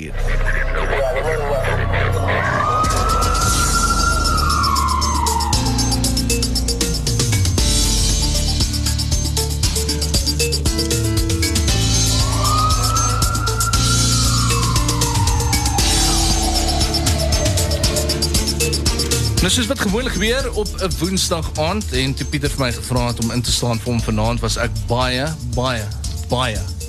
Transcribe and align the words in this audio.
hier. 0.00 0.14
Nou 19.40 19.52
soos 19.52 19.66
wat 19.66 19.80
gewoonlik 19.80 20.12
gebeur 20.12 20.52
op 20.52 20.68
'n 20.76 20.90
Woensdag 20.98 21.50
aand 21.58 21.92
en 21.92 22.14
toe 22.14 22.26
Pieter 22.26 22.50
vir 22.50 22.64
my 22.64 22.72
gevra 22.72 23.06
het 23.06 23.22
om 23.22 23.30
in 23.30 23.42
te 23.42 23.52
staan 23.52 23.80
vir 23.80 23.92
hom 23.92 24.02
vanaand 24.02 24.40
was 24.40 24.56
ek 24.56 24.70
baie 24.86 25.26
baie 25.54 25.88
baie 26.28 26.79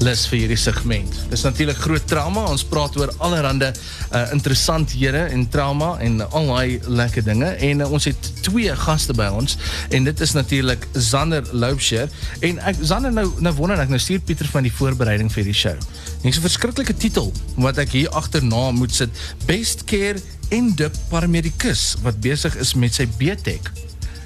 lus 0.00 0.24
vir 0.30 0.42
hierdie 0.42 0.58
segment. 0.58 1.16
Dis 1.30 1.44
natuurlik 1.44 1.78
groot 1.80 2.06
trauma. 2.08 2.46
Ons 2.50 2.64
praat 2.64 2.96
oor 2.96 3.12
allerlei 3.18 3.70
uh, 3.70 4.32
interessanthede 4.34 5.26
en 5.32 5.46
trauma 5.52 5.94
en 6.00 6.20
al 6.30 6.48
daai 6.50 6.80
lekker 6.88 7.24
dinge 7.26 7.48
en 7.68 7.84
uh, 7.84 7.88
ons 7.92 8.08
het 8.08 8.30
twee 8.44 8.72
gaste 8.84 9.14
by 9.16 9.28
ons 9.36 9.56
en 9.90 10.06
dit 10.06 10.22
is 10.26 10.32
natuurlik 10.36 10.86
Zander 10.94 11.46
Loubser 11.52 12.08
en 12.46 12.60
ek 12.70 12.80
Zander 12.80 13.12
nou 13.14 13.26
nou 13.44 13.52
wonder 13.58 13.80
ek 13.80 13.92
nou 13.92 14.00
stuur 14.00 14.22
Pieter 14.24 14.48
van 14.52 14.66
die 14.66 14.72
voorbereiding 14.74 15.30
vir 15.32 15.46
die 15.46 15.56
show. 15.56 15.76
Dis 16.22 16.38
'n 16.38 16.46
verskriklike 16.46 16.96
titel 16.96 17.32
wat 17.56 17.78
ek 17.78 17.96
hier 17.96 18.10
agterna 18.10 18.70
moet 18.70 18.94
sit. 18.94 19.10
Best 19.46 19.84
Care 19.84 20.20
en 20.50 20.74
de 20.76 20.90
paramedicus 21.08 21.96
wat 22.02 22.20
besig 22.20 22.56
is 22.56 22.74
met 22.74 22.94
sy 22.94 23.06
B-Tech. 23.18 23.72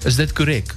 Is 0.05 0.17
dit 0.17 0.33
korrek? 0.33 0.75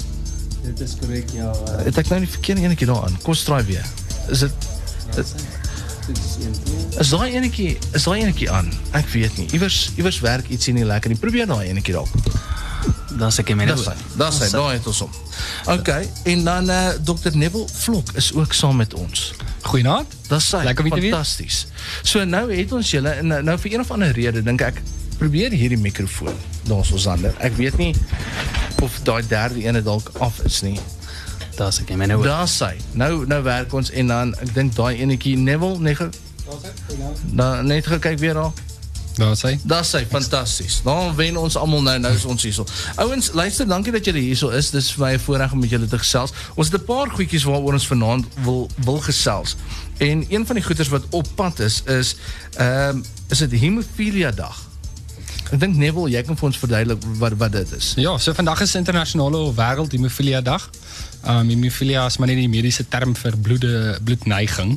Dit 0.64 0.80
is 0.80 0.96
korrek, 1.00 1.30
ja. 1.36 1.52
Uh, 1.52 1.84
het 1.88 1.98
ek 1.98 2.10
nou 2.10 2.20
nie 2.20 2.32
verkeerde 2.32 2.62
enetjie 2.62 2.88
daaraan? 2.88 3.16
Kom 3.24 3.36
straai 3.36 3.64
weer. 3.64 3.86
Is 4.32 4.44
dit 4.44 4.68
dit 5.16 5.26
is 5.26 7.12
een 7.12 7.18
daai 7.18 7.32
enetjie, 7.36 7.78
is 7.94 8.04
daai 8.04 8.22
enetjie 8.22 8.52
aan? 8.52 8.72
Ek 8.92 9.10
weet 9.12 9.38
nie. 9.38 9.48
Iewers 9.52 9.92
iewers 9.96 10.20
werk 10.24 10.48
ietsie 10.50 10.74
nie 10.74 10.86
lekker 10.88 11.12
nie. 11.12 11.20
Probeer 11.20 11.48
daai 11.50 11.68
enetjie 11.68 11.94
dalk. 11.98 12.12
Dan 13.18 13.32
sê 13.34 13.44
ek 13.44 13.56
my 13.58 13.66
hy. 13.68 13.74
Dis 13.74 14.40
hy. 14.42 14.50
Daai 14.54 14.78
het 14.78 14.88
ons 14.88 15.00
hom. 15.06 15.18
Okay, 15.74 16.08
en 16.32 16.44
dan 16.48 16.70
eh 16.70 16.94
uh, 16.94 16.94
Dr 17.04 17.36
Neville 17.36 17.68
Vlok 17.74 18.14
is 18.16 18.32
ook 18.34 18.54
saam 18.54 18.76
met 18.76 18.94
ons. 18.94 19.34
Goeienaand. 19.68 20.14
Dis 20.30 20.52
hy. 20.52 20.64
Lekker 20.64 20.86
om 20.86 20.92
te 20.96 21.00
weet. 21.00 21.12
Fantasties. 21.12 21.66
So 22.04 22.24
nou 22.24 22.46
het 22.54 22.72
ons 22.72 22.92
julle 22.92 23.10
en 23.10 23.28
nou, 23.28 23.42
nou 23.44 23.58
vir 23.60 23.74
een 23.74 23.84
of 23.84 23.92
ander 23.92 24.12
rede 24.12 24.44
dink 24.44 24.62
ek 24.62 24.82
probeer 25.18 25.52
hierdie 25.52 25.80
mikrofoon 25.82 26.36
daar's 26.70 26.92
ons 26.92 27.08
ander. 27.08 27.34
Ek 27.44 27.56
weet 27.58 27.78
nie 27.78 27.94
of 28.84 29.00
daai 29.04 29.24
derde 29.28 29.64
ene 29.64 29.82
dalk 29.82 30.12
af 30.22 30.40
is 30.46 30.62
nie. 30.62 30.78
Daar 31.58 31.74
ek 31.82 31.96
my 31.98 32.06
nou. 32.06 32.22
Nou 32.94 33.26
nou 33.26 33.42
werk 33.44 33.74
ons 33.74 33.90
en 33.92 34.08
dan 34.08 34.34
ek 34.38 34.54
dink 34.54 34.76
daai 34.76 35.02
enetjie 35.02 35.38
Neville 35.38 35.80
nee. 35.80 35.96
Dan 37.34 37.66
net 37.68 37.88
gekyk 37.88 38.20
weer 38.20 38.34
daar. 38.34 38.54
Daar 39.18 39.34
sê. 39.34 39.56
Dis 39.66 39.92
hy, 39.98 40.04
fantasties. 40.06 40.82
Dan 40.86 41.16
wen 41.18 41.38
ons 41.42 41.58
almal 41.58 41.82
nou, 41.82 41.96
nou 42.00 42.14
is 42.14 42.26
ons 42.30 42.44
hierso. 42.46 42.66
Ouens, 43.02 43.32
luister, 43.34 43.66
dankie 43.68 43.92
dat 43.92 44.06
julle 44.06 44.22
hierso 44.22 44.52
is. 44.54 44.70
Dis 44.70 44.92
vir 44.94 45.06
my 45.06 45.12
'n 45.14 45.20
voorreg 45.20 45.52
om 45.52 45.60
met 45.60 45.70
julle 45.70 45.88
te 45.88 45.98
gesels. 45.98 46.34
Ons 46.54 46.70
het 46.70 46.82
'n 46.82 46.86
paar 46.86 47.10
goedjies 47.10 47.44
waaroor 47.44 47.74
ons 47.74 47.88
vanaand 47.88 48.26
wil 48.44 48.70
wil 48.86 49.00
gesels. 49.02 49.56
En 49.98 50.26
een 50.30 50.46
van 50.46 50.56
die 50.56 50.64
goeders 50.64 50.90
wat 50.90 51.04
op 51.10 51.28
pad 51.36 51.60
is 51.60 51.82
is 51.84 52.16
ehm 52.58 52.98
um, 52.98 53.04
is 53.30 53.38
dit 53.38 53.52
hemofilia 53.52 54.32
dag. 54.32 54.67
Ek 55.48 55.62
dink 55.62 55.78
Neville, 55.80 56.12
jy 56.12 56.22
kan 56.28 56.36
vir 56.36 56.48
ons 56.50 56.58
verduidelik 56.60 57.04
wat 57.22 57.36
wat 57.40 57.54
dit 57.56 57.70
is. 57.78 57.94
Ja, 57.96 58.18
so 58.20 58.36
vandag 58.36 58.66
is 58.66 58.76
internasionale 58.76 59.46
wêreld 59.56 59.94
hemofilia 59.96 60.42
dag. 60.44 60.66
Um 61.24 61.48
hemofilia 61.54 62.06
is 62.12 62.18
maar 62.20 62.28
net 62.28 62.42
die 62.42 62.50
mediese 62.52 62.84
term 62.92 63.16
vir 63.16 63.38
bloede 63.38 63.74
bloedneiging. 64.04 64.76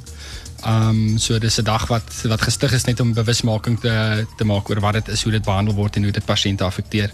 Um 0.67 1.19
so 1.19 1.39
dis 1.39 1.59
'n 1.59 1.65
dag 1.65 1.89
wat 1.89 2.07
wat 2.23 2.43
gestig 2.43 2.73
is 2.73 2.85
net 2.85 3.01
om 3.01 3.15
bewusmaking 3.15 3.81
te 3.81 4.27
te 4.37 4.45
maak 4.45 4.71
oor 4.71 4.81
wat 4.81 4.93
dit 4.93 5.09
is, 5.09 5.23
hoe 5.23 5.33
dit 5.33 5.45
behandel 5.45 5.75
word 5.75 5.97
en 5.97 6.03
hoe 6.03 6.13
dit 6.13 6.25
pasiënte 6.25 6.65
affekteer. 6.65 7.11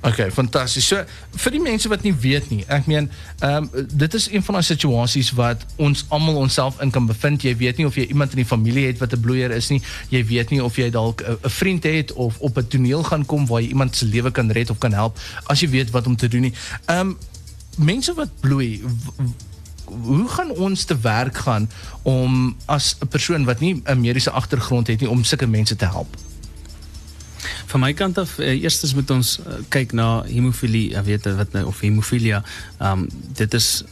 Okay, 0.00 0.30
fantasties. 0.32 0.86
So 0.88 1.02
vir 1.42 1.52
die 1.52 1.60
mense 1.60 1.88
wat 1.92 2.04
nie 2.06 2.14
weet 2.16 2.46
nie, 2.48 2.62
ek 2.72 2.86
meen, 2.88 3.10
ehm 3.44 3.66
um, 3.68 3.88
dit 3.92 4.14
is 4.16 4.30
een 4.32 4.44
van 4.46 4.56
daai 4.56 4.64
situasies 4.64 5.32
wat 5.36 5.66
ons 5.76 6.06
almal 6.08 6.38
onsself 6.40 6.80
in 6.80 6.90
kan 6.90 7.04
bevind. 7.06 7.44
Jy 7.44 7.52
weet 7.60 7.76
nie 7.76 7.86
of 7.86 7.98
jy 8.00 8.06
iemand 8.08 8.32
in 8.32 8.40
die 8.40 8.48
familie 8.48 8.86
het 8.86 9.02
wat 9.02 9.12
'n 9.12 9.20
bloeier 9.20 9.52
is 9.52 9.68
nie. 9.68 9.82
Jy 10.08 10.24
weet 10.26 10.50
nie 10.50 10.62
of 10.64 10.76
jy 10.76 10.88
dalk 10.90 11.20
'n 11.20 11.36
vriend 11.42 11.84
het 11.84 12.12
of 12.12 12.38
op 12.38 12.56
'n 12.56 12.68
toneel 12.68 13.02
gaan 13.02 13.26
kom 13.26 13.46
waar 13.46 13.60
jy 13.60 13.68
iemand 13.68 13.96
se 13.96 14.06
lewe 14.06 14.30
kan 14.30 14.50
red 14.50 14.70
of 14.70 14.78
kan 14.78 14.92
help 14.92 15.18
as 15.46 15.60
jy 15.60 15.68
weet 15.68 15.90
wat 15.90 16.06
om 16.06 16.16
te 16.16 16.28
doen 16.28 16.40
nie. 16.40 16.54
Ehm 16.86 17.00
um, 17.00 17.18
mense 17.76 18.14
wat 18.14 18.40
bloei 18.40 18.80
hoe 19.84 20.28
gaan 20.28 20.50
ons 20.50 20.84
te 20.84 20.98
werk 21.00 21.36
gaan 21.36 21.70
om 22.02 22.56
as 22.66 22.96
'n 23.00 23.08
persoon 23.08 23.44
wat 23.44 23.60
nie 23.60 23.82
'n 23.84 24.00
mediese 24.00 24.30
agtergrond 24.30 24.86
het 24.86 25.00
nie 25.00 25.10
om 25.10 25.24
sulke 25.24 25.46
mense 25.46 25.76
te 25.76 25.84
help? 25.84 26.29
Van 27.70 27.80
my 27.80 27.92
kant 27.94 28.18
af, 28.18 28.38
uh, 28.38 28.48
eerstens 28.50 28.94
moet 28.94 29.10
ons 29.14 29.36
uh, 29.38 29.60
kyk 29.70 29.92
na 29.94 30.08
hemofilie, 30.26 30.90
uh, 30.94 31.04
weet 31.06 31.28
wat 31.38 31.52
nou 31.54 31.68
of 31.70 31.80
hemofilia. 31.80 32.42
Um 32.82 33.06
dit 33.38 33.54
is 33.54 33.84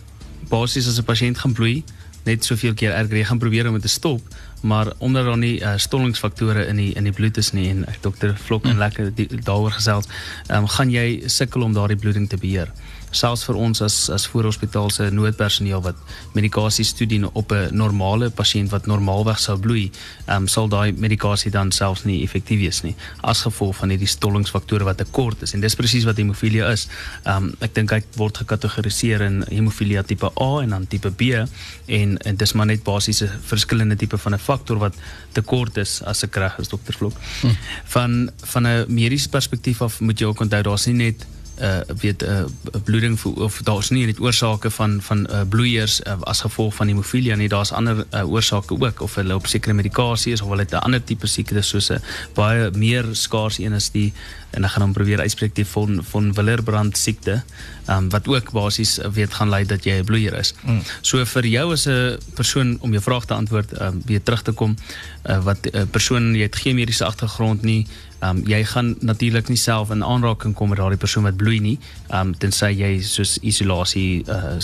basies 0.50 0.88
as 0.88 0.98
'n 0.98 1.06
pasiënt 1.06 1.38
gaan 1.38 1.52
bloei, 1.52 1.84
net 2.24 2.44
soveel 2.44 2.74
keer 2.74 2.92
erger 2.92 3.16
jy 3.16 3.24
gaan 3.24 3.38
probeer 3.38 3.68
om 3.68 3.76
dit 3.78 3.82
te 3.82 3.88
stop, 3.88 4.20
maar 4.60 4.92
onder 4.98 5.24
dan 5.24 5.40
die 5.40 5.60
uh, 5.60 5.76
stollingsfaktore 5.76 6.66
in 6.66 6.76
die 6.76 6.92
in 6.98 7.06
die 7.06 7.12
bloed 7.12 7.36
is 7.36 7.52
nie 7.52 7.68
en 7.70 7.84
uh, 7.86 7.94
dokter 8.00 8.34
Vlok 8.36 8.64
en 8.64 8.74
mm. 8.74 8.78
lekker 8.78 9.12
daaroor 9.46 9.76
gesels, 9.78 10.10
um, 10.50 10.66
gaan 10.66 10.90
jy 10.90 11.22
sukkel 11.26 11.62
om 11.62 11.72
daardie 11.76 12.00
bloeding 12.00 12.28
te 12.28 12.36
beheer 12.36 12.72
selfs 13.10 13.44
vir 13.48 13.56
ons 13.56 13.82
as 13.82 13.96
as 14.10 14.26
voorhospitaal 14.26 14.90
se 14.90 15.10
noodpersoneel 15.10 15.82
wat 15.82 15.96
medikasies 16.34 16.92
toedien 16.92 17.24
op 17.32 17.52
'n 17.52 17.76
normale 17.76 18.30
pasiënt 18.30 18.70
wat 18.70 18.86
normaalweg 18.86 19.38
sou 19.38 19.58
bloei, 19.58 19.90
ehm 20.26 20.36
um, 20.36 20.48
sal 20.48 20.68
daai 20.68 20.92
medikasie 20.92 21.50
dan 21.50 21.72
selfs 21.72 22.04
nie 22.04 22.22
effektief 22.22 22.58
wees 22.58 22.82
nie 22.82 22.94
as 23.22 23.42
gevolg 23.42 23.76
van 23.76 23.90
hierdie 23.90 24.08
stollingsfaktore 24.08 24.84
wat 24.84 24.96
tekort 24.96 25.42
is 25.42 25.54
en 25.54 25.60
dis 25.60 25.74
presies 25.74 26.04
wat 26.04 26.16
hemofilia 26.16 26.70
is. 26.72 26.88
Ehm 27.24 27.36
um, 27.36 27.54
ek 27.60 27.74
dink 27.74 27.90
hy 27.90 28.02
word 28.16 28.36
gekategoriseer 28.36 29.20
in 29.20 29.44
hemofilia 29.48 30.02
tipe 30.02 30.26
A 30.26 30.62
en 30.62 30.70
dan 30.70 30.86
tipe 30.86 31.10
B 31.10 31.22
en, 31.86 32.18
en 32.18 32.36
dis 32.36 32.52
maar 32.52 32.66
net 32.66 32.84
basiese 32.84 33.28
verskillende 33.42 33.96
tipe 33.96 34.18
van 34.18 34.34
'n 34.34 34.38
faktor 34.38 34.78
wat 34.78 34.94
tekort 35.32 35.76
is 35.76 36.02
as 36.02 36.22
ek 36.24 36.36
reg 36.36 36.58
is 36.58 36.68
dokter 36.68 36.94
Vlok. 36.94 37.16
Hm. 37.40 37.54
Van 37.84 38.30
van 38.42 38.66
'n 38.66 38.84
mediese 38.88 39.28
perspektief 39.28 39.82
af 39.82 40.00
moet 40.00 40.18
jy 40.18 40.26
ook 40.26 40.40
onthou 40.40 40.62
daar's 40.62 40.86
nie 40.86 40.94
net 40.94 41.26
uh 41.60 41.80
weet 42.00 42.22
'n 42.22 42.26
uh, 42.26 42.80
bloeding 42.84 43.22
of 43.22 43.60
daar's 43.62 43.90
nie 43.90 44.06
net 44.06 44.20
oorsake 44.20 44.70
van 44.70 45.02
van 45.02 45.26
uh, 45.30 45.40
bloeiers 45.48 46.00
uh, 46.06 46.14
as 46.20 46.40
gevolg 46.40 46.74
van 46.74 46.88
hemofilia 46.88 47.36
nie 47.36 47.48
daar's 47.48 47.72
ander 47.72 48.06
uh, 48.10 48.30
oorsake 48.30 48.80
ook 48.80 49.00
of 49.00 49.14
hulle 49.14 49.34
op 49.34 49.46
sekere 49.46 49.74
medikasie 49.74 50.32
is 50.32 50.40
of 50.40 50.48
hulle 50.48 50.62
het 50.62 50.72
'n 50.72 50.84
ander 50.86 51.04
tipe 51.04 51.26
siekte 51.26 51.62
soos 51.62 51.90
'n 51.90 52.02
baie 52.34 52.70
meer 52.70 53.04
skaars 53.12 53.58
een 53.58 53.72
is 53.72 53.90
die 53.90 54.12
en 54.50 54.64
ek 54.64 54.70
gaan 54.74 54.82
hom 54.86 54.94
probeer 54.96 55.20
uitspreek 55.20 55.54
die 55.56 55.66
von 55.68 56.00
von 56.10 56.30
Willebrand 56.36 56.96
siekte 56.96 57.42
um, 57.88 58.08
wat 58.12 58.28
ook 58.28 58.52
basies 58.56 58.96
weet 59.12 59.34
gaan 59.36 59.52
lei 59.52 59.64
dat 59.68 59.84
jy 59.84 59.98
'n 60.00 60.04
bloeier 60.04 60.34
is. 60.34 60.54
Mm. 60.64 60.82
So 61.00 61.24
vir 61.24 61.46
jou 61.46 61.72
as 61.72 61.86
'n 61.86 62.18
persoon 62.34 62.78
om 62.80 62.90
jou 62.90 63.02
vraag 63.02 63.24
te 63.24 63.34
antwoord 63.34 63.80
um, 63.80 64.02
weer 64.06 64.22
terug 64.22 64.42
te 64.42 64.52
kom 64.52 64.76
uh, 65.24 65.42
wat 65.44 65.58
'n 65.66 65.76
uh, 65.76 65.82
persoon 65.90 66.34
jy 66.34 66.42
het 66.42 66.56
geen 66.56 66.74
mediese 66.74 67.04
agtergrond 67.04 67.62
nie 67.62 67.86
um, 68.20 68.42
jy 68.46 68.64
gaan 68.64 68.94
natuurlik 69.00 69.48
nie 69.48 69.58
self 69.58 69.90
in 69.90 70.04
aanraking 70.04 70.54
kom 70.54 70.68
met 70.72 70.78
daardie 70.78 70.98
persoon 70.98 71.26
wat 71.28 71.36
bloei 71.36 71.60
nie. 71.60 71.78
Ehm 72.08 72.28
um, 72.28 72.34
tensy 72.38 72.70
jy 72.74 72.90
soos 73.02 73.36
isolasie 73.42 74.24
uh, 74.26 74.56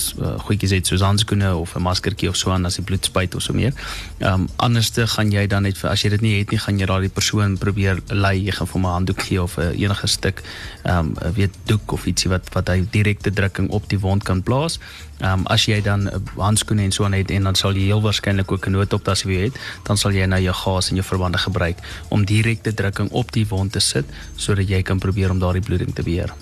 goedjies 0.47 0.75
het 0.75 0.87
soos 0.87 1.04
handskoene 1.04 1.54
of 1.56 1.76
'n 1.76 1.82
maskertjie 1.82 2.28
of 2.28 2.37
so 2.37 2.50
aan 2.50 2.66
as 2.66 2.76
die 2.76 2.84
bloed 2.84 3.04
spuit 3.04 3.34
of 3.34 3.43
so 3.43 3.53
meer. 3.53 3.72
Ehm 4.19 4.32
um, 4.32 4.48
anderste 4.56 5.06
gaan 5.06 5.31
jy 5.31 5.47
dan 5.47 5.62
net 5.62 5.78
vir 5.78 5.91
as 5.91 6.03
jy 6.03 6.10
dit 6.10 6.20
nie 6.20 6.38
het 6.38 6.50
nie, 6.50 6.59
gaan 6.59 6.78
jy 6.78 6.87
daardie 6.87 7.12
persoon 7.12 7.59
probeer 7.59 8.03
lei, 8.09 8.44
jy 8.44 8.53
gaan 8.53 8.66
vir 8.66 8.81
'n 8.81 8.84
handdoek 8.84 9.22
gee 9.22 9.43
of 9.43 9.59
'n 9.59 9.75
enige 9.75 10.06
stuk 10.06 10.43
ehm 10.82 10.98
um, 10.98 11.32
weet 11.34 11.54
doek 11.66 11.93
of 11.93 12.06
ietsie 12.06 12.31
wat 12.31 12.48
wat 12.54 12.69
hy 12.69 12.87
direkte 12.91 13.31
drukking 13.31 13.70
op 13.70 13.88
die 13.88 13.98
wond 13.98 14.22
kan 14.22 14.43
plaas. 14.43 14.78
Ehm 15.24 15.40
um, 15.40 15.46
as 15.48 15.64
jy 15.64 15.78
dan 15.80 16.10
handskoene 16.36 16.82
en 16.84 16.92
so 16.92 17.04
aan 17.04 17.16
het 17.16 17.30
en 17.32 17.46
dan 17.48 17.56
sal 17.56 17.72
jy 17.72 17.86
heel 17.88 18.02
waarskynlik 18.04 18.50
ook 18.52 18.66
'n 18.66 18.76
noodoptasie 18.76 19.36
hê, 19.38 19.48
dan 19.88 19.96
sal 19.96 20.12
jy 20.12 20.26
nou 20.26 20.40
jou 20.42 20.54
gas 20.54 20.90
en 20.90 20.96
jou 20.96 21.06
verbande 21.06 21.38
gebruik 21.38 21.78
om 22.08 22.25
direkte 22.25 22.75
drukking 22.75 23.10
op 23.10 23.32
die 23.32 23.46
wond 23.49 23.72
te 23.72 23.81
sit 23.81 24.04
sodat 24.37 24.69
jy 24.69 24.82
kan 24.82 24.99
probeer 24.99 25.31
om 25.31 25.38
daardie 25.38 25.62
bloeding 25.62 25.94
te 25.94 26.02
beheer. 26.02 26.34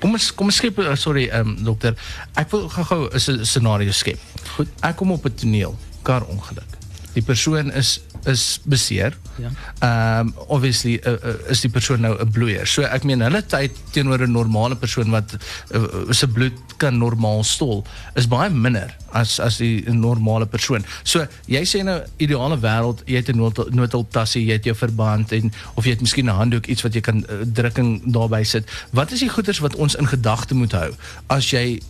Kom 0.00 0.12
ons 0.12 0.34
kom 0.34 0.46
ons 0.46 0.56
skep 0.56 0.78
uh, 0.78 0.94
sorry 0.94 1.26
ehm 1.28 1.48
um, 1.48 1.64
dokter, 1.64 1.94
ek 2.34 2.50
wil 2.50 2.68
gou-gou 2.68 3.10
'n 3.12 3.44
scenario 3.44 3.92
skep. 3.92 4.18
Goed, 4.56 4.68
ek 4.80 4.96
kom 4.96 5.12
op 5.12 5.26
'n 5.26 5.34
toneel, 5.34 5.78
kar 6.02 6.24
ongeluk. 6.24 6.78
Die 7.12 7.22
persoon 7.22 7.72
is 7.72 8.00
is 8.26 8.60
beseer. 8.64 9.16
Ja. 9.36 9.50
Ehm 9.78 10.26
um, 10.26 10.34
obviously 10.46 11.00
uh, 11.04 11.12
uh, 11.12 11.50
is 11.50 11.60
die 11.60 11.70
persoon 11.70 12.00
nou 12.00 12.14
'n 12.20 12.30
bloeier. 12.30 12.66
So 12.66 12.82
ek 12.82 13.04
meen 13.04 13.20
hulle 13.20 13.42
tyd 13.46 13.70
teenoor 13.90 14.22
'n 14.26 14.30
normale 14.30 14.76
persoon 14.76 15.10
wat 15.10 15.36
uh, 15.70 15.82
se 16.10 16.28
bloed 16.28 16.52
kan 16.76 16.98
normaal 16.98 17.44
stol 17.44 17.84
is 18.14 18.28
baie 18.28 18.50
minder 18.50 18.96
as 19.12 19.40
as 19.40 19.56
die 19.56 19.84
normale 19.90 20.46
persoon. 20.46 20.84
So 21.02 21.26
jy 21.46 21.64
sê 21.64 21.82
nou 21.82 22.02
ideale 22.16 22.58
wêreld, 22.60 23.02
jy 23.06 23.16
het 23.16 23.28
'n 23.28 23.38
noodhulptassie, 23.70 24.44
jy 24.46 24.52
het 24.52 24.64
jou 24.64 24.76
verband 24.76 25.32
en 25.32 25.52
of 25.74 25.84
jy 25.84 25.90
het 25.90 26.00
miskien 26.00 26.26
'n 26.26 26.38
handdoek 26.38 26.66
iets 26.66 26.82
wat 26.82 26.94
jy 26.94 27.00
kan 27.00 27.24
uh, 27.28 27.42
drukking 27.44 28.12
daarbey 28.12 28.44
sit. 28.44 28.70
Wat 28.90 29.12
is 29.12 29.20
die 29.20 29.28
goeders 29.28 29.58
wat 29.58 29.74
ons 29.74 29.94
in 29.94 30.06
gedagte 30.06 30.54
moet 30.54 30.72
hou 30.72 30.92
as 31.26 31.50
jy 31.50 31.80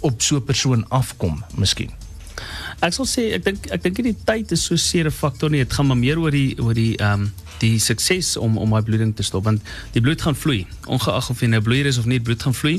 op 0.00 0.22
so 0.22 0.36
'n 0.36 0.44
persoon 0.44 0.88
afkom 0.88 1.44
miskien? 1.54 2.07
Ek 2.78 2.94
sal 2.94 3.08
sê 3.10 3.32
ek 3.34 3.44
dink 3.44 3.68
ek 3.74 3.82
dink 3.82 4.02
die 4.06 4.16
tyd 4.26 4.52
is 4.54 4.62
so 4.68 4.76
seer 4.76 5.06
'n 5.08 5.14
faktor 5.14 5.50
nie. 5.50 5.64
Dit 5.64 5.72
gaan 5.72 5.86
maar 5.86 5.98
meer 5.98 6.18
oor 6.18 6.30
die 6.30 6.54
oor 6.62 6.74
die 6.74 6.94
ehm 6.96 7.26
um, 7.26 7.32
die 7.60 7.78
sukses 7.78 8.36
om 8.36 8.58
om 8.58 8.68
my 8.74 8.82
bloeding 8.82 9.14
te 9.16 9.22
stop 9.22 9.44
want 9.44 9.62
die 9.92 10.00
bloed 10.00 10.22
gaan 10.22 10.36
vloei 10.36 10.66
ongeag 10.86 11.30
of 11.30 11.40
jy 11.42 11.48
nou 11.52 11.60
bloeier 11.64 11.86
is 11.86 11.98
of 11.98 12.06
nie 12.08 12.20
bloed 12.20 12.42
gaan 12.42 12.54
vloei. 12.54 12.78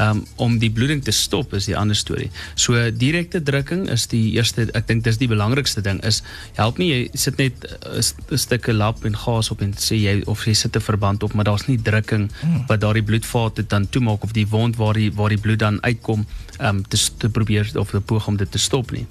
Um, 0.00 0.22
om 0.40 0.58
die 0.58 0.70
bloeding 0.72 1.02
te 1.04 1.12
stop 1.12 1.52
is 1.54 1.66
die 1.68 1.76
ander 1.76 1.96
storie. 1.96 2.30
So 2.54 2.78
direkte 2.96 3.42
drukking 3.44 3.86
is 3.92 4.06
die 4.12 4.32
eerste 4.36 4.68
ek 4.78 4.88
dink 4.88 5.04
dis 5.04 5.20
die 5.20 5.28
belangrikste 5.30 5.82
ding 5.84 6.00
is 6.06 6.22
help 6.56 6.80
nie 6.80 6.90
jy 6.90 7.00
sit 7.14 7.38
net 7.38 7.66
'n 7.90 8.38
stukke 8.38 8.72
lap 8.72 9.04
en 9.04 9.16
gas 9.16 9.50
op 9.50 9.62
en 9.62 9.74
sê 9.76 9.98
jy 10.00 10.22
of 10.26 10.46
jy 10.46 10.54
sit 10.54 10.76
'n 10.76 10.80
verband 10.80 11.22
op 11.22 11.34
maar 11.34 11.44
daar's 11.44 11.66
nie 11.66 11.78
drukking 11.78 12.30
hmm. 12.40 12.64
wat 12.68 12.80
daardie 12.80 13.02
bloedvate 13.02 13.66
dan 13.66 13.88
toemaak 13.88 14.22
of 14.22 14.32
die 14.32 14.46
wond 14.46 14.76
waar 14.76 14.94
die 14.94 15.12
waar 15.12 15.28
die 15.28 15.38
bloed 15.38 15.58
dan 15.58 15.82
uitkom 15.82 16.26
um, 16.60 16.82
te, 16.88 16.98
te 17.18 17.28
probeer 17.28 17.70
of 17.74 17.90
te 17.90 18.00
poog 18.00 18.26
om 18.26 18.36
dit 18.36 18.50
te 18.50 18.58
stop 18.58 18.90
nie. 18.90 19.06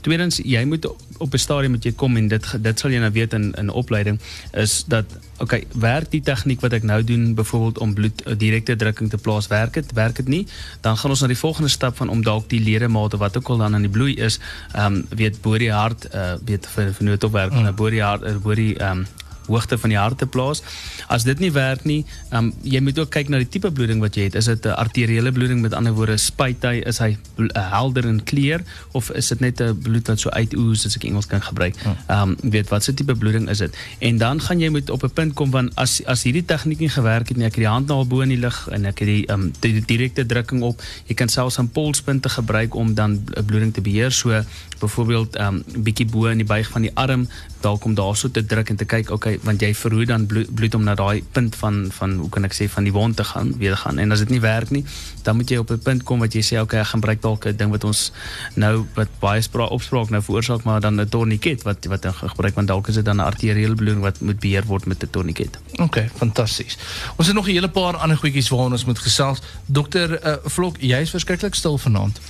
Tweedens 0.00 0.40
jy 0.44 0.64
moet 0.64 0.86
op 1.18 1.32
'n 1.32 1.38
stadium 1.38 1.70
moet 1.70 1.84
jy 1.84 1.92
kom 1.92 2.16
en 2.16 2.28
dit 2.28 2.44
dit 2.62 2.78
sal 2.78 2.90
jy 2.90 2.98
nou 2.98 3.12
weet 3.12 3.32
in 3.32 3.52
in 3.54 3.70
opleiding 3.70 4.20
is 4.56 4.84
dat 4.88 5.04
okay, 5.38 5.66
werk 5.76 6.10
die 6.10 6.22
tegniek 6.24 6.62
wat 6.64 6.72
ek 6.76 6.86
nou 6.88 7.02
doen 7.04 7.34
byvoorbeeld 7.36 7.78
om 7.84 7.94
bloed 7.94 8.22
uh, 8.24 8.36
direkte 8.38 8.76
drukking 8.76 9.10
te 9.12 9.20
plaas 9.20 9.50
werk 9.52 9.76
dit 9.76 9.92
werk 9.98 10.16
dit 10.22 10.28
nie 10.32 10.42
dan 10.86 10.96
gaan 10.96 11.12
ons 11.12 11.24
na 11.24 11.30
die 11.32 11.38
volgende 11.38 11.70
stap 11.72 11.96
van 12.00 12.12
om 12.12 12.24
dalk 12.24 12.48
die 12.52 12.62
ledemate 12.62 13.20
wat 13.20 13.36
ook 13.36 13.52
al 13.52 13.64
dan 13.64 13.76
in 13.80 13.86
die 13.88 13.92
bloei 13.92 14.16
is 14.16 14.40
ehm 14.72 15.02
um, 15.02 15.04
weet 15.10 15.40
bo 15.44 15.58
die 15.60 15.72
hart 15.72 16.08
uh, 16.14 16.34
weet 16.44 16.66
vir 16.74 16.92
vir 16.96 17.10
noodopwerk 17.10 17.52
mm. 17.52 17.76
bo 17.76 17.92
die 17.92 18.02
hart 18.02 18.26
bo 18.42 18.56
die 18.56 18.74
ehm 18.78 19.04
um, 19.04 19.24
hoogte 19.46 19.78
van 19.78 19.90
die 19.90 19.98
hart 19.98 20.18
te 20.18 20.26
plaas. 20.26 20.62
As 21.08 21.24
dit 21.24 21.38
nie 21.38 21.52
werk 21.52 21.84
nie, 21.84 22.04
um, 22.30 22.52
jy 22.62 22.80
moet 22.80 22.98
ook 22.98 23.10
kyk 23.10 23.28
na 23.28 23.38
die 23.42 23.48
tipe 23.48 23.70
bloeding 23.70 24.00
wat 24.00 24.16
jy 24.16 24.28
het. 24.28 24.34
Is 24.34 24.50
dit 24.50 24.66
'n 24.66 24.76
arteriële 24.76 25.32
bloeding 25.32 25.60
met 25.60 25.74
ander 25.74 25.92
woorde 25.92 26.16
spuit 26.16 26.62
hy 26.62 26.82
is 26.86 26.98
hy 26.98 27.16
uh, 27.38 27.46
helder 27.70 28.06
en 28.06 28.22
kleur 28.24 28.62
of 28.92 29.10
is 29.10 29.28
dit 29.28 29.40
net 29.40 29.60
'n 29.60 29.78
bloed 29.78 30.06
wat 30.06 30.20
so 30.20 30.30
uitoes 30.30 30.86
as 30.86 30.96
ek 30.96 31.04
Engels 31.04 31.26
kan 31.26 31.42
gebruik. 31.42 31.76
Ehm 32.06 32.36
um, 32.36 32.50
weet 32.50 32.68
wat 32.68 32.84
se 32.84 32.94
tipe 32.94 33.14
bloeding 33.14 33.48
is 33.48 33.58
dit? 33.58 33.76
En 33.98 34.18
dan 34.18 34.40
gaan 34.40 34.60
jy 34.60 34.68
moet 34.68 34.90
op 34.90 35.02
'n 35.02 35.10
punt 35.10 35.34
kom 35.34 35.50
van 35.50 35.70
as 35.74 36.04
as 36.04 36.22
hierdie 36.22 36.44
tegniek 36.44 36.78
nie 36.78 36.88
gewerk 36.88 37.28
het 37.28 37.36
nie, 37.36 37.46
ek 37.46 37.54
het 37.54 37.64
die 37.64 37.72
hand 37.72 37.86
nou 37.86 38.04
bo 38.04 38.20
in 38.20 38.28
die 38.28 38.40
lug 38.40 38.68
en 38.72 38.84
ek 38.84 38.98
het 38.98 39.08
die 39.08 39.26
ehm 39.26 39.40
um, 39.40 39.52
die, 39.60 39.72
die 39.72 39.86
direkte 39.86 40.26
drukking 40.26 40.62
op. 40.62 40.82
Jy 41.06 41.14
kan 41.14 41.28
selfs 41.28 41.58
'n 41.58 41.68
polspunte 41.68 42.28
gebruik 42.28 42.74
om 42.74 42.94
dan 42.94 43.10
'n 43.12 43.44
bloeding 43.44 43.72
te 43.74 43.80
beheer. 43.80 44.12
So 44.12 44.44
byvoorbeeld 44.78 45.36
'n 45.36 45.42
um, 45.42 45.82
bietjie 45.82 46.06
bo 46.06 46.26
in 46.26 46.36
die 46.36 46.46
buig 46.46 46.68
van 46.68 46.82
die 46.82 46.94
arm 46.94 47.28
dalk 47.60 47.84
om 47.84 47.94
daarso 47.94 48.30
te 48.30 48.46
druk 48.46 48.68
en 48.68 48.76
te 48.76 48.84
kyk 48.84 49.10
okay 49.10 49.38
want 49.42 49.60
jy 49.60 49.74
verhoed 49.74 50.06
dan 50.06 50.26
bloed, 50.26 50.54
bloed 50.54 50.74
om 50.74 50.84
na 50.84 50.94
daai 50.94 51.24
punt 51.32 51.56
van 51.56 51.86
van 51.90 52.16
hoe 52.16 52.28
kan 52.28 52.44
ek 52.44 52.54
sê 52.54 52.68
van 52.68 52.84
die 52.84 52.92
wond 52.92 53.16
te 53.16 53.24
gaan 53.24 53.58
weer 53.58 53.76
gaan 53.76 53.98
en 53.98 54.12
as 54.12 54.18
dit 54.18 54.30
nie 54.30 54.40
werk 54.40 54.70
nie 54.70 54.84
dan 55.22 55.36
moet 55.36 55.50
jy 55.50 55.56
op 55.56 55.70
'n 55.70 55.78
punt 55.78 56.02
kom 56.02 56.18
wat 56.18 56.34
jy 56.34 56.42
sê 56.42 56.60
okay 56.60 56.80
ek 56.80 56.86
gaan 56.86 57.00
gebruik 57.00 57.22
dalk 57.22 57.46
'n 57.46 57.56
ding 57.56 57.70
wat 57.70 57.84
ons 57.84 58.12
nou 58.54 58.86
wat 58.94 59.08
baie 59.20 59.40
spraak 59.40 59.70
opspraak 59.70 60.10
nou 60.10 60.22
veroorsaak 60.22 60.64
maar 60.64 60.80
dan 60.80 61.00
'n 61.00 61.08
tourniquet 61.08 61.62
wat 61.62 61.84
wat 61.84 62.02
dan 62.02 62.14
gebruik 62.14 62.54
want 62.54 62.68
dalk 62.68 62.88
is 62.88 62.94
dit 62.94 63.04
dan 63.04 63.16
'n 63.16 63.26
arteriële 63.26 63.74
bloeding 63.74 64.02
wat 64.02 64.20
moet 64.20 64.38
beheer 64.40 64.64
word 64.64 64.86
met 64.86 65.02
'n 65.02 65.10
tourniquet. 65.10 65.58
Okay, 65.76 66.10
fantasties. 66.16 66.76
Ons 67.16 67.26
het 67.26 67.36
nog 67.36 67.46
'n 67.46 67.50
hele 67.50 67.68
paar 67.68 67.96
ander 67.96 68.16
goedjies 68.16 68.48
waarna 68.48 68.72
ons 68.72 68.84
moet 68.84 68.98
gesels. 68.98 69.38
Dokter 69.66 70.26
uh, 70.26 70.34
Vlok, 70.44 70.76
jy 70.80 71.00
is 71.00 71.10
verskriklik 71.10 71.54
stil 71.54 71.78
vanaand. 71.78 72.20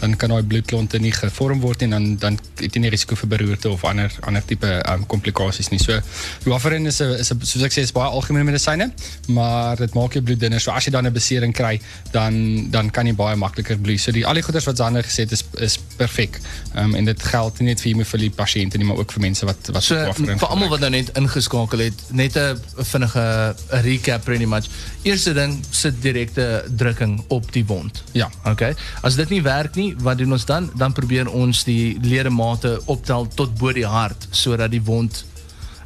dan 0.00 0.16
kan 0.16 0.32
daai 0.32 0.46
bloedklonte 0.48 1.00
nie 1.02 1.12
gevorm 1.12 1.60
word 1.60 1.84
nie 1.84 1.90
en 1.90 1.96
dan 1.96 2.06
dan 2.22 2.38
het 2.62 2.74
jy 2.74 2.80
nie 2.80 2.92
risiko 2.94 3.18
vir 3.20 3.30
beroerte 3.34 3.68
of 3.70 3.84
ander 3.84 4.14
ander 4.26 4.44
tipe 4.44 4.70
um, 4.88 5.04
komplikasies 5.12 5.68
nie. 5.68 5.80
So 5.82 6.00
warfarin 6.48 6.88
is 6.88 7.00
'n 7.02 7.20
is 7.20 7.30
'n 7.32 7.44
soos 7.44 7.62
ek 7.62 7.72
sê 7.76 7.84
is 7.84 7.92
baie 7.92 8.08
algemene 8.08 8.44
medisyne, 8.44 8.90
maar 9.28 9.76
dit 9.76 9.94
maak 9.94 10.12
jou 10.16 10.22
bloed 10.22 10.40
dunner. 10.40 10.60
So 10.60 10.72
as 10.72 10.86
jy 10.86 10.92
dan 10.92 11.06
'n 11.06 11.12
besering 11.12 11.52
kry, 11.52 11.80
dan 12.12 12.70
dan 12.70 12.90
kan 12.90 13.06
jy 13.06 13.14
baie 13.14 13.36
makliker 13.36 13.76
bloei. 13.76 13.98
So 13.98 14.12
die 14.12 14.26
al 14.26 14.34
die 14.34 14.42
goeders 14.42 14.64
wat 14.64 14.76
Zander 14.76 15.04
gesê 15.04 15.28
het 15.28 15.32
is 15.32 15.44
is 15.58 15.78
perfek. 15.96 16.40
Um, 16.74 16.94
en 16.94 17.04
dit 17.04 17.22
geld 17.22 17.58
nie 17.60 17.68
net 17.68 17.80
vir 17.80 17.92
hemofilie 17.92 18.30
pasiënte 18.30 18.78
nie, 18.78 18.86
maar 18.86 18.96
ook 18.96 19.12
vir 19.12 19.20
mense 19.20 19.44
wat 19.44 19.68
wat 19.72 19.82
so. 19.82 20.12
Vir 20.14 20.48
almal 20.48 20.68
wat 20.68 20.80
nou 20.80 20.90
net 20.90 21.10
ingeskakel 21.18 21.78
het, 21.78 21.98
net 22.12 22.36
'n 22.36 22.56
vinnige 22.80 23.56
recap 23.70 24.24
pretty 24.24 24.44
much. 24.44 24.68
Eerste 25.02 25.32
ding 25.32 25.64
sit 25.70 26.02
direkte 26.02 26.64
drukking 26.76 27.24
op 27.28 27.52
die 27.52 27.64
wond. 27.66 28.02
Ja. 28.12 28.30
Okay. 28.44 28.74
As 29.00 29.14
dit 29.14 29.28
nie 29.28 29.42
werk 29.42 29.74
nie, 29.74 29.94
wat 30.02 30.18
doen 30.18 30.32
ons 30.32 30.44
dan? 30.44 30.70
Dan 30.76 30.92
probeer 30.92 31.30
ons 31.30 31.64
die 31.64 31.98
ledemate 32.02 32.80
optel 32.84 33.28
tot 33.34 33.54
bo 33.58 33.72
die 33.72 33.86
hart 33.86 34.28
sodat 34.30 34.70
die 34.70 34.82
wond 34.82 35.24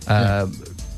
uh 0.08 0.20
ja. 0.20 0.46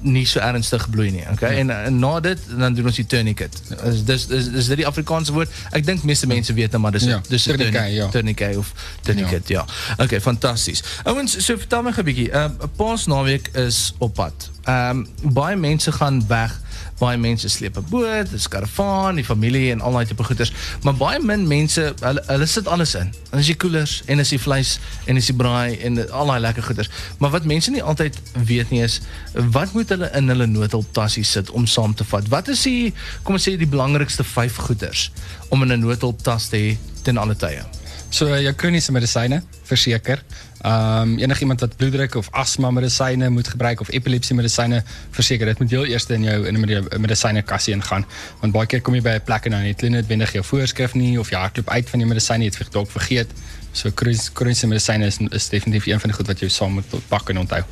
nie 0.04 0.26
so 0.28 0.40
ernstig 0.40 0.83
bloei 0.93 1.11
nie. 1.11 1.25
Okay. 1.33 1.54
Ja. 1.54 1.61
En, 1.61 1.71
en 1.71 1.99
na 1.99 2.21
dit 2.21 2.40
dan 2.59 2.75
doen 2.76 2.90
ons 2.90 2.97
die 2.97 3.07
tourniquet. 3.09 3.57
Is 3.88 4.02
dis 4.04 4.26
is, 4.28 4.50
is 4.52 4.66
dit 4.69 4.83
die 4.83 4.87
Afrikaanse 4.87 5.33
woord? 5.33 5.52
Ek 5.73 5.87
dink 5.87 6.04
meeste 6.04 6.28
mense 6.28 6.52
weet 6.52 6.76
nou 6.76 6.83
maar 6.85 6.93
dis 6.93 7.07
ja. 7.09 7.21
dis 7.28 7.47
tourniquet, 7.49 7.93
ja. 7.93 8.09
tourniquet 8.12 8.57
of 8.61 8.73
tourniquet, 9.02 9.49
ja. 9.49 9.64
ja. 9.64 10.04
Okay, 10.04 10.21
fantasties. 10.21 10.85
Ouens, 11.09 11.38
so 11.40 11.57
vertel 11.57 11.87
my 11.87 11.95
'n 11.97 12.04
bietjie. 12.04 12.28
uh, 12.33 12.69
Paas 12.76 13.07
naweek 13.09 13.49
is 13.64 13.95
op 13.99 14.14
pad. 14.21 14.50
Ehm 14.64 15.04
um, 15.25 15.33
baie 15.33 15.57
mense 15.57 15.93
gaan 15.93 16.21
weg 16.28 16.61
baie 16.99 17.19
mense 17.19 17.49
sleep 17.49 17.77
'n 17.77 17.87
boot, 17.91 18.33
'n 18.33 18.49
karavaan, 18.49 19.15
die 19.15 19.25
familie 19.25 19.71
en 19.73 19.81
al 19.81 19.93
daai 19.93 20.07
tipe 20.07 20.25
goeders, 20.25 20.53
maar 20.83 20.95
baie 20.95 21.19
min 21.21 21.47
mense 21.47 21.95
hulle 22.01 22.23
hulle 22.27 22.47
sit 22.47 22.69
alles 22.69 22.95
in. 22.95 23.13
En 23.31 23.39
as 23.39 23.47
jy 23.47 23.55
koelers 23.55 24.03
en 24.07 24.21
as 24.21 24.31
jy 24.31 24.39
vleis 24.39 24.79
en 25.05 25.17
as 25.17 25.27
jy 25.27 25.35
braai 25.35 25.79
en 25.81 26.11
al 26.11 26.27
daai 26.27 26.41
lekker 26.41 26.63
goeders. 26.63 26.91
Maar 27.19 27.31
wat 27.31 27.45
mense 27.45 27.71
nie 27.71 27.83
altyd 27.83 28.19
weet 28.33 28.71
nie 28.71 28.83
is 28.83 29.01
wat 29.35 29.73
moet 29.73 29.89
hulle 29.89 30.11
in 30.15 30.29
hulle 30.29 30.47
noodhulptassie 30.47 31.25
sit 31.25 31.51
om 31.51 31.67
saam 31.67 31.95
te 31.95 32.05
vat? 32.05 32.29
Wat 32.29 32.49
is 32.49 32.63
die 32.63 32.93
kom 33.23 33.35
ons 33.35 33.49
sê 33.49 33.57
die 33.57 33.67
belangrikste 33.67 34.25
5 34.25 34.57
goeders 34.57 35.11
om 35.49 35.63
in 35.63 35.73
'n 35.73 35.81
noodhulptas 35.81 36.49
te 36.49 36.57
hê 36.57 36.77
ten 37.03 37.17
alle 37.17 37.37
tye? 37.37 37.65
So 38.14 38.30
jou 38.30 38.52
kroniese 38.54 38.92
medisyne, 38.94 39.40
verseker. 39.66 40.21
Ehm 40.62 41.14
um, 41.14 41.14
enigiemand 41.18 41.64
wat 41.64 41.73
bloeddruk 41.76 42.14
of 42.14 42.28
asma 42.30 42.71
medisyne 42.71 43.26
moet 43.28 43.49
gebruik 43.50 43.80
of 43.83 43.90
epilepsie 43.90 44.37
medisyne, 44.38 44.85
verseker 45.16 45.50
dit 45.50 45.59
moet 45.59 45.75
heel 45.75 45.90
eers 45.90 46.06
in 46.14 46.23
jou 46.23 46.37
in 46.47 46.54
'n 46.54 46.87
medisyne 47.02 47.42
kassie 47.42 47.75
ingaan. 47.75 48.06
Want 48.40 48.52
baie 48.52 48.66
keer 48.66 48.80
kom 48.80 48.94
jy 48.94 49.02
by 49.02 49.16
'n 49.18 49.25
plek 49.25 49.47
en 49.47 49.50
dan 49.50 49.61
het 49.61 49.80
hulle 49.80 49.97
net 49.97 50.06
binne 50.06 50.26
jou 50.33 50.44
voorskrif 50.44 50.94
nie 50.94 51.18
of 51.18 51.30
jy 51.30 51.38
hardloop 51.38 51.68
uit 51.68 51.90
van 51.90 51.99
die 51.99 52.09
medisyne, 52.09 52.44
jy 52.44 52.52
het 52.59 52.73
dalk 52.73 52.90
vergeet. 52.90 53.30
So 53.73 53.90
kroniese 53.90 54.66
medisyne 54.66 55.06
is, 55.06 55.18
is 55.30 55.49
definitief 55.49 55.87
een 55.87 56.00
van 56.00 56.11
die 56.11 56.16
goed 56.16 56.26
wat 56.26 56.40
jy 56.40 56.49
saam 56.49 56.73
moet 56.73 57.09
pak 57.09 57.30
en 57.30 57.38
onthou. 57.38 57.64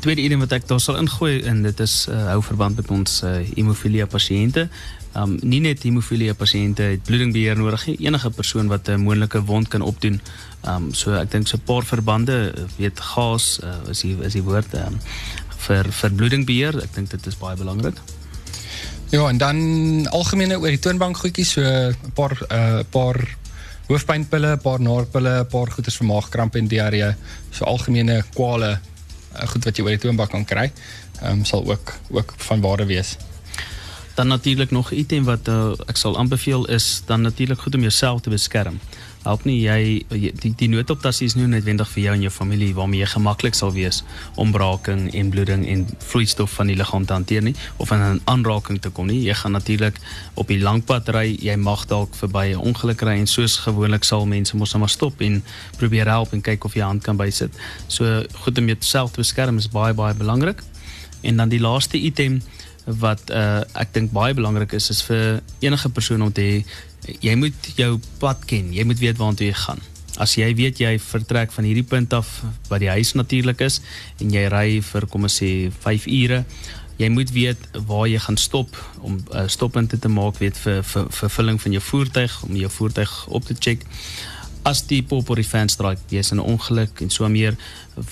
tweede 0.00 0.22
item 0.22 0.38
wat 0.38 0.52
ek 0.52 0.66
daar 0.68 0.80
sal 0.80 0.96
ingooi 0.96 1.42
en 1.42 1.62
dit 1.62 1.80
is 1.80 2.06
uh, 2.08 2.28
hou 2.32 2.42
verband 2.42 2.76
met 2.76 2.90
ons 2.94 3.22
uh, 3.26 3.38
hemofilia 3.56 4.06
pasiënte. 4.06 4.68
Um 5.16 5.38
nie 5.42 5.60
net 5.60 5.82
hemofilia 5.82 6.34
pasiënte 6.34 6.82
het 6.82 7.02
bloedingbeheer 7.08 7.56
nodig 7.56 7.86
nie, 7.86 7.96
enige 8.06 8.30
persoon 8.30 8.68
wat 8.68 8.88
'n 8.88 9.00
moontlike 9.00 9.44
wond 9.44 9.68
kan 9.68 9.82
opdoen. 9.82 10.20
Um 10.64 10.92
so 10.94 11.14
ek 11.14 11.30
dink 11.30 11.48
so 11.48 11.56
'n 11.56 11.64
paar 11.64 11.84
verbande, 11.84 12.54
weet 12.76 13.00
gas 13.00 13.60
uh, 13.64 13.90
is 13.90 14.00
die 14.00 14.16
is 14.20 14.32
die 14.32 14.42
woord 14.42 14.74
um, 14.74 14.98
vir 15.66 15.92
vir 15.92 16.10
bloedingbeheer. 16.10 16.82
Ek 16.82 16.94
dink 16.94 17.10
dit 17.10 17.26
is 17.26 17.36
baie 17.36 17.56
belangrik. 17.56 17.96
Ja, 19.10 19.28
en 19.28 19.38
dan 19.38 20.06
algemene 20.12 20.58
oor 20.60 20.68
die 20.68 20.78
toonbank 20.78 21.16
goedjies, 21.16 21.50
so 21.50 21.62
'n 21.62 22.12
paar 22.14 22.36
'n 22.36 22.52
uh, 22.52 22.84
paar 22.90 23.16
hoofpynpille, 23.88 24.52
'n 24.52 24.60
paar 24.60 24.80
naarpille, 24.80 25.40
'n 25.40 25.46
paar 25.46 25.70
goeders 25.70 25.96
vir 25.96 26.06
maagkramp 26.06 26.56
en 26.56 26.68
diarree, 26.68 27.14
so 27.50 27.64
algemene 27.64 28.22
kwale 28.34 28.78
uh, 29.34 29.48
goed 29.48 29.64
wat 29.64 29.76
jy 29.76 29.84
oor 29.84 29.96
die 29.96 29.98
toonbank 29.98 30.30
kan 30.30 30.44
kry, 30.44 30.72
um, 31.22 31.44
sal 31.44 31.64
ook 31.64 31.94
ook 32.10 32.34
van 32.36 32.60
waarde 32.60 32.86
wees. 32.86 33.16
Dan 34.18 34.26
natuurlik 34.26 34.70
nog 34.70 34.90
item 34.90 35.24
wat 35.24 35.48
uh, 35.48 35.72
ek 35.86 35.96
sal 35.96 36.16
aanbeveel 36.18 36.64
is 36.74 37.02
dan 37.06 37.20
natuurlik 37.20 37.60
goed 37.60 37.74
om 37.74 37.80
jouself 37.80 38.20
te 38.20 38.30
beskerm. 38.30 38.80
Help 39.22 39.44
nie 39.46 39.60
jy 39.62 40.02
die 40.10 40.50
die 40.58 40.68
noodoptasie 40.72 41.28
is 41.30 41.36
nie 41.38 41.46
noodwendig 41.46 41.86
vir 41.92 42.02
jou 42.02 42.14
en 42.16 42.24
jou 42.26 42.32
familie 42.34 42.72
waarmee 42.74 43.04
jy 43.04 43.10
gemaklik 43.12 43.54
sal 43.54 43.70
wees 43.76 44.00
om 44.34 44.50
braaking 44.50 45.04
en 45.14 45.30
bloeding 45.30 45.62
en 45.70 45.84
vloeistof 46.10 46.58
van 46.58 46.72
die 46.72 46.74
liggaam 46.80 47.06
te 47.06 47.14
hanteer 47.14 47.46
nie 47.46 47.54
of 47.76 47.94
in 47.94 48.02
'n 48.02 48.20
aanraking 48.24 48.82
te 48.82 48.90
kom 48.90 49.06
nie. 49.06 49.22
Jy 49.22 49.34
gaan 49.34 49.52
natuurlik 49.52 50.02
op 50.34 50.48
die 50.48 50.58
lang 50.58 50.84
pad 50.84 51.08
ry 51.14 51.38
jy 51.38 51.56
mag 51.56 51.86
dalk 51.86 52.10
verby 52.14 52.46
'n 52.54 52.58
ongeluk 52.58 53.00
ry 53.02 53.18
en 53.22 53.26
soos 53.26 53.56
gewoonlik 53.56 54.04
sal 54.04 54.26
mense 54.26 54.56
mos 54.56 54.72
net 54.72 54.80
maar 54.80 54.90
stop 54.90 55.20
en 55.20 55.42
probeer 55.76 56.06
help 56.08 56.32
en 56.32 56.40
kyk 56.40 56.64
of 56.64 56.74
jy 56.74 56.82
hand 56.82 57.02
kan 57.02 57.16
bysit. 57.16 57.54
So 57.86 58.24
goed 58.42 58.58
om 58.58 58.66
jouself 58.66 59.12
te 59.12 59.20
beskerm 59.20 59.58
is 59.58 59.68
baie 59.68 59.94
baie 59.94 60.14
belangrik. 60.14 60.62
En 61.20 61.36
dan 61.36 61.48
die 61.48 61.60
laaste 61.60 61.98
item 61.98 62.42
wat 63.00 63.30
uh, 63.30 63.60
ek 63.76 63.92
dink 63.92 64.12
baie 64.16 64.34
belangrik 64.34 64.72
is 64.72 64.88
is 64.90 65.02
vir 65.04 65.42
enige 65.60 65.90
persoon 65.92 66.24
om 66.24 66.32
te 66.32 66.44
hê 66.44 66.64
jy 67.24 67.34
moet 67.38 67.70
jou 67.76 67.96
pad 68.20 68.42
ken. 68.48 68.72
Jy 68.74 68.84
moet 68.88 69.00
weet 69.00 69.20
waartoe 69.20 69.48
jy 69.48 69.56
gaan. 69.56 69.80
As 70.18 70.34
jy 70.38 70.48
weet 70.58 70.80
jy 70.82 70.96
vertrek 70.98 71.52
van 71.54 71.68
hierdie 71.68 71.86
punt 71.86 72.12
af 72.16 72.40
wat 72.70 72.82
die 72.82 72.90
huis 72.90 73.14
natuurlik 73.14 73.60
is 73.62 73.80
en 74.18 74.32
jy 74.34 74.48
ry 74.50 74.66
vir 74.82 75.06
kom 75.10 75.28
ons 75.28 75.38
sê 75.40 75.70
5 75.84 76.08
ure, 76.10 76.42
jy 76.98 77.10
moet 77.14 77.30
weet 77.30 77.68
waar 77.86 78.08
jy 78.10 78.18
gaan 78.24 78.40
stop 78.40 78.74
om 79.06 79.20
uh, 79.30 79.46
stoppunte 79.46 79.98
te 79.98 80.10
maak, 80.10 80.40
weet 80.42 80.58
vir 80.58 80.82
vir 80.82 81.06
vervulling 81.20 81.60
van 81.62 81.76
jou 81.76 81.84
voertuig 81.92 82.40
om 82.48 82.58
jou 82.58 82.72
voertuig 82.80 83.14
op 83.28 83.46
te 83.46 83.54
check 83.54 83.86
as 84.68 84.82
die 84.86 85.02
pop 85.02 85.30
of 85.32 85.38
die 85.38 85.46
fan 85.46 85.70
strike 85.72 86.12
jy's 86.12 86.32
in 86.32 86.40
'n 86.40 86.44
ongeluk 86.44 87.00
en 87.00 87.10
so 87.10 87.28
meer. 87.28 87.56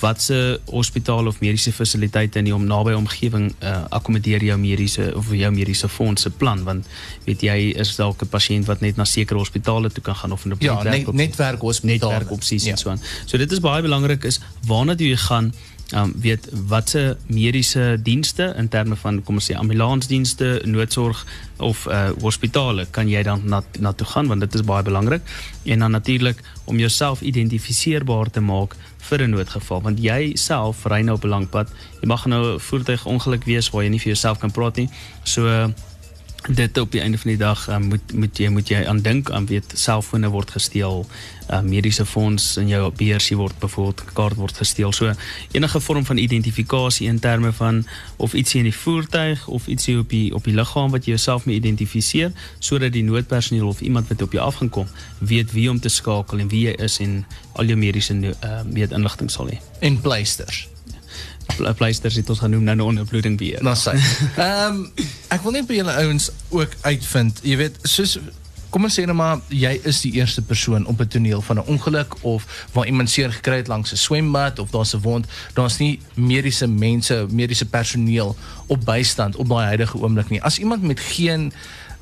Watse 0.00 0.60
hospitaal 0.66 1.26
of 1.26 1.40
mediese 1.40 1.72
fasiliteite 1.72 2.38
in 2.38 2.44
die 2.44 2.54
om 2.54 2.64
naby 2.66 2.92
omgewing 2.92 3.54
uh, 3.62 3.84
akkommodeer 3.90 4.42
jou 4.42 4.58
mediese 4.58 5.12
of 5.14 5.30
jou 5.30 5.50
mediese 5.52 5.88
fondse 5.88 6.30
plan? 6.30 6.64
Want 6.64 6.86
weet 7.24 7.42
jy 7.42 7.58
is 7.76 7.96
dalk 7.96 8.22
'n 8.22 8.28
pasiënt 8.28 8.66
wat 8.66 8.80
net 8.80 8.96
na 8.96 9.04
sekere 9.04 9.38
hospitale 9.38 9.90
toe 9.90 10.02
kan 10.02 10.16
gaan 10.16 10.32
of 10.32 10.44
in 10.44 10.52
'n 10.52 10.56
ja, 10.58 10.82
netwerk 10.82 11.06
net, 11.06 11.14
netwerk 11.14 11.60
hospitaal 11.60 12.10
netwerk 12.10 12.30
opsies 12.30 12.64
ja. 12.64 12.70
en 12.70 12.78
so 12.78 12.90
aan. 12.90 13.00
So 13.26 13.38
dit 13.38 13.52
is 13.52 13.60
baie 13.60 13.82
belangrik 13.82 14.24
is 14.24 14.40
waarna 14.66 14.94
jy 14.96 15.16
gaan 15.16 15.52
um, 15.94 16.12
weet 16.20 16.48
watse 16.68 17.16
mediese 17.26 17.98
dienste 18.02 18.54
in 18.56 18.68
terme 18.68 18.96
van 18.96 19.22
kom 19.22 19.38
ons 19.38 19.50
sê 19.50 19.54
ambulansdienste, 19.54 20.60
noodsorg 20.64 21.24
of 21.56 21.86
uh 21.86 22.10
hospitale 22.20 22.86
kan 22.90 23.08
jy 23.08 23.22
dan 23.22 23.42
na 23.44 23.62
na 23.78 23.92
toe 23.92 24.06
gaan 24.06 24.26
want 24.26 24.40
dit 24.40 24.54
is 24.54 24.64
baie 24.66 24.82
belangrik. 24.82 25.22
En 25.64 25.78
dan 25.78 25.90
natuurlik 25.90 26.42
om 26.64 26.78
jouself 26.78 27.20
identifiseerbaar 27.20 28.30
te 28.30 28.40
maak 28.40 28.76
vir 29.08 29.22
'n 29.22 29.30
noodgeval. 29.30 29.82
Want 29.82 29.98
jy 30.02 30.34
self 30.34 30.84
ry 30.84 31.00
nou 31.00 31.16
op 31.16 31.24
'n 31.24 31.28
lang 31.28 31.48
pad. 31.48 31.68
Jy 32.00 32.06
mag 32.06 32.26
nou 32.26 32.60
voertuig 32.60 33.06
ongeluk 33.06 33.44
wees 33.44 33.70
waar 33.70 33.82
jy 33.82 33.90
nie 33.90 34.00
vir 34.00 34.12
jouself 34.14 34.38
kan 34.38 34.50
praat 34.50 34.76
nie. 34.76 34.88
So 35.22 35.72
dit 36.48 36.78
op 36.78 36.92
die 36.92 37.00
einde 37.00 37.18
van 37.18 37.30
die 37.30 37.38
dag 37.38 37.68
um, 37.68 37.82
moet 37.82 38.12
moet 38.14 38.38
jy 38.38 38.48
moet 38.48 38.68
jy 38.68 38.84
aan 38.86 39.00
dink 39.02 39.30
aan 39.30 39.46
weet 39.46 39.72
selfone 39.74 40.28
word 40.30 40.50
gesteel 40.50 41.06
uh, 41.50 41.60
mediese 41.60 42.06
fonds 42.06 42.56
in 42.56 42.68
jou 42.68 42.90
BRC 42.90 43.34
word 43.38 43.58
byvoorbeeld 43.58 44.04
kaart 44.12 44.38
word 44.38 44.56
gesteel. 44.56 44.92
So 44.92 45.12
enige 45.52 45.80
vorm 45.80 46.04
van 46.04 46.16
identifikasie 46.16 47.08
in 47.08 47.18
terme 47.18 47.52
van 47.52 47.86
of 48.16 48.34
ietsie 48.34 48.60
in 48.62 48.70
die 48.70 48.76
voertuig 48.76 49.46
of 49.46 49.66
ietsie 49.66 49.98
op 49.98 50.10
die 50.10 50.34
op 50.34 50.44
die 50.44 50.54
liggaam 50.54 50.90
wat 50.94 51.06
jy 51.06 51.16
jouself 51.16 51.46
mee 51.46 51.56
identifiseer 51.56 52.32
sodat 52.58 52.92
die 52.92 53.04
noodpersoneel 53.04 53.68
of 53.68 53.80
iemand 53.80 54.08
wat 54.08 54.22
op 54.22 54.32
jou 54.32 54.44
af 54.44 54.62
gaan 54.62 54.70
kom 54.70 54.88
weet 55.18 55.52
wie 55.52 55.70
om 55.70 55.80
te 55.80 55.88
skakel 55.88 56.38
en 56.38 56.48
wie 56.52 56.66
jy 56.68 56.78
is 56.86 57.00
en 57.02 57.24
al 57.52 57.66
jou 57.66 57.78
mediese 57.78 58.14
uh, 58.14 58.62
weet 58.70 58.92
inligting 58.92 59.30
sal 59.30 59.50
hê. 59.50 59.60
En 59.80 60.00
pleisters 60.00 60.66
pleisters 61.76 62.14
het 62.14 62.30
ons 62.30 62.38
genoem 62.38 62.62
nou 62.62 62.76
nou 62.76 62.88
onderbloeding 62.88 63.38
weer. 63.38 63.62
Nou 63.62 63.76
sê. 63.84 63.94
Ehm 64.36 64.82
um, 64.82 65.06
ek 65.28 65.42
wil 65.42 65.52
net 65.52 65.66
by 65.66 65.78
julle 65.80 65.94
ouens 66.02 66.30
ook 66.48 66.74
uitvind. 66.82 67.40
Jy 67.42 67.56
weet, 67.56 67.78
soos 67.82 68.18
kom 68.70 68.84
ons 68.84 68.96
sê 68.98 69.06
nou 69.08 69.14
maar 69.16 69.38
jy 69.48 69.70
is 69.88 70.02
die 70.04 70.12
eerste 70.18 70.42
persoon 70.44 70.84
op 70.90 71.00
'n 71.00 71.08
toneel 71.08 71.40
van 71.40 71.56
'n 71.56 71.68
ongeluk 71.72 72.16
of 72.20 72.44
waar 72.72 72.86
iemand 72.86 73.10
seer 73.10 73.32
gekry 73.32 73.56
het 73.56 73.68
langs 73.68 73.92
'n 73.92 73.96
swembad 73.96 74.58
of 74.58 74.70
daar's 74.70 74.94
'n 74.94 75.00
wond, 75.00 75.26
daar's 75.54 75.78
nie 75.78 76.00
mediese 76.14 76.66
mense, 76.66 77.26
mediese 77.30 77.64
personeel 77.64 78.36
op 78.66 78.84
bystand 78.84 79.36
op 79.36 79.48
daai 79.48 79.66
huidige 79.66 79.98
oomblik 79.98 80.28
nie. 80.30 80.42
As 80.42 80.58
iemand 80.58 80.82
met 80.82 81.00
geen 81.00 81.52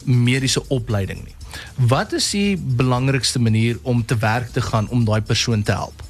mediese 0.05 0.69
opleiding 0.69 1.25
nie. 1.25 1.35
Wat 1.77 2.13
is 2.13 2.31
die 2.31 2.57
belangrikste 2.57 3.39
manier 3.39 3.79
om 3.83 4.05
te 4.05 4.17
werk 4.17 4.53
te 4.53 4.61
gaan 4.61 4.89
om 4.89 5.05
daai 5.05 5.21
persoon 5.21 5.63
te 5.63 5.73
help? 5.73 6.03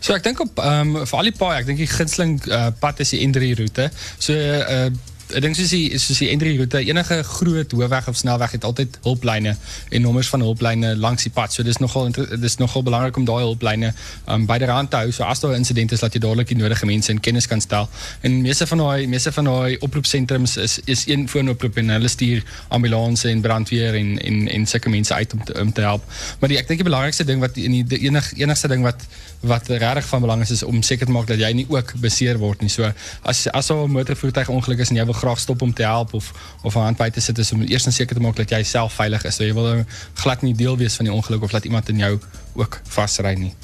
So 0.00 0.16
ek 0.16 0.24
dink 0.24 0.40
op 0.40 0.58
ehm 0.64 0.96
um, 0.96 1.06
vir 1.06 1.18
al 1.18 1.28
die 1.28 1.36
paai, 1.36 1.54
ek 1.60 1.68
dink 1.68 1.80
die 1.82 1.90
gunsteling 1.90 2.38
uh, 2.48 2.68
pad 2.80 3.02
is 3.04 3.12
die 3.12 3.20
N3 3.26 3.54
roete. 3.60 3.90
So 4.18 4.36
uh 4.36 4.90
ek 5.34 5.42
dink 5.44 5.56
soos 5.58 5.72
die 5.74 5.98
soos 5.98 6.18
die 6.22 6.28
N3 6.32 6.56
roete 6.58 6.80
enige 6.82 7.22
groot 7.26 7.72
hoofweg 7.72 8.08
of 8.10 8.16
snelweg 8.16 8.56
het 8.56 8.64
altyd 8.64 8.98
hulplyne 9.04 9.54
en 9.90 10.02
nommers 10.02 10.28
van 10.32 10.42
hulplyne 10.44 10.94
langs 10.96 11.26
die 11.26 11.32
pad. 11.34 11.52
So 11.52 11.62
dis 11.66 11.78
nogal 11.82 12.10
dis 12.12 12.56
nogal 12.60 12.84
belangrik 12.86 13.16
om 13.16 13.26
daai 13.28 13.42
hulplyne 13.42 13.92
um, 14.26 14.46
by 14.46 14.58
die 14.62 14.66
te 14.66 14.96
hou. 14.96 15.10
So 15.12 15.24
as 15.24 15.40
daar 15.40 15.56
'n 15.56 15.64
is, 15.64 16.00
laat 16.00 16.14
jy 16.14 16.20
dadelik 16.20 16.48
die 16.48 16.56
nodige 16.56 16.86
mense 16.86 17.10
in 17.10 17.20
kennis 17.20 17.46
kan 17.46 17.60
stel. 17.60 17.88
En 18.22 18.40
meeste 18.42 18.66
van 18.66 18.78
daai 18.78 19.06
meeste 19.06 19.32
van 19.32 19.44
daai 19.44 19.78
oproepsentrums 19.78 20.56
is 20.56 20.78
is 20.84 21.06
een 21.06 21.28
foonoproep 21.28 21.76
en 21.76 21.88
hulle 21.88 22.08
stuur 22.08 22.42
ambulanse 22.68 23.28
en 23.28 23.40
brandweer 23.40 23.94
en 23.94 24.18
en 24.18 24.48
en 24.48 24.66
sulke 24.66 24.88
mense 24.88 25.14
uit 25.14 25.32
om 25.32 25.44
te, 25.44 25.54
om 25.60 25.72
help. 25.74 26.04
Maar 26.40 26.48
die, 26.48 26.58
ek 26.58 26.68
dink 26.68 26.82
die 26.82 26.88
belangrikste 26.88 27.24
ding 27.24 27.40
wat 27.40 27.56
in 27.56 27.72
die, 27.72 27.84
die 27.84 27.98
enig 28.08 28.32
enigste 28.36 28.68
ding 28.68 28.82
wat 28.82 29.06
wat 29.40 29.68
regtig 29.68 30.06
van 30.06 30.20
belang 30.20 30.42
is 30.44 30.50
is 30.50 30.62
om 30.62 30.82
seker 30.82 31.06
te 31.06 31.12
maak 31.12 31.26
dat 31.26 31.40
jy 31.40 31.50
nie 31.56 31.66
ook 31.68 31.94
beseer 32.00 32.38
word 32.38 32.60
nie. 32.60 32.68
So 32.68 32.92
as 33.22 33.46
as 33.48 33.70
'n 33.70 33.90
motorvoertuig 33.90 34.48
ongeluk 34.48 34.78
is 34.78 34.90
en 34.90 34.96
jy 34.96 35.04
wil 35.04 35.14
graag 35.20 35.40
stop 35.40 35.62
om 35.62 35.74
te 35.74 35.86
help 35.86 36.14
of 36.14 36.32
of 36.62 36.74
'n 36.74 36.86
hand 36.88 36.96
by 36.96 37.10
te 37.10 37.20
sit 37.20 37.38
is 37.38 37.52
om 37.52 37.62
eers 37.62 37.88
seker 37.94 38.16
te 38.16 38.22
maak 38.22 38.36
dat 38.36 38.50
jy 38.50 38.62
self 38.62 38.92
veilig 38.92 39.24
is. 39.24 39.36
So 39.36 39.44
jy 39.44 39.54
wil 39.54 39.84
glad 40.14 40.42
nie 40.42 40.54
deel 40.54 40.76
wees 40.76 40.96
van 40.96 41.04
die 41.04 41.14
ongeluk 41.14 41.42
of 41.42 41.52
laat 41.52 41.64
iemand 41.64 41.88
in 41.88 41.98
jou 41.98 42.18
ook 42.54 42.80
vasry 42.84 43.34
nie. 43.34 43.54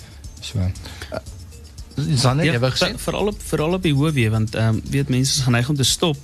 So 0.40 0.70
Sanne, 1.96 2.44
ja, 2.44 2.52
jy 2.52 2.60
wou 2.60 2.70
gesê 2.70 2.92
veral 3.00 3.30
op 3.32 3.38
veral 3.40 3.72
op 3.72 3.82
die 3.82 3.94
hoofweg 3.96 4.30
want 4.30 4.54
ehm 4.54 4.76
um, 4.76 4.80
weet 4.92 5.08
mense 5.08 5.38
is 5.38 5.44
geneig 5.44 5.68
om 5.68 5.76
te 5.76 5.84
stop. 5.84 6.16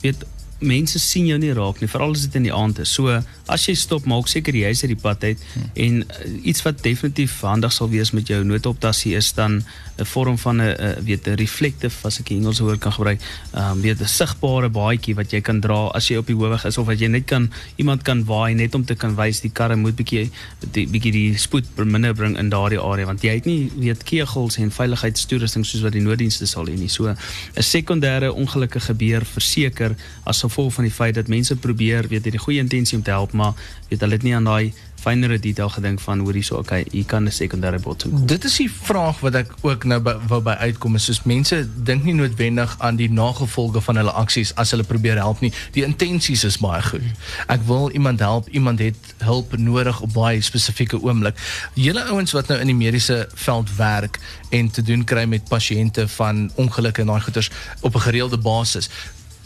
Weet 0.00 0.24
mense 0.58 0.98
sien 0.98 1.26
jou 1.26 1.38
nie 1.38 1.52
raak 1.54 1.80
nie, 1.80 1.88
veral 1.88 2.14
as 2.16 2.26
dit 2.26 2.34
in 2.40 2.48
die 2.48 2.54
aand 2.54 2.78
is. 2.82 2.92
So 2.94 3.20
as 3.48 3.66
jy 3.68 3.74
stop, 3.78 4.06
maak 4.10 4.28
seker 4.28 4.54
jy 4.54 4.70
is 4.74 4.82
uit 4.82 4.92
die 4.92 5.00
pad 5.00 5.24
uit 5.24 5.38
hmm. 5.54 5.68
en 5.84 6.00
uh, 6.02 6.32
iets 6.50 6.62
wat 6.66 6.82
definitief 6.82 7.40
handig 7.46 7.72
sal 7.72 7.88
wees 7.92 8.12
met 8.12 8.28
jou 8.28 8.42
noodoptassie 8.44 9.14
is 9.16 9.32
dan 9.32 9.62
'n 9.98 10.04
vorm 10.04 10.38
van 10.38 10.62
'n 10.62 11.04
weet 11.04 11.26
'n 11.26 11.34
reflective 11.34 12.06
as 12.06 12.20
ek 12.20 12.30
Engels 12.30 12.58
woord 12.58 12.80
kan 12.80 12.92
gebruik, 12.92 13.20
ehm 13.52 13.70
um, 13.72 13.80
weet 13.80 14.00
'n 14.00 14.06
sigbare 14.06 14.68
baadjie 14.68 15.14
wat 15.14 15.30
jy 15.32 15.40
kan 15.40 15.60
dra 15.60 15.90
as 15.94 16.08
jy 16.08 16.16
op 16.16 16.26
die 16.26 16.34
hoofweg 16.34 16.64
is 16.64 16.78
of 16.78 16.86
wat 16.86 17.00
jy 17.00 17.08
net 17.08 17.26
kan 17.26 17.50
iemand 17.76 18.02
kan 18.02 18.24
waai 18.24 18.54
net 18.54 18.74
om 18.74 18.84
te 18.84 18.94
kan 18.94 19.16
wys 19.16 19.40
die 19.40 19.50
karre 19.50 19.76
moet 19.76 19.96
bietjie 19.96 20.30
bietjie 20.72 21.12
die 21.12 21.38
spoed 21.38 21.64
minder 21.76 22.14
bring 22.14 22.38
in 22.38 22.50
daardie 22.50 22.80
area 22.80 23.06
want 23.06 23.22
jy 23.22 23.34
het 23.34 23.46
nie 23.46 23.70
weet 23.74 24.02
kegels 24.04 24.56
en 24.58 24.70
veiligheidstoerusting 24.70 25.66
soos 25.66 25.82
wat 25.82 25.92
die 25.92 26.02
nooddienste 26.02 26.46
sal 26.46 26.66
hê 26.66 26.78
nie. 26.78 26.88
So 26.88 27.08
'n 27.08 27.16
sekondêre 27.62 28.32
ongelukkige 28.32 28.88
gebeur 28.88 29.24
verseker 29.24 29.96
as 30.24 30.44
gevolg 30.48 30.74
van 30.74 30.88
die 30.88 30.92
feit 30.92 31.14
dat 31.14 31.28
mense 31.28 31.56
probeer 31.56 32.08
weet 32.08 32.24
jy 32.24 32.34
die 32.36 32.44
goeie 32.46 32.64
intensie 32.64 32.98
om 32.98 33.04
te 33.04 33.14
help 33.14 33.32
maar 33.32 33.54
weet 33.88 34.00
hulle 34.00 34.18
het 34.18 34.26
nie 34.26 34.34
aan 34.36 34.48
daai 34.48 34.72
fynere 34.98 35.38
detail 35.38 35.68
gedink 35.68 36.00
van 36.00 36.18
hoe 36.18 36.32
hierso 36.32 36.58
okay, 36.58 36.84
hier 36.90 37.04
kan 37.04 37.24
'n 37.24 37.32
sekondêre 37.32 37.80
botsing 37.80 38.12
kom. 38.12 38.26
Dit 38.26 38.44
is 38.44 38.56
die 38.56 38.70
vraag 38.70 39.20
wat 39.20 39.34
ek 39.34 39.54
ook 39.60 39.84
nou 39.84 40.00
by, 40.00 40.14
wou 40.26 40.40
by 40.42 40.56
uitkom 40.58 40.94
is 40.94 41.04
soos 41.04 41.22
mense 41.22 41.68
dink 41.84 42.04
nie 42.04 42.14
noodwendig 42.14 42.74
aan 42.78 42.96
die 42.96 43.10
nagevolge 43.10 43.80
van 43.80 43.96
hulle 43.96 44.10
aksies 44.10 44.54
as 44.54 44.70
hulle 44.70 44.82
probeer 44.82 45.16
help 45.16 45.40
nie. 45.40 45.52
Die 45.72 45.84
intensies 45.84 46.44
is 46.44 46.58
baie 46.58 46.82
goed. 46.82 47.02
Ek 47.46 47.62
wil 47.66 47.90
iemand 47.90 48.20
help, 48.20 48.48
iemand 48.48 48.78
het 48.78 49.14
hulp 49.18 49.56
nodig 49.56 50.00
op 50.00 50.12
baie 50.12 50.40
spesifieke 50.42 51.00
oomblik. 51.02 51.38
Julle 51.74 52.04
ouens 52.04 52.32
wat 52.32 52.48
nou 52.48 52.60
in 52.60 52.66
die 52.66 52.74
mediese 52.74 53.28
veld 53.34 53.76
werk 53.76 54.18
en 54.50 54.70
te 54.70 54.82
doen 54.82 55.04
kry 55.04 55.24
met 55.24 55.48
pasiënte 55.48 56.08
van 56.08 56.50
ongelukke 56.54 57.00
en 57.00 57.06
daai 57.06 57.20
goeters 57.20 57.50
op 57.80 57.94
'n 57.94 58.00
gereelde 58.00 58.38
basis. 58.38 58.90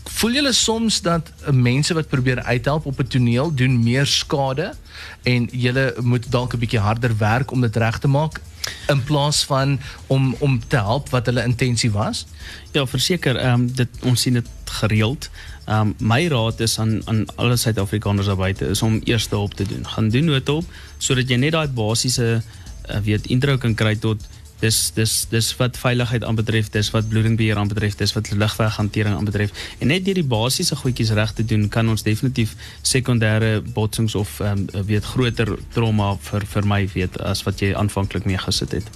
Voel 0.03 0.33
julle 0.33 0.53
soms 0.53 1.01
dat 1.03 1.33
mense 1.51 1.95
wat 1.95 2.09
probeer 2.09 2.43
uithelp 2.43 2.87
op 2.87 2.99
'n 2.99 3.07
toneel 3.07 3.55
doen 3.55 3.83
meer 3.83 4.07
skade 4.07 4.75
en 5.23 5.49
julle 5.53 5.95
moet 6.01 6.31
dalk 6.31 6.55
'n 6.55 6.59
bietjie 6.59 6.79
harder 6.79 7.17
werk 7.17 7.51
om 7.51 7.61
dit 7.61 7.77
reg 7.77 7.99
te 7.99 8.09
maak 8.09 8.41
in 8.89 9.05
plaas 9.05 9.45
van 9.45 9.81
om 10.07 10.37
om 10.39 10.61
te 10.69 10.77
help 10.77 11.09
wat 11.09 11.27
hulle 11.27 11.45
intensie 11.45 11.91
was? 11.91 12.27
Ja, 12.71 12.87
verseker, 12.87 13.37
ehm 13.37 13.53
um, 13.53 13.75
dit 13.75 13.89
ons 14.03 14.21
sien 14.21 14.33
dit 14.33 14.49
gereeld. 14.65 15.31
Ehm 15.65 15.81
um, 15.81 15.95
my 15.99 16.27
raad 16.29 16.61
is 16.61 16.79
aan 16.79 17.03
aan 17.05 17.27
alle 17.35 17.57
Suid-Afrikaners 17.57 18.27
daar 18.27 18.37
buite 18.37 18.67
is 18.67 18.83
om 18.83 19.01
eers 19.05 19.29
hulp 19.29 19.55
te 19.55 19.67
doen. 19.67 19.87
Gaan 19.87 20.09
doen 20.09 20.25
noodhulp 20.25 20.65
sodat 20.99 21.29
jy 21.29 21.37
net 21.37 21.53
daai 21.53 21.69
basiese 21.69 22.43
uh, 22.91 22.97
weet 23.03 23.27
intro 23.27 23.57
kan 23.59 23.75
kry 23.75 23.97
tot 23.97 24.23
dis 24.63 24.79
dis 24.95 25.15
dis 25.31 25.49
wat 25.59 25.79
veiligheid 25.81 26.25
aanbetref, 26.25 26.71
dis 26.75 26.91
wat 26.95 27.09
bloedingbeheer 27.11 27.59
aanbetref, 27.61 27.97
dis 28.01 28.15
wat 28.17 28.31
lugweghantering 28.31 29.17
aanbetref. 29.19 29.55
En 29.79 29.91
net 29.93 30.07
deur 30.07 30.21
die 30.21 30.29
basiese 30.35 30.79
goedjies 30.79 31.13
reg 31.19 31.35
te 31.39 31.45
doen, 31.45 31.69
kan 31.69 31.89
ons 31.89 32.07
definitief 32.07 32.55
sekondêre 32.95 33.61
botsings 33.75 34.15
of 34.19 34.39
ehm 34.41 34.67
um, 34.73 34.87
weet 34.87 35.05
groter 35.15 35.57
trauma 35.75 36.15
vir 36.31 36.47
vir 36.55 36.67
my 36.75 36.83
weet 36.95 37.19
as 37.21 37.43
wat 37.47 37.63
jy 37.63 37.75
aanvanklik 37.75 38.29
mee 38.29 38.39
gesit 38.39 38.79
het. 38.79 38.91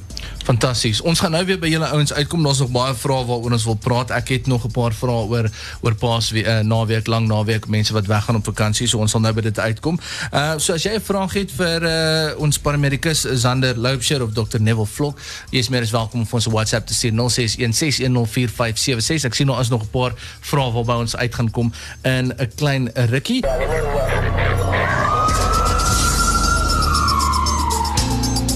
Fantasties. 0.47 1.01
Ons 1.01 1.21
gaan 1.21 1.31
nou 1.35 1.45
weer 1.45 1.59
by 1.59 1.67
julle 1.67 1.87
ouens 1.91 2.13
uitkom. 2.13 2.43
Daar's 2.47 2.61
nog 2.63 2.71
baie 2.71 2.95
vrae 2.95 3.25
waaroor 3.27 3.53
ons 3.57 3.65
wil 3.67 3.79
praat. 3.83 4.11
Ek 4.15 4.29
het 4.29 4.47
nog 4.47 4.65
'n 4.65 4.71
paar 4.71 4.95
vrae 4.95 5.27
oor 5.27 5.51
oor 5.81 5.95
Paas 5.95 6.33
uh, 6.33 6.61
naweek 6.61 7.07
lank 7.07 7.27
naweek 7.27 7.67
mense 7.67 7.93
wat 7.93 8.07
weggaan 8.07 8.37
op 8.37 8.45
vakansie. 8.45 8.87
So 8.87 8.99
ons 8.99 9.11
sal 9.11 9.21
nou 9.21 9.33
by 9.33 9.41
dit 9.41 9.59
uitkom. 9.59 9.99
Uh 10.33 10.59
so 10.59 10.73
as 10.73 10.83
jy 10.83 10.95
'n 10.95 11.01
vraag 11.01 11.33
het 11.33 11.53
vir 11.53 11.83
uh 11.83 12.41
ons 12.41 12.59
paramedikus 12.59 13.21
Zander 13.21 13.79
Loubser 13.79 14.23
of 14.23 14.33
Dr 14.33 14.61
Neville 14.61 14.87
Vlok, 14.87 15.19
jy 15.51 15.59
is 15.59 15.69
meer 15.69 15.83
as 15.83 15.91
welkom 15.91 16.21
om 16.21 16.27
ons 16.31 16.47
WhatsApp 16.47 16.87
te 16.87 16.95
stuur 16.95 17.13
0616104576. 17.13 19.25
Ek 19.25 19.35
sien 19.35 19.47
nou 19.47 19.65
nog 19.69 19.83
'n 19.83 19.91
paar 19.91 20.13
vrae 20.41 20.73
waarby 20.73 20.93
ons 20.93 21.17
uit 21.17 21.35
gaan 21.35 21.51
kom 21.51 21.73
in 22.03 22.33
'n 22.37 22.53
klein 22.55 22.91
rukkie. 22.95 23.45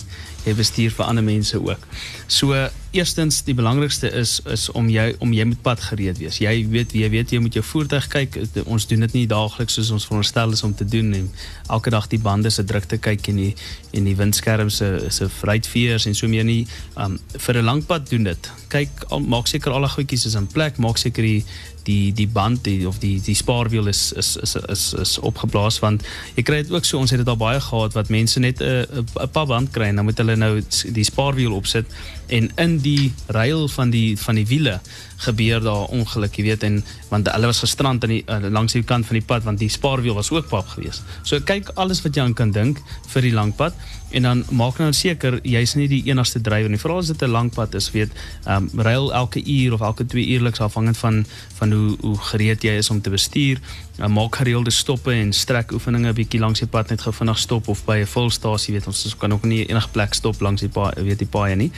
jy 0.46 0.54
bestuur 0.58 0.94
vir 0.96 1.06
ander 1.06 1.24
mense 1.24 1.58
ook. 1.60 1.88
So 2.28 2.56
eerstens 2.92 3.44
die 3.48 3.54
belangrikste 3.56 4.10
is 4.20 4.40
is 4.52 4.66
om 4.76 4.90
jy 4.92 5.14
om 5.24 5.32
jy 5.34 5.46
moet 5.48 5.62
pad 5.64 5.80
gereed 5.80 6.18
wees. 6.20 6.42
Jy 6.44 6.54
weet 6.72 6.96
jy 6.98 7.10
weet 7.14 7.32
jy 7.32 7.40
moet 7.40 7.56
jou 7.56 7.64
voertuig 7.64 8.08
kyk. 8.12 8.40
Ons 8.66 8.88
doen 8.90 9.06
dit 9.06 9.16
nie 9.20 9.28
daagliks 9.32 9.78
soos 9.78 9.92
ons 9.96 10.08
veronderstel 10.10 10.52
is 10.58 10.64
om 10.68 10.74
te 10.76 10.86
doen 10.86 11.14
en 11.16 11.30
elke 11.70 11.94
dag 11.94 12.10
die 12.12 12.20
bande 12.20 12.52
se 12.52 12.66
drukte 12.68 13.00
kyk 13.00 13.32
en 13.32 13.40
die 13.44 13.54
en 13.96 14.08
die 14.08 14.16
windskerm 14.16 14.70
se 14.70 14.90
se 15.10 15.30
fruitveers 15.30 16.08
en 16.10 16.18
so 16.18 16.28
meer 16.28 16.48
nie. 16.48 16.66
Um 16.98 17.20
vir 17.38 17.62
'n 17.62 17.66
lang 17.66 17.86
pad 17.86 18.10
doen 18.10 18.24
dit. 18.24 18.52
Kyk 18.68 19.08
maak 19.28 19.48
seker 19.48 19.72
al 19.72 19.88
die 19.88 19.96
goedjies 19.96 20.26
is 20.26 20.36
in 20.36 20.48
plek, 20.48 20.78
maak 20.78 20.98
seker 20.98 21.24
die 21.24 21.46
die 21.84 22.14
die 22.14 22.28
band 22.28 22.64
die, 22.64 22.88
of 22.88 23.00
die 23.00 23.22
die 23.22 23.36
spaarwiel 23.36 23.88
is 23.88 24.12
is 24.14 24.36
is 24.38 24.56
is 24.56 24.94
is 24.94 25.18
opgeblaas 25.20 25.80
want 25.80 26.06
jy 26.36 26.44
kry 26.44 26.62
dit 26.64 26.72
ook 26.72 26.86
so 26.86 27.00
ons 27.02 27.12
het 27.12 27.22
dit 27.22 27.28
al 27.28 27.40
baie 27.40 27.62
gehad 27.62 27.94
wat 27.98 28.10
mense 28.10 28.40
net 28.40 28.62
'n 28.62 29.06
'n 29.22 29.32
paar 29.32 29.46
band 29.46 29.72
kry 29.72 29.90
en 29.90 29.96
dan 29.96 30.06
moet 30.06 30.18
hulle 30.18 30.36
nou 30.36 30.54
die 30.94 31.04
spaarwiel 31.04 31.54
opsit 31.54 31.86
en 32.32 32.50
in 32.56 32.78
die 32.84 33.12
ruil 33.28 33.68
van 33.68 33.90
die 33.94 34.18
van 34.20 34.40
die 34.40 34.48
wiele 34.48 34.80
gebeur 35.22 35.62
daar 35.62 35.92
ongeluk, 35.94 36.36
jy 36.40 36.44
weet, 36.50 36.64
en 36.66 36.80
want 37.12 37.30
hulle 37.30 37.50
was 37.52 37.62
gestrand 37.62 38.04
aan 38.04 38.14
die 38.16 38.24
uh, 38.26 38.40
langs 38.50 38.74
die 38.74 38.84
kant 38.88 39.06
van 39.06 39.20
die 39.20 39.26
pad 39.26 39.46
want 39.46 39.62
die 39.62 39.70
spaarwiel 39.70 40.18
was 40.18 40.32
ook 40.34 40.48
pap 40.50 40.70
geweest. 40.76 41.04
So 41.28 41.40
kyk 41.46 41.74
alles 41.76 42.02
wat 42.06 42.18
jy 42.18 42.26
aan 42.26 42.38
kan 42.38 42.54
dink 42.56 42.82
vir 43.14 43.28
die 43.28 43.36
lang 43.36 43.54
pad 43.58 43.78
en 44.12 44.26
dan 44.28 44.44
maak 44.52 44.80
nou 44.82 44.90
seker 44.96 45.38
jy's 45.48 45.76
nie 45.80 45.88
die 45.92 46.02
enigste 46.10 46.42
drywer 46.44 46.72
nie. 46.72 46.80
Veral 46.82 47.00
as 47.04 47.12
dit 47.14 47.22
'n 47.22 47.32
lang 47.32 47.52
pad 47.54 47.76
is, 47.76 47.92
weet, 47.92 48.12
ehm 48.46 48.70
um, 48.74 48.82
ruil 48.82 49.14
elke 49.14 49.44
uur 49.46 49.74
of 49.74 49.82
elke 49.82 50.06
2 50.06 50.26
uurliks 50.36 50.60
afhangend 50.60 50.98
van 50.98 51.26
van 51.60 51.72
hoe 51.72 51.98
hoe 52.02 52.18
gereed 52.18 52.64
jy 52.64 52.76
is 52.78 52.90
om 52.90 53.02
te 53.02 53.10
bestuur. 53.10 53.60
Uh, 54.00 54.08
maak 54.08 54.36
gereelde 54.36 54.72
stoppe 54.72 55.12
en 55.12 55.34
strek 55.34 55.72
oefeninge 55.72 56.10
'n 56.10 56.14
bietjie 56.16 56.40
langs 56.40 56.60
die 56.60 56.68
pad 56.68 56.90
net 56.90 57.02
gou 57.02 57.14
vinnig 57.14 57.38
stop 57.38 57.68
of 57.68 57.86
by 57.86 57.98
'n 58.02 58.08
volstasie, 58.08 58.74
weet 58.74 58.88
ons, 58.88 59.06
ons 59.06 59.18
kan 59.18 59.34
ook 59.34 59.44
nie 59.44 59.66
enige 59.66 59.90
plek 59.90 60.14
stop 60.14 60.42
langs 60.42 60.62
die 60.62 60.70
pad, 60.70 60.96
weet 60.96 61.20
die 61.20 61.28
paaie 61.28 61.56
nie. 61.56 61.72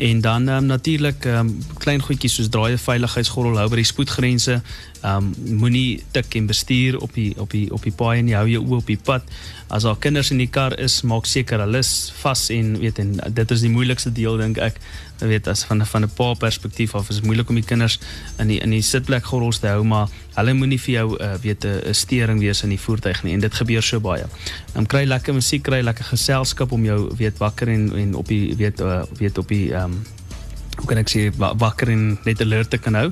En 0.00 0.20
dan 0.20 0.48
um, 0.48 0.66
natuurlik 0.66 1.24
um, 1.24 1.58
klein 1.78 2.00
goedjies 2.00 2.34
soos 2.34 2.48
draai 2.48 2.78
veiligheidsgordel 2.80 3.58
hou 3.60 3.66
by 3.68 3.82
die 3.82 3.88
spoedgrense. 3.90 4.62
Um, 5.04 5.30
moenie 5.60 6.02
tik 6.12 6.34
en 6.40 6.48
bestuur 6.48 6.98
op 7.04 7.12
die 7.16 7.32
op 7.40 7.52
die 7.52 7.66
op 7.72 7.84
die 7.84 7.92
paai 7.92 8.22
nie. 8.24 8.34
Hou 8.36 8.46
jou 8.48 8.62
oë 8.64 8.78
op 8.80 8.88
die 8.88 8.98
pad. 9.00 9.28
As 9.68 9.84
daar 9.86 10.00
kinders 10.00 10.32
in 10.32 10.40
die 10.40 10.48
kar 10.50 10.74
is, 10.80 11.02
maak 11.08 11.28
seker 11.28 11.60
hulle 11.62 11.80
is 11.84 12.10
vas 12.20 12.48
en 12.52 12.74
weet 12.80 12.98
en 13.00 13.12
dit 13.28 13.54
is 13.56 13.64
die 13.64 13.70
moeilikste 13.72 14.12
deel 14.12 14.40
dink 14.40 14.60
ek. 14.60 14.80
Jy 15.20 15.28
weet 15.30 15.48
as 15.52 15.62
van 15.68 15.84
van 15.86 16.04
'n 16.04 16.12
pa 16.16 16.34
perspektief 16.34 16.94
af 16.94 17.08
is 17.08 17.20
dit 17.20 17.24
moeilik 17.24 17.48
om 17.48 17.54
die 17.54 17.64
kinders 17.64 17.98
in 18.38 18.48
die 18.48 18.58
in 18.60 18.70
die 18.70 18.82
sitplek 18.82 19.24
gordels 19.24 19.58
te 19.58 19.68
hou, 19.68 19.84
maar 19.84 20.08
hulle 20.34 20.52
moenie 20.52 20.80
vir 20.80 20.94
jou 20.94 21.16
uh, 21.20 21.34
weet 21.42 21.64
'n 21.64 21.94
stering 21.94 22.40
wees 22.40 22.62
in 22.62 22.68
die 22.68 22.80
voertuig 22.80 23.22
nie 23.22 23.32
en 23.32 23.40
dit 23.40 23.54
gebeur 23.54 23.82
so 23.82 24.00
baie. 24.00 24.24
Um, 24.76 24.86
kry 24.86 25.04
lekker 25.04 25.34
musiek, 25.34 25.62
kry 25.62 25.80
lekker 25.82 26.04
geselskap 26.04 26.72
om 26.72 26.84
jou 26.84 27.10
weet 27.16 27.38
wakker 27.38 27.68
en 27.68 27.92
en 27.96 28.14
op 28.14 28.26
die 28.28 28.56
weet 28.56 28.80
uh, 28.80 29.02
weet 29.18 29.38
op 29.38 29.48
die 29.48 29.72
ehm 29.72 29.89
um, 29.90 30.00
hoe 30.80 30.88
kan 30.88 31.00
ek 31.00 31.10
sê 31.12 31.26
wakker 31.36 31.90
en 31.92 32.04
net 32.24 32.40
alert 32.40 32.70
te 32.72 32.78
kan 32.80 32.96
hou. 32.96 33.08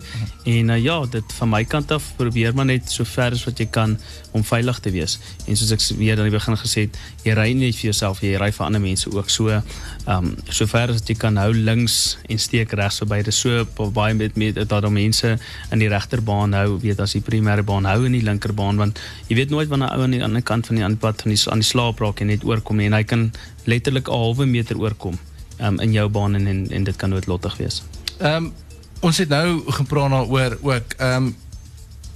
En 0.49 0.71
uh, 0.73 0.79
ja, 0.81 0.97
dit 1.13 1.35
van 1.39 1.51
my 1.53 1.61
kant 1.69 1.93
af 1.93 2.07
probeer 2.17 2.57
maar 2.57 2.69
net 2.69 2.89
so 2.93 3.05
ver 3.09 3.37
as 3.37 3.45
wat 3.45 3.61
jy 3.61 3.69
kan 3.73 3.97
om 4.37 4.45
veilig 4.47 4.81
te 4.85 4.93
wees. 4.95 5.19
En 5.47 5.59
soos 5.59 5.73
ek 5.75 5.85
weer 5.99 6.19
aan 6.19 6.31
die 6.31 6.35
begin 6.35 6.57
gesê 6.61 6.87
het, 6.87 6.97
jy 7.27 7.37
ry 7.37 7.49
nie 7.57 7.71
vir 7.75 7.91
jouself, 7.91 8.23
jy 8.25 8.39
ry 8.41 8.51
vir 8.55 8.67
ander 8.67 8.83
mense 8.83 9.11
ook. 9.13 9.33
So 9.33 9.61
um, 10.09 10.33
so 10.49 10.69
ver 10.71 10.95
as 10.95 11.05
jy 11.05 11.19
kan 11.21 11.41
hou 11.41 11.51
links 11.53 12.17
en 12.29 12.41
steek 12.41 12.73
regs. 12.79 13.03
Dit 13.09 13.33
is 13.33 13.43
so 13.45 13.65
baie 13.93 14.17
met 14.17 14.37
met 14.39 14.57
dat 14.57 14.71
daar 14.73 14.93
mense 14.93 15.37
in 15.73 15.83
die 15.83 15.91
regterbaan 15.93 16.57
hou, 16.57 16.79
weet 16.81 17.01
as 17.05 17.17
die 17.19 17.25
primêre 17.25 17.65
baan 17.67 17.89
hou 17.89 18.05
in 18.07 18.17
die 18.17 18.25
linkerbaan 18.25 18.79
want 18.81 19.01
jy 19.29 19.37
weet 19.43 19.51
nooit 19.51 19.69
wanneer 19.69 19.91
'n 19.93 19.99
ou 19.99 20.03
aan 20.03 20.17
die 20.17 20.25
ander 20.25 20.43
kant 20.43 20.67
van 20.67 20.77
die 20.77 20.85
ander 20.85 20.99
pad 20.99 21.23
van 21.23 21.35
die 21.35 21.41
aan 21.51 21.61
die 21.61 21.69
slaap 21.69 22.01
raak 22.01 22.21
en 22.21 22.29
net 22.29 22.45
oorkom 22.45 22.77
nie 22.77 22.87
en 22.87 22.93
hy 22.93 23.05
kan 23.05 23.33
letterlik 23.67 24.09
'n 24.09 24.13
halwe 24.13 24.47
meter 24.47 24.79
oorkom 24.79 25.19
um, 25.61 25.81
in 25.81 25.93
jou 25.93 26.09
baan 26.09 26.35
en, 26.35 26.47
en 26.47 26.71
en 26.71 26.85
dit 26.85 26.97
kan 26.97 27.11
noodlottig 27.11 27.57
wees. 27.57 27.83
Ehm 28.19 28.45
um, 28.45 28.53
ons 29.01 29.19
het 29.19 29.29
nou 29.29 29.63
gepraat 29.67 30.11
daaroor 30.11 30.59
ook 30.63 30.97
ehm 30.97 31.23
um, 31.23 31.37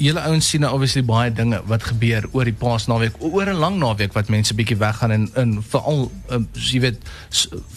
julle 0.03 0.23
ouens 0.27 0.49
sien 0.49 0.65
nou 0.65 0.73
obviously 0.75 1.03
baie 1.07 1.31
dinge 1.35 1.61
wat 1.71 1.87
gebeur 1.87 2.27
oor 2.33 2.49
die 2.49 2.57
Paasnaweek, 2.59 3.21
oor 3.23 3.47
'n 3.53 3.61
lang 3.63 3.79
naweek 3.79 4.13
wat 4.17 4.29
mense 4.29 4.55
bietjie 4.55 4.79
weggaan 4.81 5.11
en 5.11 5.31
in 5.37 5.55
veral 5.63 6.11
um, 6.29 6.49
jy 6.53 6.81
weet 6.81 6.99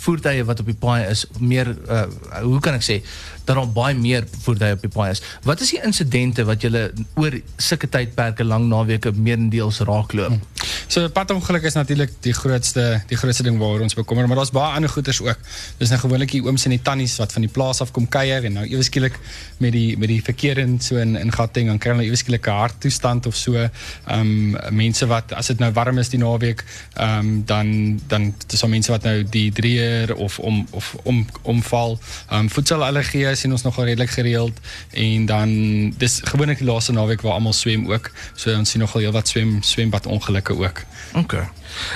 voertuie 0.05 0.43
wat 0.45 0.59
op 0.59 0.65
die 0.65 0.79
paai 0.79 1.05
is, 1.09 1.25
meer 1.39 1.75
uh, 1.89 2.05
hoe 2.41 2.59
kan 2.59 2.73
ek 2.73 2.85
sê 2.85 3.01
dat 3.45 3.55
daar 3.55 3.69
baie 3.69 3.95
meer 3.95 4.25
voertuie 4.41 4.73
op 4.73 4.81
die 4.81 4.89
paai 4.89 5.11
is. 5.11 5.21
Wat 5.45 5.61
is 5.61 5.69
die 5.75 5.81
insidente 5.85 6.45
wat 6.45 6.61
julle 6.65 6.91
oor 7.15 7.37
sulke 7.61 7.89
tydperke 7.89 8.43
lang 8.43 8.65
naweke 8.71 9.11
meerendeels 9.13 9.79
raakloop? 9.85 10.33
Hmm. 10.33 10.41
So 10.87 11.09
padongeluk 11.09 11.63
is 11.65 11.77
natuurlik 11.77 12.11
die 12.25 12.33
grootste 12.33 13.01
die 13.09 13.17
grootste 13.17 13.45
ding 13.45 13.57
waaroor 13.61 13.85
ons 13.85 13.97
bekommer, 13.97 14.27
maar 14.27 14.41
daar's 14.41 14.53
baie 14.53 14.73
ander 14.77 14.89
goeters 14.89 15.21
ook. 15.21 15.39
Dis 15.77 15.93
nou 15.93 15.99
gewoonlik 16.01 16.33
die 16.33 16.41
ooms 16.45 16.65
en 16.65 16.75
die 16.75 16.81
tannies 16.81 17.17
wat 17.21 17.33
van 17.33 17.45
die 17.45 17.51
plaas 17.51 17.81
af 17.85 17.93
kom 17.93 18.07
kuier 18.09 18.45
en 18.45 18.57
nou 18.59 18.65
ewe 18.65 18.85
skielik 18.85 19.17
met 19.61 19.73
die 19.75 19.97
met 19.97 20.09
die 20.09 20.21
verkeer 20.25 20.61
in 20.61 20.79
so 20.81 20.97
in 21.01 21.15
in 21.19 21.33
Gauteng 21.33 21.69
dan 21.69 21.81
kry 21.81 21.93
hulle 21.95 22.09
'n 22.23 22.51
harttoestand 22.51 23.25
of 23.25 23.35
so. 23.35 23.53
Ehm 23.53 23.69
um, 24.07 24.57
mense 24.69 25.05
wat 25.07 25.33
as 25.33 25.47
dit 25.47 25.59
nou 25.59 25.71
warm 25.73 25.97
is 25.97 26.09
die 26.09 26.19
naweek, 26.19 26.63
ehm 26.93 27.19
um, 27.19 27.45
dan 27.45 27.99
dan 28.07 28.33
dis 28.47 28.63
al 28.63 28.69
mense 28.69 28.91
wat 28.91 29.03
nou 29.03 29.23
die 29.29 29.51
drieër 29.51 30.15
of 30.15 30.39
om 30.39 30.67
of 30.71 30.95
om 31.03 31.25
omval. 31.41 31.99
Ehm 32.29 32.39
um, 32.39 32.49
voedselallergieë 32.49 33.35
sien 33.35 33.51
ons 33.51 33.63
nogal 33.63 33.85
redelik 33.85 34.09
gereeld 34.09 34.59
en 34.91 35.25
dan 35.25 35.49
dis 35.97 36.21
gewoonlik 36.23 36.57
die 36.57 36.67
laaste 36.67 36.91
naweek 36.91 37.21
waar 37.21 37.33
almal 37.33 37.53
swem 37.53 37.91
ook. 37.91 38.11
So 38.35 38.53
ons 38.57 38.69
sien 38.69 38.81
nogal 38.81 39.01
heelwat 39.01 39.27
swem 39.27 39.61
swembad 39.61 40.05
ongelukke 40.05 40.57
ook. 40.57 40.83
Okay. 41.13 41.47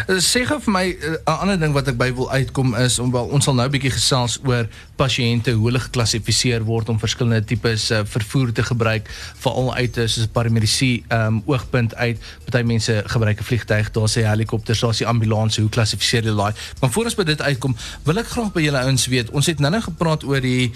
Eh, 0.07 0.19
sê 0.23 0.43
gou 0.47 0.59
vir 0.59 0.73
my 0.73 0.85
eh, 0.89 1.09
'n 1.09 1.17
uh, 1.27 1.41
ander 1.41 1.59
ding 1.59 1.73
wat 1.73 1.87
ek 1.87 1.97
by 1.97 2.13
wil 2.13 2.31
uitkom 2.31 2.75
is 2.75 2.99
om 2.99 3.11
wel 3.11 3.25
ons 3.25 3.43
sal 3.43 3.55
nou 3.55 3.67
'n 3.67 3.71
bietjie 3.71 3.91
gesels 3.91 4.39
oor 4.43 4.67
pasiënte 4.95 5.51
hoe 5.51 5.65
hulle 5.65 5.79
geklassifiseer 5.79 6.63
word 6.63 6.89
om 6.89 6.99
verskillende 6.99 7.45
tipes 7.45 7.91
uh, 7.91 8.01
vervoer 8.03 8.51
te 8.51 8.63
gebruik 8.63 9.09
veral 9.39 9.73
uit 9.75 9.95
soos 9.95 10.25
'n 10.25 10.31
paramedisie 10.31 11.03
um, 11.09 11.41
oogpunt 11.45 11.95
uit 11.95 12.17
party 12.45 12.63
mense 12.65 13.03
gebruik 13.05 13.39
'n 13.39 13.43
vliegtuig 13.43 13.91
daar's 13.91 14.15
'n 14.17 14.27
helikopter 14.27 14.77
daar's 14.79 15.01
'n 15.01 15.05
ambulans 15.05 15.57
hoe 15.57 15.69
klassifiseer 15.69 16.23
jy 16.23 16.35
daai 16.35 16.53
maar 16.81 16.91
voor 16.91 17.05
ons 17.05 17.15
by 17.15 17.23
dit 17.23 17.41
uitkom 17.41 17.75
wil 18.03 18.17
ek 18.17 18.27
graag 18.27 18.51
by 18.53 18.61
julle 18.61 18.79
ouens 18.79 19.07
weet 19.07 19.29
ons 19.29 19.45
het 19.45 19.59
nou-nou 19.59 19.81
gepraat 19.81 20.23
oor 20.23 20.41
die 20.41 20.71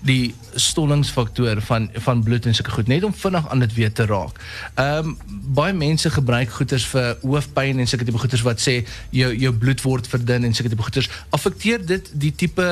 die 0.00 0.34
stollingsfaktor 0.54 1.60
van 1.60 1.90
van 1.94 2.22
bloed 2.22 2.46
en 2.46 2.54
sulke 2.54 2.70
goed 2.70 2.86
net 2.86 3.04
om 3.04 3.14
vinnig 3.14 3.48
aan 3.48 3.58
dit 3.58 3.74
weer 3.74 3.92
te 3.92 4.06
raak. 4.06 4.38
Ehm 4.74 5.06
um, 5.06 5.16
baie 5.54 5.72
mense 5.72 6.10
gebruik 6.10 6.50
goeters 6.50 6.86
vir 6.86 7.16
hoofpyn 7.22 7.78
en 7.78 7.86
sulke 7.86 8.04
tipe 8.04 8.18
goeters 8.18 8.42
wat 8.48 8.62
sê 8.64 8.80
jou 9.14 9.30
jou 9.36 9.52
bloed 9.62 9.82
word 9.84 10.08
verdun 10.10 10.48
en 10.48 10.56
sulke 10.56 10.72
tipe 10.72 10.86
goeters. 10.86 11.10
Affekteer 11.36 11.84
dit 11.84 12.12
die 12.26 12.34
tipe 12.44 12.68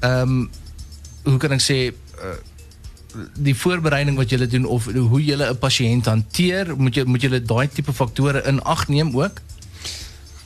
ehm 0.00 0.46
hoe 1.26 1.40
kan 1.42 1.56
ek 1.56 1.64
sê 1.64 1.78
uh, 1.90 2.36
die 3.34 3.54
voorbereiding 3.56 4.16
wat 4.18 4.30
julle 4.30 4.46
doen 4.46 4.66
of 4.70 4.86
hoe 4.92 5.22
julle 5.24 5.50
'n 5.50 5.58
pasiënt 5.58 6.06
hanteer, 6.06 6.76
moet 6.76 6.94
jy 6.94 7.04
moet 7.04 7.22
julle 7.22 7.42
daai 7.42 7.68
tipe 7.68 7.92
faktore 7.92 8.42
in 8.46 8.62
ag 8.62 8.88
neem 8.88 9.10
ook? 9.16 9.40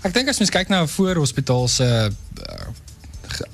Ek 0.02 0.14
dink 0.14 0.28
as 0.28 0.38
mens 0.40 0.50
kyk 0.50 0.68
na 0.68 0.82
'n 0.82 0.88
voorhospitaal 0.88 1.68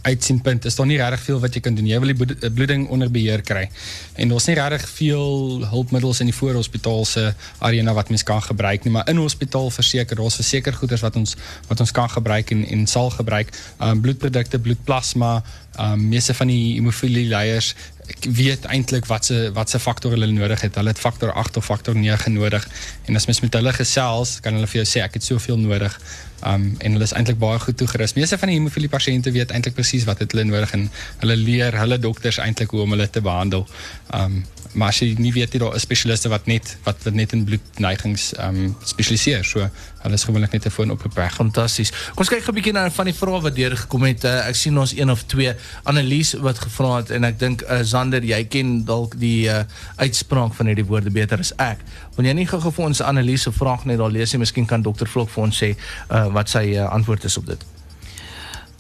uitsienpunt 0.03 0.65
is 0.65 0.77
daar 0.79 0.87
nie 0.87 0.99
regtig 1.01 1.25
veel 1.29 1.41
wat 1.41 1.55
jy 1.55 1.61
kan 1.65 1.75
doen. 1.75 1.89
Jy 1.89 1.99
wil 2.03 2.13
die 2.13 2.37
eh, 2.37 2.51
bloeding 2.53 2.89
onder 2.93 3.11
beheer 3.11 3.43
kry. 3.47 3.67
En 4.15 4.33
daar's 4.33 4.47
nie 4.51 4.57
regtig 4.59 4.89
veel 4.89 5.67
hulpmiddels 5.71 6.21
in 6.21 6.31
die 6.31 6.37
voorhospitaal 6.37 7.05
se 7.05 7.27
arena 7.59 7.95
wat 7.97 8.09
mens 8.09 8.27
kan 8.27 8.43
gebruik 8.43 8.85
nie, 8.85 8.93
maar 8.93 9.09
in 9.11 9.21
hospitaal 9.23 9.71
verseker, 9.71 10.17
daar's 10.17 10.39
verseker 10.41 10.75
goeders 10.75 11.05
wat 11.05 11.17
ons 11.17 11.37
wat 11.69 11.81
ons 11.81 11.93
kan 11.93 12.11
gebruik 12.11 12.51
en 12.51 12.65
en 12.67 12.87
sal 12.87 13.11
gebruik. 13.11 13.53
Um 13.81 14.01
bloedprodukte, 14.01 14.59
bloedplasma, 14.59 15.43
um 15.81 16.09
meeste 16.09 16.35
van 16.35 16.51
die 16.53 16.77
hemofilie 16.79 17.29
leiers 17.29 17.75
ek 18.07 18.29
weet 18.39 18.67
eintlik 18.71 19.07
wat 19.11 19.27
se 19.29 19.51
wat 19.57 19.71
se 19.71 19.81
faktor 19.83 20.15
hulle 20.15 20.29
nodig 20.31 20.63
het. 20.65 20.79
Hulle 20.79 20.93
het 20.95 21.03
faktor 21.03 21.33
8 21.33 21.59
of 21.61 21.65
faktor 21.65 21.97
9 21.99 22.33
nodig. 22.33 22.67
En 23.07 23.19
as 23.19 23.27
mens 23.27 23.41
met 23.43 23.59
hulle 23.59 23.73
gesels, 23.75 24.39
kan 24.41 24.55
hulle 24.55 24.71
vir 24.71 24.83
jou 24.83 24.87
sê 24.93 25.03
ek 25.05 25.19
het 25.19 25.27
soveel 25.27 25.59
nodig. 25.61 25.99
Um 26.45 26.75
en 26.79 26.93
hulle 26.93 27.05
is 27.05 27.13
eintlik 27.13 27.39
baie 27.39 27.59
goed 27.59 27.77
toegerus. 27.77 28.15
Meeste 28.15 28.39
van 28.39 28.49
die 28.49 28.59
hemofilie 28.59 28.91
pasiënte 28.93 29.33
weet 29.33 29.51
eintlik 29.51 29.75
presies 29.75 30.05
wat 30.05 30.19
het 30.19 30.33
hulle 30.33 30.45
nodig 30.45 30.73
en 30.77 30.91
hulle 31.25 31.37
leer 31.37 31.79
hulle 31.79 31.99
dokters 31.99 32.39
eintlik 32.39 32.71
hoe 32.71 32.85
om 32.85 32.97
hulle 32.97 33.11
te 33.11 33.21
behandel. 33.21 33.67
Um 34.15 34.45
maar 34.77 34.93
as 34.93 34.99
jy 35.01 35.15
nie 35.17 35.33
weet 35.33 35.55
jy 35.55 35.61
daar 35.63 35.75
is 35.79 35.87
spesialiste 35.87 36.29
wat 36.29 36.47
net 36.51 36.75
wat, 36.85 37.05
net 37.17 37.33
in 37.33 37.47
bloedneigings 37.49 38.35
um 38.45 38.77
spesialiseer. 38.85 39.45
So 39.45 39.65
hulle 40.07 40.19
is 40.19 40.25
gewoonlik 40.25 40.53
net 40.53 40.67
'n 40.67 40.71
foon 40.71 40.91
opgeper. 40.91 41.31
Fantasties. 41.31 41.91
Kom 41.91 42.25
ons 42.25 42.29
kyk 42.29 42.43
gou 42.45 42.53
'n 42.53 42.55
bietjie 42.55 42.73
na 42.73 42.91
van 42.91 43.05
die 43.05 43.15
vrae 43.15 43.41
wat 43.41 43.55
deur 43.55 43.77
gekom 43.77 44.03
het. 44.05 44.25
Uh, 44.25 44.49
ek 44.49 44.55
sien 44.55 44.79
ons 44.79 44.93
een 44.97 45.11
of 45.11 45.23
twee 45.23 45.55
Annelies 45.83 46.33
wat 46.33 46.59
gevra 46.59 46.97
het 46.97 47.11
en 47.11 47.25
ek 47.25 47.39
dink 47.39 47.63
uh, 47.63 47.81
Zander, 47.83 48.25
jy 48.25 48.45
ken 48.45 48.85
dalk 48.85 49.19
die 49.19 49.49
uh, 49.49 49.65
uitspraak 49.97 50.55
van 50.55 50.67
hierdie 50.67 50.85
woorde 50.85 51.11
beter 51.11 51.39
as 51.39 51.53
ek. 51.57 51.79
Wanneer 52.15 52.35
jy 52.35 52.39
nie 52.39 52.47
gou-gou 52.47 52.73
vir 52.73 52.85
ons 52.85 53.01
Annelies 53.01 53.43
se 53.43 53.53
vraag 53.53 53.85
net 53.85 53.99
daar 53.99 54.11
lees 54.11 54.33
nie, 54.33 54.39
miskien 54.39 54.67
kan 54.67 54.83
dokter 54.83 55.09
Vlok 55.09 55.31
vir 55.31 55.43
ons 55.43 55.63
sê 55.63 55.75
uh, 56.11 56.26
wat 56.33 56.49
sy 56.49 56.75
uh, 56.75 56.89
antwoord 56.93 57.25
is 57.25 57.37
op 57.37 57.47
dit. 57.47 57.65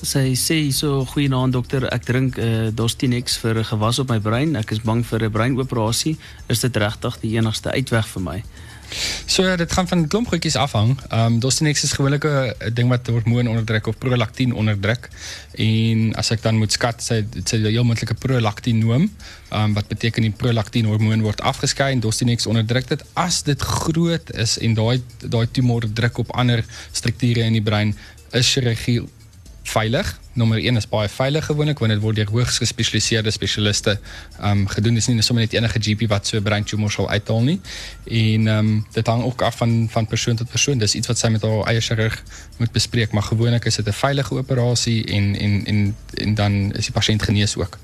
Sy 0.02 0.34
sê 0.36 0.58
so 0.76 1.04
goeienaand 1.08 1.56
dokter, 1.56 1.86
ek 1.88 2.04
drink 2.04 2.36
uh, 2.38 2.68
Dostinex 2.68 3.38
vir 3.40 3.58
'n 3.62 3.64
gewas 3.64 3.98
op 3.98 4.10
my 4.12 4.18
brein. 4.20 4.56
Ek 4.56 4.70
is 4.70 4.84
bang 4.84 5.04
vir 5.06 5.24
'n 5.24 5.32
breinoperasie. 5.32 6.16
Is 6.48 6.60
dit 6.60 6.76
regtig 6.76 7.20
die 7.20 7.36
enigste 7.36 7.72
uitweg 7.72 8.06
vir 8.06 8.22
my? 8.22 8.42
So 9.26 9.56
dit 9.56 9.72
gaan 9.72 9.88
van 9.88 10.08
klomp 10.08 10.28
goedjies 10.28 10.56
afhang. 10.56 10.96
Ehm 11.08 11.24
um, 11.24 11.38
Dostinex 11.40 11.82
is 11.82 11.92
gewoonlik 11.92 12.24
'n 12.24 12.74
ding 12.74 12.88
wat 12.88 13.06
hormoon 13.06 13.48
onderdruk 13.48 13.86
of 13.86 13.98
prolaktin 13.98 14.54
onderdruk. 14.54 15.08
En 15.54 16.14
as 16.14 16.30
ek 16.30 16.42
dan 16.42 16.56
moet 16.56 16.72
skat, 16.72 17.02
sê 17.02 17.24
dit 17.30 17.48
sê 17.52 17.56
heel 17.60 17.84
moontlik 17.84 18.10
'n 18.10 18.18
prolaktinoom, 18.18 19.10
ehm 19.48 19.62
um, 19.62 19.74
wat 19.74 19.88
beteken 19.88 20.22
die 20.22 20.30
prolaktin 20.36 20.84
hormoon 20.84 21.22
word 21.22 21.40
afgeskei 21.40 21.92
en 21.92 22.00
Dostinex 22.00 22.46
onderdruk 22.46 22.88
dit 22.88 23.04
as 23.12 23.42
dit 23.42 23.60
groot 23.60 24.32
is 24.34 24.58
en 24.58 24.74
daai 24.74 25.02
daai 25.18 25.46
tumor 25.50 25.82
druk 25.92 26.18
op 26.18 26.32
ander 26.32 26.64
strukture 26.92 27.40
in 27.40 27.52
die 27.52 27.62
brein 27.62 27.96
is 28.30 28.52
chirurgie 28.52 29.00
veilig. 29.70 30.18
Nommer 30.32 30.58
1 30.58 30.76
is 30.76 30.88
baie 30.88 31.08
veilig 31.08 31.44
gewoonlik 31.44 31.78
want 31.78 31.92
dit 31.92 32.00
word 32.02 32.16
deur 32.16 32.30
hoogs 32.30 32.58
gespesialiseerde 32.62 33.30
spesialiste 33.30 33.98
ehm 34.40 34.50
um, 34.50 34.66
gedoen. 34.68 34.94
Dit 34.94 35.02
is 35.02 35.08
nie 35.08 35.22
sommer 35.22 35.44
net 35.44 35.56
enige 35.56 35.80
GP 35.80 36.08
wat 36.08 36.26
so 36.26 36.36
'n 36.36 36.42
brein 36.42 36.64
tumor 36.64 36.90
sal 36.90 37.08
uithaal 37.08 37.42
nie. 37.42 37.60
En 38.04 38.46
ehm 38.46 38.58
um, 38.58 38.86
dit 38.92 39.06
hang 39.06 39.24
ook 39.24 39.42
af 39.42 39.56
van 39.56 39.88
van 39.90 40.06
persoon 40.06 40.36
tot 40.36 40.48
persoon. 40.48 40.78
Dis 40.78 40.94
iets 40.94 41.06
wat 41.06 41.18
sy 41.18 41.28
met 41.28 41.42
haar 41.42 41.66
eie 41.66 41.80
chirurg 41.80 42.22
moet 42.56 42.72
bespreek, 42.72 43.12
maar 43.12 43.22
gewoonlik 43.22 43.64
is 43.64 43.76
dit 43.76 43.86
'n 43.86 43.92
veilige 43.92 44.34
operasie 44.34 45.04
en 45.04 45.36
en 45.36 45.64
en 45.66 45.96
en 46.14 46.34
dan 46.34 46.72
is 46.72 46.84
die 46.84 46.92
pasiënt 46.92 47.22
genees 47.22 47.56
ook. 47.56 47.78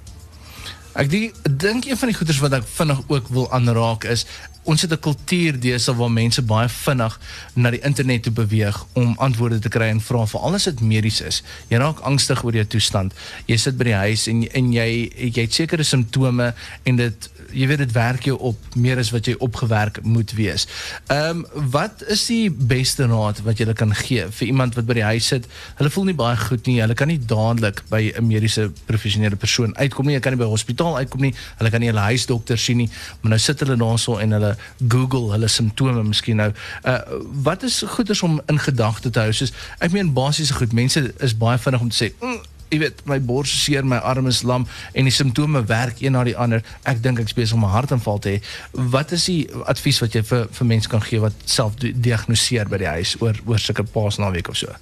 Ek 0.93 1.09
dink 1.51 1.85
een 1.89 1.97
van 1.97 2.09
die 2.09 2.17
goeders 2.17 2.39
wat 2.39 2.53
ek 2.53 2.65
vinnig 2.69 2.99
ook 3.07 3.29
wil 3.33 3.47
aanraak 3.53 4.05
is 4.05 4.27
ons 4.65 4.83
het 4.83 4.93
'n 4.93 4.99
kultuur 4.99 5.61
deesdae 5.61 5.95
waar 5.95 6.11
mense 6.11 6.43
baie 6.43 6.69
vinnig 6.69 7.21
na 7.55 7.71
die 7.71 7.81
internet 7.81 8.23
toe 8.23 8.33
beweeg 8.33 8.87
om 8.93 9.15
antwoorde 9.19 9.59
te 9.59 9.69
kry 9.69 9.89
en 9.89 10.01
vra 10.01 10.27
vir 10.27 10.41
alles 10.41 10.65
wat 10.65 10.81
medies 10.81 11.21
is. 11.21 11.43
Jy 11.69 11.79
raak 11.79 11.99
angstig 12.01 12.45
oor 12.45 12.55
jou 12.55 12.67
toestand. 12.67 13.15
Jy 13.47 13.57
sit 13.57 13.77
by 13.77 13.85
die 13.85 13.95
huis 13.95 14.27
en 14.27 14.53
en 14.53 14.73
jy 14.73 15.11
jy 15.17 15.43
het 15.43 15.55
sekere 15.55 15.83
simptome 15.83 16.55
en 16.83 16.97
dit 16.97 17.31
jy 17.53 17.67
weet 17.71 17.83
dit 17.85 17.93
werk 17.93 18.25
jou 18.29 18.37
op 18.39 18.77
meer 18.77 18.99
as 18.99 19.11
wat 19.15 19.29
jy 19.29 19.35
opgewerk 19.39 20.03
moet 20.03 20.33
wees. 20.39 20.67
Ehm 21.07 21.43
um, 21.43 21.71
wat 21.73 22.03
is 22.13 22.25
die 22.27 22.51
beste 22.51 23.07
raad 23.07 23.43
wat 23.47 23.59
jy 23.59 23.73
kan 23.73 23.95
gee 23.95 24.27
vir 24.31 24.47
iemand 24.47 24.75
wat 24.75 24.87
by 24.87 24.97
die 24.99 25.07
huis 25.07 25.27
sit? 25.33 25.49
Hulle 25.79 25.91
voel 25.91 26.11
nie 26.11 26.17
baie 26.19 26.37
goed 26.37 26.67
nie. 26.67 26.81
Hulle 26.81 26.97
kan 26.99 27.09
nie 27.09 27.19
dadelik 27.19 27.83
by 27.91 28.13
'n 28.17 28.27
mediese 28.27 28.71
professionele 28.87 29.37
persoon 29.37 29.77
uitkom 29.77 30.07
nie. 30.07 30.15
Hulle 30.15 30.25
kan 30.25 30.33
nie 30.33 30.43
by 30.45 30.51
hospitaal 30.51 30.97
uitkom 30.97 31.21
nie. 31.21 31.35
Hulle 31.59 31.71
kan 31.71 31.81
nie 31.81 31.89
hulle 31.89 32.07
huisdokter 32.11 32.59
sien 32.59 32.77
nie. 32.77 32.91
Maar 33.21 33.31
nou 33.31 33.41
sit 33.41 33.61
hulle 33.61 33.77
daarso 33.77 34.19
en 34.19 34.31
hulle 34.31 34.57
Google 34.89 35.33
hulle 35.33 35.49
simptome 35.49 36.03
miskien 36.03 36.37
nou. 36.37 36.53
Uh 36.85 36.99
wat 37.43 37.63
is 37.63 37.83
goeders 37.87 38.23
om 38.23 38.41
in 38.47 38.59
gedagte 38.59 39.11
te 39.11 39.21
hou? 39.21 39.33
Soos 39.33 39.53
ek 39.79 39.93
meen 39.93 40.13
basiese 40.13 40.55
goed. 40.55 40.73
Mense 40.73 41.13
is 41.19 41.37
baie 41.37 41.59
vinnig 41.59 41.81
om 41.81 41.89
te 41.89 42.05
sê, 42.05 42.13
mm, 42.21 42.41
jy 42.73 42.81
weet 42.81 43.03
my 43.09 43.19
bors 43.21 43.53
seer, 43.53 43.85
my 43.85 43.99
arm 44.01 44.29
is 44.31 44.43
lam 44.49 44.65
en 44.97 45.09
die 45.09 45.15
simptome 45.15 45.63
werk 45.69 46.01
een 46.01 46.17
na 46.17 46.25
die 46.25 46.37
ander. 46.37 46.65
Ek 46.89 47.03
dink 47.05 47.21
ek 47.21 47.31
spesiaal 47.33 47.61
om 47.61 47.67
'n 47.69 47.75
hartaanval 47.77 48.19
te 48.19 48.29
hê. 48.35 48.39
Wat 48.73 49.13
is 49.13 49.25
die 49.29 49.49
advies 49.67 50.01
wat 50.01 50.15
jy 50.15 50.23
vir 50.23 50.49
vir 50.51 50.67
mense 50.67 50.89
kan 50.89 51.03
gee 51.03 51.21
wat 51.21 51.35
self 51.45 51.77
diagnoseer 51.77 52.69
by 52.69 52.79
die 52.79 52.93
huis 52.97 53.17
oor 53.21 53.37
oor 53.47 53.59
sulke 53.59 53.85
paasnaweek 53.85 54.49
of 54.49 54.57
so? 54.57 54.73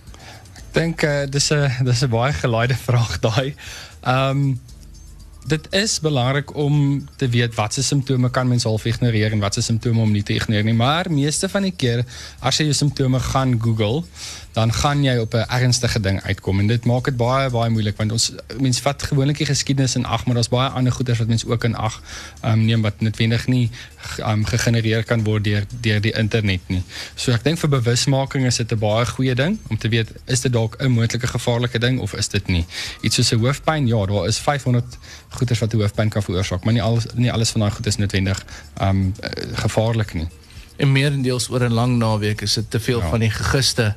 Ek 0.57 0.73
dink 0.73 1.03
uh, 1.03 1.27
dis 1.27 1.51
'n 1.53 1.85
dis 1.85 2.03
'n 2.03 2.11
baie 2.11 2.33
gelaaide 2.33 2.77
vraag 2.89 3.21
daai. 3.21 3.55
Ehm 4.03 4.31
um, 4.31 4.61
dit 5.47 5.67
is 5.71 6.01
belangrik 6.01 6.55
om 6.57 7.07
te 7.17 7.29
weet 7.29 7.55
wat 7.55 7.75
se 7.75 7.83
simptome 7.83 8.31
kan 8.31 8.49
mens 8.49 8.65
half 8.65 8.85
ignoreer 8.85 9.33
en 9.33 9.39
wat 9.39 9.55
se 9.55 9.63
simptome 9.63 10.01
om 10.01 10.11
nie 10.13 10.23
te 10.23 10.35
ignoreer 10.35 10.65
nie, 10.65 10.75
maar 10.75 11.11
meeste 11.11 11.49
van 11.49 11.63
die 11.63 11.75
keer 11.77 12.05
as 12.41 12.61
jy 12.61 12.69
jou 12.71 12.77
simptome 12.77 13.21
gaan 13.21 13.57
Google, 13.63 14.03
dan 14.53 14.73
gaan 14.73 15.05
jy 15.05 15.17
op 15.17 15.35
'n 15.35 15.47
ernstige 15.49 16.01
ding 16.01 16.23
uitkom 16.23 16.59
en 16.59 16.67
dit 16.67 16.85
maak 16.85 17.05
dit 17.05 17.17
baie 17.17 17.51
baie 17.51 17.71
moeilik 17.71 17.97
want 17.97 18.13
ons 18.13 18.33
mense 18.59 18.83
vat 18.83 19.03
gewoonlik 19.03 19.39
die 19.39 19.47
geskiedenis 19.47 19.95
in 19.95 20.05
ag 20.05 20.27
maar 20.27 20.35
daar's 20.35 20.49
baie 20.49 20.69
ander 20.69 20.93
goeders 20.93 21.19
wat 21.19 21.29
mense 21.29 21.49
ook 21.49 21.65
in 21.65 21.75
ag 21.75 22.03
um, 22.45 22.65
neem 22.65 22.83
wat 22.83 23.01
netwendig 23.01 23.47
nie 23.47 23.71
um, 24.19 24.45
gegenereer 24.45 25.05
kan 25.05 25.25
word 25.25 25.45
deur 25.45 25.65
deur 25.81 26.01
die 26.01 26.13
internet 26.13 26.61
nie. 26.67 26.83
So 27.15 27.33
ek 27.33 27.45
dink 27.45 27.59
vir 27.59 27.69
bewusmaking 27.69 28.47
is 28.47 28.57
dit 28.57 28.73
'n 28.73 28.79
baie 28.79 29.07
goeie 29.07 29.35
ding 29.35 29.59
om 29.69 29.79
te 29.79 29.89
weet 29.89 30.09
is 30.27 30.41
dit 30.41 30.53
dalk 30.53 30.77
'n 30.79 30.91
moontlike 30.91 31.27
gevaarlike 31.27 31.79
ding 31.79 32.01
of 32.01 32.15
is 32.15 32.29
dit 32.29 32.47
nie. 32.49 32.67
Iets 33.01 33.15
soos 33.15 33.33
'n 33.33 33.39
hoofpyn, 33.39 33.87
ja, 33.87 34.07
daar 34.07 34.27
is 34.27 34.39
500 34.39 34.99
goeders 35.39 35.59
wat 35.59 35.73
hoofpyn 35.73 36.11
kan 36.11 36.23
veroorsaak, 36.23 36.65
maar 36.65 36.73
nie 36.73 36.83
alles 36.83 37.07
nie 37.15 37.33
alles 37.33 37.51
van 37.55 37.61
daai 37.61 37.73
goed 37.73 37.87
is 37.87 37.97
netwendig 37.97 38.45
um 38.83 39.15
gevaarlik 39.65 40.15
nie. 40.15 40.29
En 40.77 40.93
meerendeels 40.93 41.51
oor 41.51 41.65
'n 41.69 41.73
lang 41.73 41.99
naweek 41.99 42.41
is 42.41 42.55
dit 42.55 42.71
te 42.71 42.81
veel 42.81 43.01
ja. 43.01 43.09
van 43.09 43.21
die 43.21 43.31
gegiste 43.31 43.95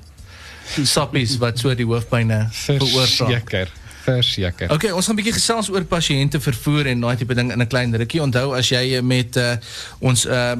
sappies 0.83 1.37
wat 1.37 1.59
so 1.59 1.75
die 1.75 1.85
hoofpyne 1.85 2.47
veroorsaak. 2.51 3.29
Verseker. 3.29 3.71
Verseker. 4.03 4.71
Okay, 4.71 4.91
ons 4.91 5.05
gaan 5.05 5.15
'n 5.15 5.21
bietjie 5.21 5.39
gesels 5.39 5.69
oor 5.69 5.83
pasiënte 5.83 6.39
vervoer 6.39 6.85
en 6.91 6.99
daai 6.99 7.15
tipe 7.17 7.33
ding 7.33 7.51
in 7.51 7.61
'n 7.61 7.67
klein 7.67 7.95
rukkie. 7.95 8.21
Onthou 8.21 8.55
as 8.55 8.69
jy 8.69 9.01
met 9.01 9.37
uh, 9.37 9.55
ons 9.99 10.25
uh 10.25 10.55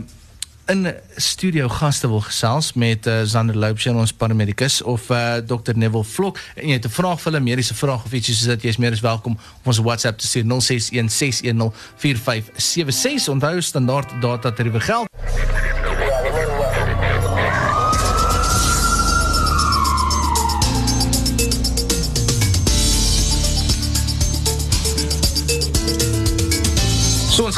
in 0.66 0.96
studio 1.16 1.68
gaste 1.68 2.08
wil 2.08 2.22
gesels 2.22 2.74
met 2.74 3.08
uh, 3.08 3.22
Zander 3.24 3.58
Loupshen 3.58 3.96
ons 3.96 4.14
paramedikus 4.14 4.82
of 4.82 5.10
uh, 5.10 5.36
Dr 5.46 5.72
Neville 5.76 6.04
Vlok. 6.04 6.40
En 6.56 6.68
jy 6.68 6.74
het 6.74 6.86
'n 6.86 6.90
vraag 6.90 7.22
vir 7.22 7.32
hulle 7.32 7.44
mediese 7.44 7.76
vraag 7.76 8.06
of 8.06 8.12
ietsie 8.12 8.36
soos 8.36 8.48
dit 8.48 8.62
jy 8.62 8.70
is 8.70 8.78
meer 8.78 8.92
as 8.92 9.00
welkom 9.00 9.34
op 9.34 9.68
ons 9.68 9.78
WhatsApp 9.78 10.18
te 10.18 10.28
stuur 10.28 10.44
0616104576 10.44 13.30
onthou 13.30 13.62
standaard 13.62 14.22
data 14.22 14.52
tariewe 14.52 14.80
geld 14.80 15.08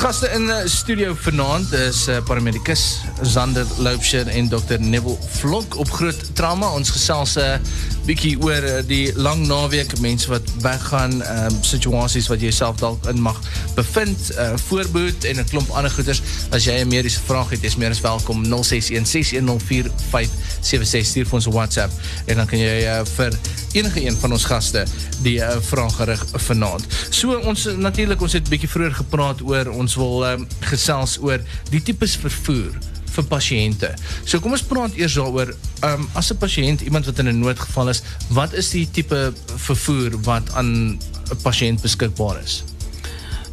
gaste 0.06 0.28
in 0.30 0.46
die 0.46 0.70
studio 0.70 1.15
vanaand 1.18 1.72
is 1.74 2.04
uh, 2.08 2.20
paramedikus 2.28 3.00
Zander 3.26 3.65
Loupsher 3.82 4.28
en 4.28 4.50
Dr 4.52 4.78
Neville 4.80 5.18
Vlok 5.39 5.76
op 5.82 5.89
groot 5.89 6.20
trauma. 6.38 6.70
Ons 6.78 6.89
gesels 6.94 7.34
'n 7.36 7.39
uh, 7.39 7.54
eh, 7.54 7.60
bietjie 8.06 8.38
oor 8.38 8.63
uh, 8.63 8.86
die 8.86 9.12
lang 9.18 9.48
naweek, 9.48 10.00
mense 10.00 10.30
wat 10.30 10.41
weggaan, 10.62 11.24
um, 11.26 11.58
situasies 11.62 12.28
wat 12.30 12.41
jy 12.41 12.52
self 12.52 12.76
dalk 12.78 13.06
in 13.10 13.22
mag 13.22 13.39
bevind, 13.74 14.32
uh, 14.38 14.54
voorboed 14.68 15.24
en 15.26 15.36
'n 15.41 15.46
klomp 15.50 15.70
ander 15.70 15.91
goeders. 15.91 16.22
As 16.52 16.63
jy 16.65 16.84
'n 16.84 16.88
mediese 16.88 17.20
vraag 17.26 17.50
het, 17.50 17.63
is 17.63 17.76
meer 17.76 17.89
as 17.89 18.02
welkom 18.02 18.46
0616104576 18.46 21.06
stuur 21.06 21.26
vir 21.26 21.34
ons 21.34 21.46
WhatsApp 21.46 21.91
en 22.26 22.36
dan 22.36 22.46
kan 22.46 22.60
jy 22.60 22.86
uh, 22.86 23.02
vir 23.15 23.34
enige 23.74 24.06
een 24.06 24.15
van 24.15 24.32
ons 24.32 24.46
gaste 24.46 24.86
die 25.24 25.39
uh, 25.39 25.58
vraag 25.60 25.96
gerig 25.96 26.26
vanaand. 26.34 26.86
So 27.10 27.39
ons 27.39 27.68
natuurlik 27.78 28.22
ons 28.22 28.34
het 28.34 28.46
'n 28.46 28.50
bietjie 28.50 28.70
vroeër 28.70 28.94
gepraat 28.94 29.41
oor 29.41 29.56
oor 29.56 29.72
wil 29.95 30.25
um, 30.25 30.47
gesels 30.71 31.17
oor 31.21 31.41
die 31.71 31.81
tipes 31.81 32.15
vervoer 32.19 32.75
vir 33.15 33.27
pasiënte. 33.31 33.93
So 34.27 34.41
kom 34.43 34.55
ons 34.55 34.65
praat 34.67 34.95
eers 34.99 35.15
daaroor. 35.19 35.55
Ehm 35.81 36.05
um, 36.05 36.08
as 36.19 36.31
'n 36.31 36.38
pasiënt 36.38 36.81
iemand 36.81 37.05
wat 37.05 37.19
in 37.19 37.29
'n 37.29 37.39
noodgeval 37.39 37.89
is, 37.89 38.03
wat 38.29 38.53
is 38.53 38.69
die 38.69 38.88
tipe 38.91 39.34
vervoer 39.67 40.19
wat 40.23 40.51
aan 40.53 40.99
'n 40.99 40.99
pasiënt 41.43 41.81
beskikbaar 41.81 42.43
is? 42.43 42.63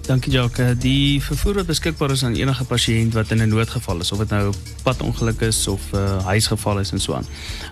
Dankie 0.03 0.33
Jacques. 0.33 0.79
Die 0.83 1.23
vervoer 1.23 1.61
wat 1.61 1.67
beskikbaar 1.67 2.11
is 2.11 2.25
aan 2.27 2.35
enige 2.35 2.65
pasiënt 2.67 3.15
wat 3.15 3.31
in 3.31 3.43
'n 3.43 3.49
noodgeval 3.49 4.01
is 4.01 4.13
of 4.13 4.19
dit 4.19 4.29
nou 4.29 4.53
padongeluk 4.83 5.41
is 5.41 5.67
of 5.69 5.81
'n 5.93 5.97
uh, 5.97 6.25
huisgeval 6.25 6.79
is 6.79 6.91
en 6.91 7.01
so 7.01 7.15
aan. 7.15 7.27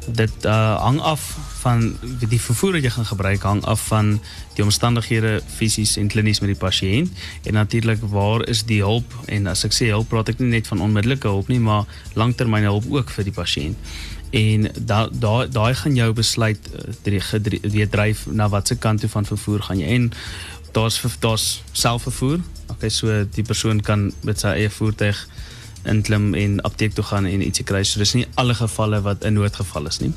Dit 0.06 0.44
uh, 0.44 0.80
hang 0.80 1.00
af 1.00 1.36
van 1.60 1.96
die 2.28 2.40
vervoer 2.40 2.72
wat 2.72 2.82
jy 2.82 2.90
gaan 2.90 3.04
gebruik 3.06 3.42
hang 3.42 3.64
af 3.64 3.86
van 3.86 4.20
die 4.54 4.64
omstandighede 4.64 5.42
fisies 5.56 5.96
en 5.96 6.08
klinies 6.08 6.40
met 6.40 6.48
die 6.54 6.68
pasiënt 6.68 7.10
en 7.42 7.52
natuurlik 7.52 7.98
waar 8.00 8.48
is 8.48 8.64
die 8.64 8.80
hulp 8.80 9.14
en 9.26 9.46
as 9.46 9.64
ek 9.64 9.72
sê 9.72 9.90
hulp 9.90 10.08
praat 10.08 10.28
ek 10.28 10.38
nie 10.38 10.54
net 10.54 10.66
van 10.66 10.80
onmiddellike 10.80 11.28
hulp 11.28 11.48
nie 11.48 11.60
maar 11.60 11.84
langtermyn 12.14 12.64
hulp 12.70 12.86
ook 12.88 13.10
vir 13.10 13.24
die 13.24 13.36
pasiënt 13.36 13.76
en 14.30 14.68
daai 14.78 15.08
daai 15.12 15.48
daai 15.50 15.74
gaan 15.74 15.94
jou 15.94 16.12
besluit 16.14 16.70
uh, 17.04 17.60
weer 17.62 17.88
dryf 17.90 18.26
na 18.26 18.48
watter 18.48 18.76
kant 18.76 19.00
toe 19.00 19.10
van 19.10 19.26
vervoer 19.26 19.62
gaan 19.68 19.82
jy 19.82 19.88
en 19.98 20.12
daar's 20.72 21.00
daar's 21.20 21.62
selfvervoer. 21.72 22.40
Okay, 22.70 22.88
so 22.88 23.24
die 23.34 23.44
persoon 23.44 23.80
kan 23.80 24.12
met 24.22 24.40
sy 24.40 24.48
eie 24.48 24.70
voertuig 24.70 25.28
inklim 25.88 26.34
en 26.34 26.60
apteek 26.60 26.92
toe 26.92 27.04
gaan 27.04 27.24
en 27.24 27.42
ietsie 27.42 27.64
kry. 27.64 27.82
So 27.84 27.98
dis 27.98 28.12
nie 28.14 28.26
alle 28.40 28.54
gevalle 28.54 29.00
wat 29.00 29.24
'n 29.24 29.32
noodgeval 29.32 29.86
is 29.86 29.98
nie. 29.98 30.12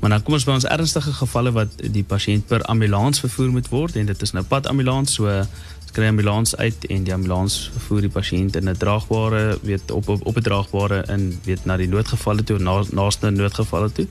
Maar 0.00 0.10
dan 0.10 0.22
kom 0.22 0.34
ons 0.34 0.44
by 0.44 0.52
ons 0.52 0.64
ernstige 0.64 1.12
gevalle 1.12 1.52
wat 1.52 1.68
die 1.92 2.04
pasiënt 2.04 2.46
per 2.46 2.62
ambulans 2.62 3.20
vervoer 3.20 3.50
moet 3.50 3.68
word 3.68 3.96
en 3.96 4.06
dit 4.06 4.22
is 4.22 4.32
nou 4.32 4.44
padambulans. 4.44 5.12
So 5.12 5.46
kry 5.92 6.06
ambulans 6.08 6.56
uit 6.56 6.86
en 6.86 7.04
die 7.04 7.14
ambulans 7.14 7.70
vervoer 7.72 8.00
die 8.00 8.12
pasiënt 8.12 8.56
in 8.56 8.68
'n 8.68 8.76
draagbare, 8.76 9.58
weet 9.62 9.90
op 9.90 10.08
op, 10.08 10.36
'n 10.36 10.42
draagbare 10.42 11.04
in 11.08 11.40
weet 11.44 11.64
na 11.64 11.76
die 11.76 11.88
noodgevalle 11.88 12.44
toe, 12.44 12.58
na 12.58 12.82
naaste 12.90 13.30
noodgevalle 13.30 13.92
toe. 13.92 14.06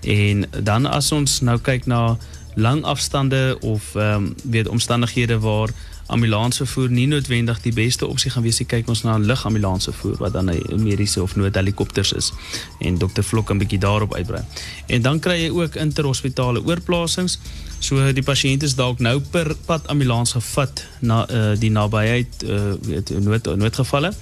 En 0.00 0.46
dan 0.62 0.86
as 0.86 1.12
ons 1.12 1.40
nou 1.40 1.58
kyk 1.58 1.86
na 1.86 2.16
lang 2.56 2.84
afstande 2.84 3.56
of 3.60 3.94
ehm 3.94 4.14
um, 4.14 4.34
weet 4.42 4.68
omstandighede 4.68 5.38
waar 5.38 5.70
ambulansvervoer 6.06 6.90
nie 6.90 7.06
noodwendig 7.06 7.60
die 7.60 7.72
beste 7.72 8.06
opsie 8.06 8.30
gaan 8.30 8.42
wees. 8.42 8.60
Kyk 8.66 8.88
ons 8.88 9.02
na 9.02 9.16
'n 9.18 9.26
lugambulansvervoer 9.26 10.16
wat 10.16 10.32
dan 10.32 10.50
'n 10.50 10.82
mediese 10.82 11.22
of 11.22 11.36
noodhelikopters 11.36 12.12
is 12.12 12.32
en 12.78 12.98
dokter 12.98 13.24
Vlok 13.24 13.50
'n 13.50 13.58
bietjie 13.58 13.78
daarop 13.78 14.14
uitbrei. 14.14 14.42
En 14.86 15.02
dan 15.02 15.18
kry 15.18 15.36
jy 15.42 15.50
ook 15.50 15.74
interhospitale 15.74 16.64
oorplasings. 16.64 17.38
So 17.78 18.12
die 18.12 18.22
pasiënt 18.22 18.62
is 18.62 18.74
dalk 18.74 18.98
nou 18.98 19.20
per 19.20 19.54
pad 19.64 19.86
ambulans 19.86 20.32
gevat 20.32 20.86
na 21.00 21.28
uh, 21.30 21.58
die 21.58 21.70
nabyheid 21.70 22.42
uh, 22.42 22.72
weet 22.80 23.20
nood 23.20 23.56
noodgevalle. 23.56 24.12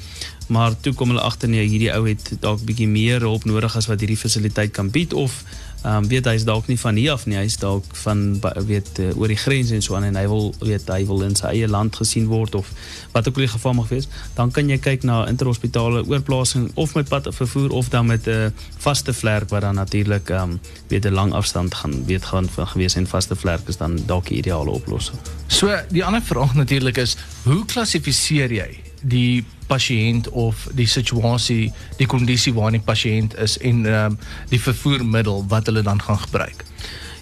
Maar 0.47 0.81
toe 0.81 0.93
kom 0.93 1.09
hulle 1.09 1.21
agter 1.21 1.49
nee 1.49 1.67
hierdie 1.67 1.93
ou 1.95 2.09
het 2.09 2.33
dalk 2.41 2.65
bietjie 2.65 2.89
meer 2.89 3.21
hulp 3.21 3.45
nodig 3.45 3.77
as 3.77 3.87
wat 3.87 4.01
hierdie 4.01 4.19
fasiliteit 4.19 4.73
kan 4.73 4.91
bied 4.91 5.13
of 5.13 5.45
Ehm 5.85 5.97
um, 5.97 6.07
weet 6.09 6.25
hy 6.25 6.33
is 6.39 6.45
dalk 6.49 6.67
nie 6.67 6.79
van 6.81 6.97
hier 6.97 7.13
af 7.13 7.27
nie, 7.29 7.37
hy 7.37 7.45
is 7.45 7.59
dalk 7.61 7.85
van 8.01 8.21
weet 8.65 8.99
uh, 9.05 9.11
oor 9.21 9.29
die 9.29 9.37
grens 9.37 9.69
en 9.77 9.83
so 9.85 9.99
aan 9.99 10.07
en 10.09 10.17
hy 10.17 10.23
wil 10.31 10.47
weet 10.65 10.89
hy 10.89 11.03
wil 11.05 11.21
in 11.27 11.35
sy 11.37 11.51
eie 11.51 11.69
land 11.69 11.97
gesien 12.01 12.25
word 12.31 12.55
of 12.57 12.71
wat 13.13 13.29
ook 13.29 13.37
al 13.37 13.45
die 13.45 13.51
geval 13.53 13.77
mag 13.77 13.91
wees, 13.93 14.09
dan 14.39 14.49
kan 14.51 14.71
jy 14.73 14.79
kyk 14.81 15.05
na 15.05 15.19
interhospitale 15.29 16.01
oorplasing 16.09 16.71
of 16.81 16.95
met 16.97 17.13
pad 17.13 17.29
vervoer 17.37 17.77
of 17.77 17.93
dan 17.93 18.09
met 18.09 18.25
'n 18.25 18.31
uh, 18.31 18.49
vaste 18.87 19.13
vlerk 19.13 19.53
wat 19.53 19.61
dan 19.61 19.77
natuurlik 19.77 20.31
ehm 20.31 20.57
um, 20.57 20.61
weet 20.89 21.05
'n 21.05 21.13
lang 21.13 21.33
afstand 21.33 21.75
gaan 21.75 22.05
weet 22.07 22.25
gaan 22.25 22.49
van 22.49 22.67
gewees 22.67 22.97
en 22.97 23.07
vaste 23.07 23.37
vlerk 23.37 23.69
is 23.69 23.77
dan 23.77 24.01
dalk 24.07 24.29
die 24.29 24.39
ideale 24.39 24.71
oplossing. 24.71 25.19
So 25.47 25.69
die 25.91 26.05
ander 26.05 26.23
vraag 26.23 26.55
natuurlik 26.55 26.97
is 26.97 27.17
hoe 27.43 27.65
klassifiseer 27.65 28.53
jy 28.53 28.81
die 29.03 29.45
pasiënt 29.67 30.29
of 30.29 30.69
die 30.73 30.87
situasie, 30.87 31.73
die 31.99 32.07
kondisie 32.07 32.55
waarin 32.55 32.79
die 32.79 32.87
pasiënt 32.87 33.37
is 33.43 33.59
en 33.59 33.85
um, 33.87 34.19
die 34.51 34.61
vervoermiddel 34.61 35.45
wat 35.49 35.67
hulle 35.67 35.83
dan 35.83 36.03
gaan 36.03 36.19
gebruik. 36.19 36.65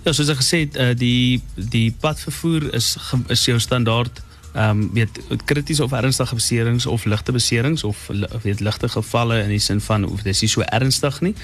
Ja, 0.03 0.13
gesê 0.35 0.65
het, 0.65 0.77
uh, 0.77 0.91
die 0.99 1.43
die 1.55 1.95
padvervoer 2.01 2.73
is 2.75 2.97
is 3.29 3.45
jou 3.45 3.59
standaard 3.61 4.23
ehm 4.53 4.83
um, 4.83 4.91
weet 4.93 5.81
of 5.81 5.93
ernstige 5.93 6.35
beserings 6.35 6.87
of 6.87 7.05
ligte 7.05 7.33
beserings 7.33 7.85
of 7.85 8.11
weet 8.43 8.61
ligte 8.61 8.89
gevalle 8.89 9.43
in 9.43 9.49
die 9.49 9.59
sin 9.59 9.81
van 9.81 10.05
of 10.05 10.23
dis 10.23 10.41
nie 10.41 10.49
so 10.49 10.63
ernstig 10.63 11.21
nie. 11.21 11.35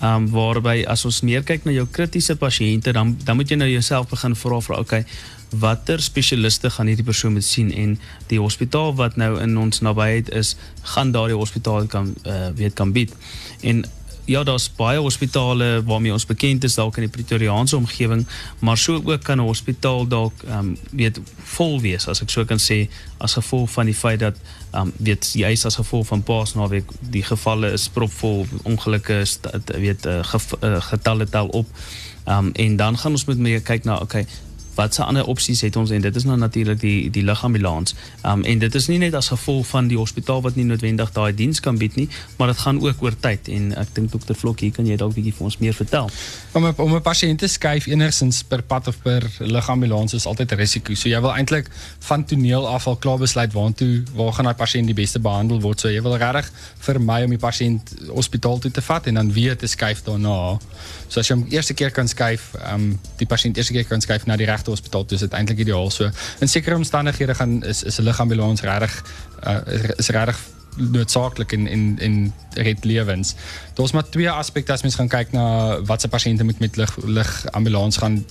Ehm 0.00 0.14
um, 0.14 0.30
waarby 0.30 0.84
as 0.86 1.04
ons 1.04 1.20
meer 1.20 1.42
kyk 1.42 1.64
na 1.64 1.72
jou 1.72 1.86
kritiese 1.90 2.36
pasiënte 2.36 2.92
dan 2.92 3.16
dan 3.24 3.36
moet 3.36 3.50
jy 3.50 3.56
nou 3.56 3.70
jouself 3.70 4.08
begin 4.08 4.34
vra 4.34 4.60
vir 4.60 4.76
okay, 4.76 5.04
watter 5.50 6.02
spesialiste 6.02 6.70
gaan 6.70 6.86
hierdie 6.86 7.06
persoon 7.06 7.32
moet 7.32 7.44
sien 7.44 7.70
en 7.72 7.98
die 8.26 8.40
hospitaal 8.40 8.94
wat 8.98 9.16
nou 9.16 9.36
in 9.40 9.56
ons 9.58 9.80
nabyheid 9.80 10.30
is, 10.34 10.56
gaan 10.82 11.12
daardie 11.14 11.36
hospitaal 11.38 11.86
kan 11.86 12.14
uh, 12.26 12.48
weet 12.54 12.74
kan 12.74 12.92
bied. 12.92 13.14
En 13.60 13.84
ja, 14.26 14.42
daar's 14.42 14.66
baie 14.76 14.98
hospitale 14.98 15.82
waarmee 15.86 16.12
ons 16.12 16.26
bekend 16.26 16.64
is 16.64 16.74
dalk 16.74 16.96
in 16.96 17.06
die 17.06 17.12
Pretoriaanse 17.12 17.76
omgewing, 17.76 18.26
maar 18.58 18.78
so 18.78 19.00
ook 19.04 19.22
kan 19.22 19.38
'n 19.38 19.46
hospitaal 19.46 20.06
dalk 20.08 20.42
ehm 20.42 20.58
um, 20.58 20.76
weet 20.90 21.20
vol 21.56 21.80
wees 21.80 22.08
as 22.08 22.22
ek 22.22 22.30
so 22.30 22.44
kan 22.44 22.58
sê 22.58 22.88
as 23.18 23.32
gevolg 23.32 23.70
van 23.70 23.86
die 23.86 23.94
feit 23.94 24.20
dat 24.20 24.36
ehm 24.72 24.82
um, 24.82 24.92
weet 24.96 25.32
jy 25.34 25.50
is 25.50 25.64
as 25.64 25.76
gevolg 25.76 26.06
van 26.06 26.22
Paasnaweek 26.22 26.90
die 27.00 27.22
gevalle 27.22 27.72
is 27.72 27.88
propvol, 27.88 28.46
ongelukke 28.62 29.24
weet 29.78 30.06
uh, 30.06 30.22
getalle 30.80 31.28
tel 31.28 31.46
op. 31.46 31.66
Ehm 32.24 32.38
um, 32.38 32.52
en 32.52 32.76
dan 32.76 32.98
gaan 32.98 33.12
ons 33.12 33.24
moet 33.24 33.38
meer 33.38 33.60
kyk 33.60 33.84
na 33.84 33.98
okay, 33.98 34.26
wat 34.76 34.94
se 34.94 35.02
ander 35.02 35.26
opsies 35.26 35.60
het 35.66 35.76
ons 35.76 35.90
en 35.90 36.00
dit 36.00 36.16
is 36.16 36.24
nou 36.24 36.36
natuurlik 36.38 36.80
die 36.80 37.10
die 37.10 37.24
lugambulans. 37.24 37.94
Um 38.24 38.44
en 38.44 38.58
dit 38.58 38.74
is 38.74 38.88
nie 38.92 38.98
net 38.98 39.14
as 39.14 39.28
gevolg 39.32 39.66
van 39.66 39.88
die 39.88 39.98
hospitaal 39.98 40.42
wat 40.44 40.56
nie 40.56 40.64
noodwendig 40.68 41.12
daai 41.16 41.34
diens 41.34 41.60
kan 41.60 41.78
bied 41.78 41.96
nie, 41.96 42.08
maar 42.36 42.52
dit 42.52 42.58
gaan 42.58 42.80
ook 42.80 43.02
oor 43.02 43.16
tyd 43.20 43.48
en 43.48 43.72
ek 43.76 43.94
dink 43.96 44.12
dokter 44.12 44.36
Vlok 44.36 44.60
hier 44.60 44.72
kan 44.76 44.86
jy 44.86 44.96
dalk 45.00 45.14
bietjie 45.16 45.34
vir 45.36 45.48
ons 45.48 45.58
meer 45.58 45.74
vertel. 45.74 46.10
Om 46.52 46.68
om 46.76 46.94
'n 46.94 47.02
pasiënt 47.02 47.38
te 47.38 47.48
skuif 47.48 47.86
enigsins 47.86 48.42
per 48.42 48.62
pad 48.62 48.88
of 48.88 49.02
per 49.02 49.24
lugambulans 49.38 50.14
is 50.14 50.26
altyd 50.26 50.52
risiko. 50.52 50.94
So 50.94 51.08
jy 51.08 51.20
wil 51.20 51.32
eintlik 51.32 51.70
van 51.98 52.24
toneel 52.24 52.68
af 52.68 52.86
al 52.86 52.96
klaar 52.96 53.18
besluit 53.18 53.52
waartoe 53.52 54.02
waar 54.14 54.32
gaan 54.32 54.44
daai 54.44 54.54
pasiënt 54.54 54.86
die 54.86 54.94
beste 54.94 55.18
behandel 55.18 55.60
word. 55.60 55.80
So 55.80 55.88
jy 55.88 56.02
wil 56.02 56.16
regtig 56.16 56.52
vermy 56.78 57.22
om 57.24 57.30
die 57.30 57.38
pasiënt 57.38 57.94
hospitaal 58.08 58.58
toe 58.58 58.70
te 58.70 58.82
vat 58.82 59.06
en 59.06 59.14
dan 59.14 59.32
weer 59.32 59.56
te 59.56 59.66
skuif 59.66 60.02
daarna. 60.02 60.58
So 61.08 61.20
as 61.20 61.28
jy 61.28 61.36
hom 61.36 61.46
eerste 61.50 61.74
keer 61.74 61.90
kan 61.90 62.08
skuif, 62.08 62.54
um 62.72 62.98
die 63.16 63.26
pasiënt 63.26 63.56
eerste 63.56 63.72
keer 63.72 63.84
kan 63.84 64.00
skuif 64.00 64.26
na 64.26 64.36
die 64.36 64.46
regte 64.46 64.65
hospitaal, 64.72 65.06
dis 65.06 65.20
dit 65.20 65.32
eintlik 65.32 65.58
ideaal. 65.58 65.90
So 65.90 66.10
in 66.40 66.48
sekere 66.48 66.76
omstandighede 66.76 67.34
gaan 67.34 67.64
is 67.64 67.82
is 67.82 67.98
'n 67.98 68.02
ligambulans 68.02 68.60
regtig 68.60 69.02
uh, 69.46 69.58
is 69.96 70.08
regtig 70.08 70.38
noodsaaklik 70.76 71.52
in 71.52 71.66
in 71.66 71.98
in 71.98 72.32
red 72.56 72.84
lewens. 72.84 73.34
Daar's 73.74 73.92
maar 73.92 74.08
twee 74.08 74.30
aspekte 74.30 74.72
as 74.72 74.82
mens 74.82 74.94
gaan 74.94 75.08
kyk 75.08 75.32
na 75.32 75.80
wat 75.84 76.00
se 76.00 76.08
pasiënte 76.08 76.44
moet 76.44 76.58
met 76.58 76.76
lig 76.76 76.96
lig 77.04 77.46
ambulans 77.50 77.96
gaan. 77.96 78.24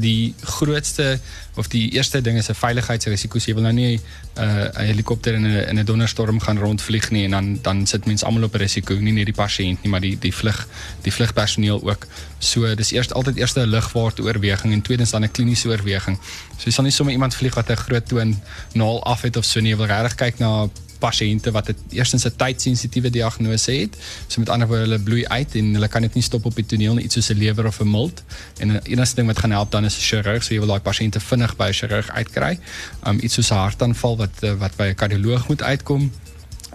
Die 0.00 0.34
grootste 0.40 1.18
of 1.54 1.68
die 1.68 1.90
eerste 1.92 2.20
ding 2.20 2.38
is 2.38 2.48
'n 2.48 2.54
veiligheidsrisiko. 2.54 3.38
Jy 3.38 3.54
wil 3.54 3.62
nou 3.62 3.72
nie 3.72 4.00
uh, 4.38 4.44
'n 4.44 4.70
uh, 4.80 4.86
helikopter 4.86 5.34
in 5.34 5.46
'n 5.46 5.68
in 5.68 5.78
'n 5.78 5.84
donderstorm 5.84 6.40
gaan 6.40 6.58
rondvlieg 6.58 7.10
nie 7.10 7.24
en 7.24 7.30
dan 7.30 7.58
dan 7.62 7.86
sit 7.86 8.06
mense 8.06 8.24
almal 8.24 8.42
op 8.42 8.54
'n 8.54 8.58
risiko, 8.58 8.94
nie 8.94 9.12
net 9.12 9.24
die 9.24 9.34
pasiënt 9.34 9.82
nie, 9.82 9.90
maar 9.90 10.00
die 10.00 10.18
die 10.18 10.34
vlug 10.34 10.66
die 11.02 11.12
vlugpersoneel 11.12 11.82
ook. 11.82 12.06
So 12.38 12.74
dis 12.74 12.92
eers 12.92 13.12
altyd 13.12 13.36
eers 13.36 13.56
'n 13.56 13.68
lugvaart 13.68 14.20
oorweging 14.20 14.72
en 14.72 14.82
tweedens 14.82 15.10
dan 15.10 15.22
'n 15.22 15.30
kliniese 15.30 15.68
oorweging. 15.68 16.18
So 16.56 16.64
jy 16.64 16.72
sal 16.72 16.84
nie 16.84 16.92
sommer 16.92 17.12
iemand 17.14 17.34
vlieg 17.34 17.54
wat 17.54 17.70
'n 17.70 17.76
groot 17.76 18.08
toon 18.08 18.40
naal 18.72 19.04
af 19.04 19.22
het 19.22 19.36
of 19.36 19.44
so 19.44 19.60
nie. 19.60 19.70
Jy 19.70 19.76
wil 19.76 19.86
regtig 19.86 20.14
kyk 20.14 20.38
na 20.38 20.68
pasiënte 20.98 21.50
wat 21.50 21.66
het 21.66 21.78
eerstens 21.90 22.24
'n 22.24 22.36
tydsensitiewe 22.36 23.10
diagnose 23.10 23.72
het. 23.72 23.96
So 24.26 24.40
met 24.40 24.48
ander 24.48 24.68
woorde 24.68 24.82
hulle 24.82 24.98
bloei 24.98 25.26
uit 25.26 25.54
en 25.54 25.72
hulle 25.74 25.88
kan 25.88 26.02
dit 26.02 26.14
nie 26.14 26.22
stop 26.22 26.44
op 26.44 26.54
die 26.54 26.66
toneel 26.66 26.94
nie, 26.94 27.04
iets 27.04 27.14
soos 27.14 27.28
'n 27.28 27.38
lewer 27.38 27.66
of 27.66 27.80
'n 27.80 27.90
milt. 27.90 28.22
En 28.58 28.68
'n 28.72 28.80
enigste 28.82 29.14
ding 29.14 29.26
wat 29.26 29.38
gaan 29.38 29.50
help 29.50 29.70
dan 29.70 29.84
is 29.84 29.96
'n 29.96 30.00
chirurg, 30.00 30.42
so 30.42 30.54
jy 30.54 30.58
wil 30.58 30.68
daai 30.68 30.80
pasiënte 30.80 31.20
vinnig 31.20 31.56
by 31.56 31.68
'n 31.68 31.72
chirurg 31.72 32.10
uitkry. 32.10 32.58
Um 33.06 33.18
iets 33.22 33.34
soos 33.34 33.50
'n 33.50 33.54
hartaanval 33.54 34.16
wat 34.16 34.34
uh, 34.42 34.52
wat 34.52 34.76
by 34.76 34.84
'n 34.84 34.94
kardioloog 34.94 35.48
moet 35.48 35.62
uitkom. 35.62 36.10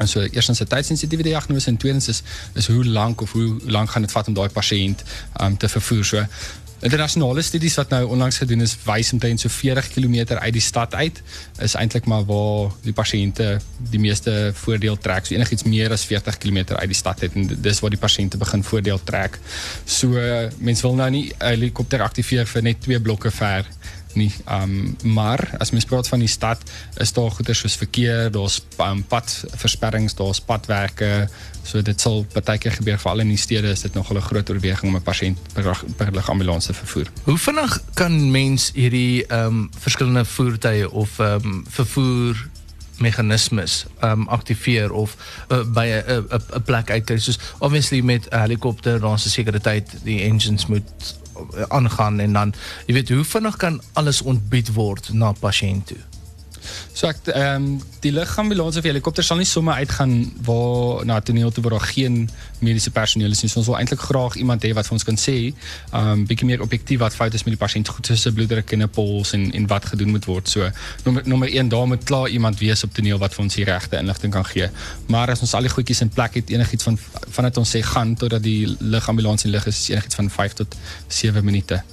En 0.02 0.08
so 0.08 0.20
eerstens 0.22 0.60
'n 0.60 0.68
tydsensitiewe 0.68 1.24
diagnose 1.24 1.68
en 1.68 1.78
tweedens 1.78 2.08
is 2.08 2.22
is 2.54 2.68
hoe 2.68 2.86
lank 2.86 3.22
of 3.22 3.32
hoe, 3.32 3.44
hoe 3.44 3.72
lank 3.72 3.90
gaan 3.90 4.02
dit 4.02 4.12
vat 4.12 4.28
om 4.28 4.34
daai 4.34 4.50
pasiënt 4.50 5.04
um 5.42 5.58
te 5.58 5.70
vervoer. 5.70 6.06
So 6.06 6.26
internasionale 6.82 7.42
studies 7.46 7.76
wat 7.78 7.90
nou 7.94 8.02
onlangs 8.16 8.38
gedoen 8.42 8.62
is 8.66 8.76
wys 8.86 9.12
omtrent 9.14 9.40
so 9.40 9.50
40 9.54 9.88
km 9.94 10.38
uit 10.38 10.54
die 10.54 10.64
stad 10.64 10.96
uit 10.96 11.22
is 11.62 11.76
eintlik 11.78 12.08
maar 12.10 12.26
waar 12.26 12.74
die 12.82 12.94
pasiënte 12.94 13.60
die 13.92 14.00
meeste 14.02 14.52
voordeel 14.64 14.98
trek. 14.98 15.26
So 15.26 15.36
enigiets 15.36 15.64
meer 15.64 15.94
as 15.94 16.06
40 16.10 16.38
km 16.42 16.64
uit 16.74 16.90
die 16.90 16.98
stad 16.98 17.22
het 17.22 17.38
en 17.38 17.50
dis 17.62 17.80
waar 17.80 17.94
die 17.94 18.02
pasiënte 18.02 18.42
begin 18.42 18.64
voordeel 18.64 19.02
trek. 19.04 19.40
So 19.86 20.18
mense 20.58 20.88
wil 20.88 20.98
nou 20.98 21.10
nie 21.14 21.26
helikopter 21.38 22.02
aktiveer 22.02 22.50
vir 22.50 22.66
net 22.66 22.82
twee 22.82 23.00
blokke 23.00 23.32
ver 23.32 23.68
nie. 24.16 24.32
Um 24.50 24.98
maar 25.04 25.56
as 25.60 25.72
mens 25.72 25.86
praat 25.86 26.08
van 26.08 26.20
die 26.20 26.30
stad, 26.32 26.62
is 26.98 27.14
daar 27.14 27.32
goeie 27.32 27.54
soos 27.54 27.76
verkeer, 27.76 28.32
daar's 28.32 28.62
um, 28.80 29.04
padversperrings, 29.04 30.16
daar's 30.16 30.42
padwerke. 30.42 31.30
So 31.64 31.82
dit 31.82 32.02
sal 32.02 32.26
baie 32.34 32.58
keer 32.58 32.72
gebeur 32.72 33.00
veral 33.00 33.24
in 33.26 33.34
die 33.34 33.38
stede 33.38 33.70
is 33.72 33.82
dit 33.82 33.94
nogal 33.94 34.18
'n 34.18 34.28
groot 34.30 34.50
oorweging 34.50 34.92
om 34.92 34.96
'n 34.96 35.04
pasiënt 35.04 35.38
per, 35.54 35.78
per 35.98 36.12
ligambulans 36.12 36.66
te 36.66 36.74
vervoer. 36.74 37.12
Hoe 37.24 37.38
vinnig 37.38 37.80
kan 37.94 38.32
mens 38.32 38.72
hierdie 38.74 39.26
um 39.34 39.70
verskillende 39.80 40.26
voertuie 40.26 40.90
of 40.90 41.20
um 41.20 41.66
vervoer 41.70 42.50
meganismes 43.02 43.86
um 44.02 44.28
aktiveer 44.28 44.92
of 44.92 45.16
uh, 45.50 45.64
by 45.74 45.86
'n 45.88 46.28
'n 46.30 46.64
plek 46.64 46.90
uitkry 46.90 47.18
soos 47.18 47.40
obviously 47.60 48.02
met 48.02 48.28
'n 48.30 48.40
helikopter 48.40 49.00
daar's 49.00 49.26
'n 49.26 49.30
sekere 49.30 49.60
tyd 49.60 49.90
die 50.04 50.22
engines 50.22 50.66
moet 50.66 51.20
aangaan 51.68 52.20
en 52.20 52.34
dan 52.34 52.54
jy 52.86 52.94
weet 52.94 53.10
hoe 53.10 53.24
vinnig 53.24 53.58
kan 53.58 53.82
alles 53.94 54.22
ontbied 54.22 54.74
word 54.74 55.14
na 55.14 55.32
pasiënt 55.32 55.88
toe. 55.88 56.02
So 56.94 57.08
ek 57.08 57.32
ehm 57.32 57.56
um, 57.56 57.82
die 58.02 58.12
lugambulans 58.12 58.78
of 58.80 58.86
helikopter 58.88 59.24
sal 59.24 59.38
nie 59.38 59.46
sommer 59.46 59.78
uitgaan 59.78 60.14
waar 60.46 61.06
na 61.06 61.20
toneel 61.22 61.52
toe 61.54 61.62
waar 61.64 61.76
daar 61.78 61.88
geen 61.94 62.30
mediese 62.60 62.92
personeel 62.92 63.32
is 63.32 63.42
nie. 63.44 63.50
So 63.52 63.60
ons 63.62 63.70
wil 63.70 63.78
eintlik 63.78 64.02
graag 64.02 64.36
iemand 64.42 64.66
hê 64.66 64.74
wat 64.74 64.90
vir 64.90 64.98
ons 64.98 65.06
kan 65.08 65.20
sê, 65.22 65.36
ehm 65.92 66.10
um, 66.14 66.26
bietjie 66.30 66.48
meer 66.50 66.64
objektief 66.66 67.00
wat 67.04 67.16
fout 67.16 67.34
is 67.38 67.46
met 67.46 67.56
die 67.56 67.62
pasiënt, 67.62 67.88
goed 67.88 68.10
soos 68.10 68.26
'n 68.28 68.34
bloeddruk 68.38 68.74
en 68.78 68.90
pols 68.90 69.34
en 69.38 69.52
en 69.52 69.68
wat 69.68 69.86
gedoen 69.86 70.12
moet 70.16 70.26
word. 70.26 70.50
So 70.50 70.70
nommer 71.06 71.28
nommer 71.28 71.50
1 71.50 71.70
daar 71.70 71.88
moet 71.88 72.04
klaar 72.04 72.28
iemand 72.30 72.60
wees 72.60 72.84
op 72.84 72.94
toneel 72.94 73.18
wat 73.18 73.34
vir 73.34 73.44
ons 73.44 73.56
die 73.56 73.66
regte 73.66 73.98
inligting 73.98 74.34
kan 74.34 74.46
gee. 74.46 74.70
Maar 75.08 75.30
as 75.30 75.42
ons 75.42 75.54
al 75.54 75.62
die 75.62 75.74
goedjies 75.76 76.02
in 76.02 76.10
plek 76.10 76.34
het, 76.34 76.50
enigiets 76.50 76.84
van 76.84 76.98
vanat 77.30 77.58
ons 77.58 77.76
sê 77.76 77.82
gaan 77.82 78.16
totdat 78.16 78.44
die 78.44 78.76
lugambulans 78.80 79.46
in 79.46 79.52
lug 79.52 79.66
is, 79.66 79.80
is 79.82 79.90
enigiets 79.90 80.16
van 80.16 80.30
5 80.30 80.54
tot 80.54 80.76
7 81.08 81.46
minute. 81.46 81.84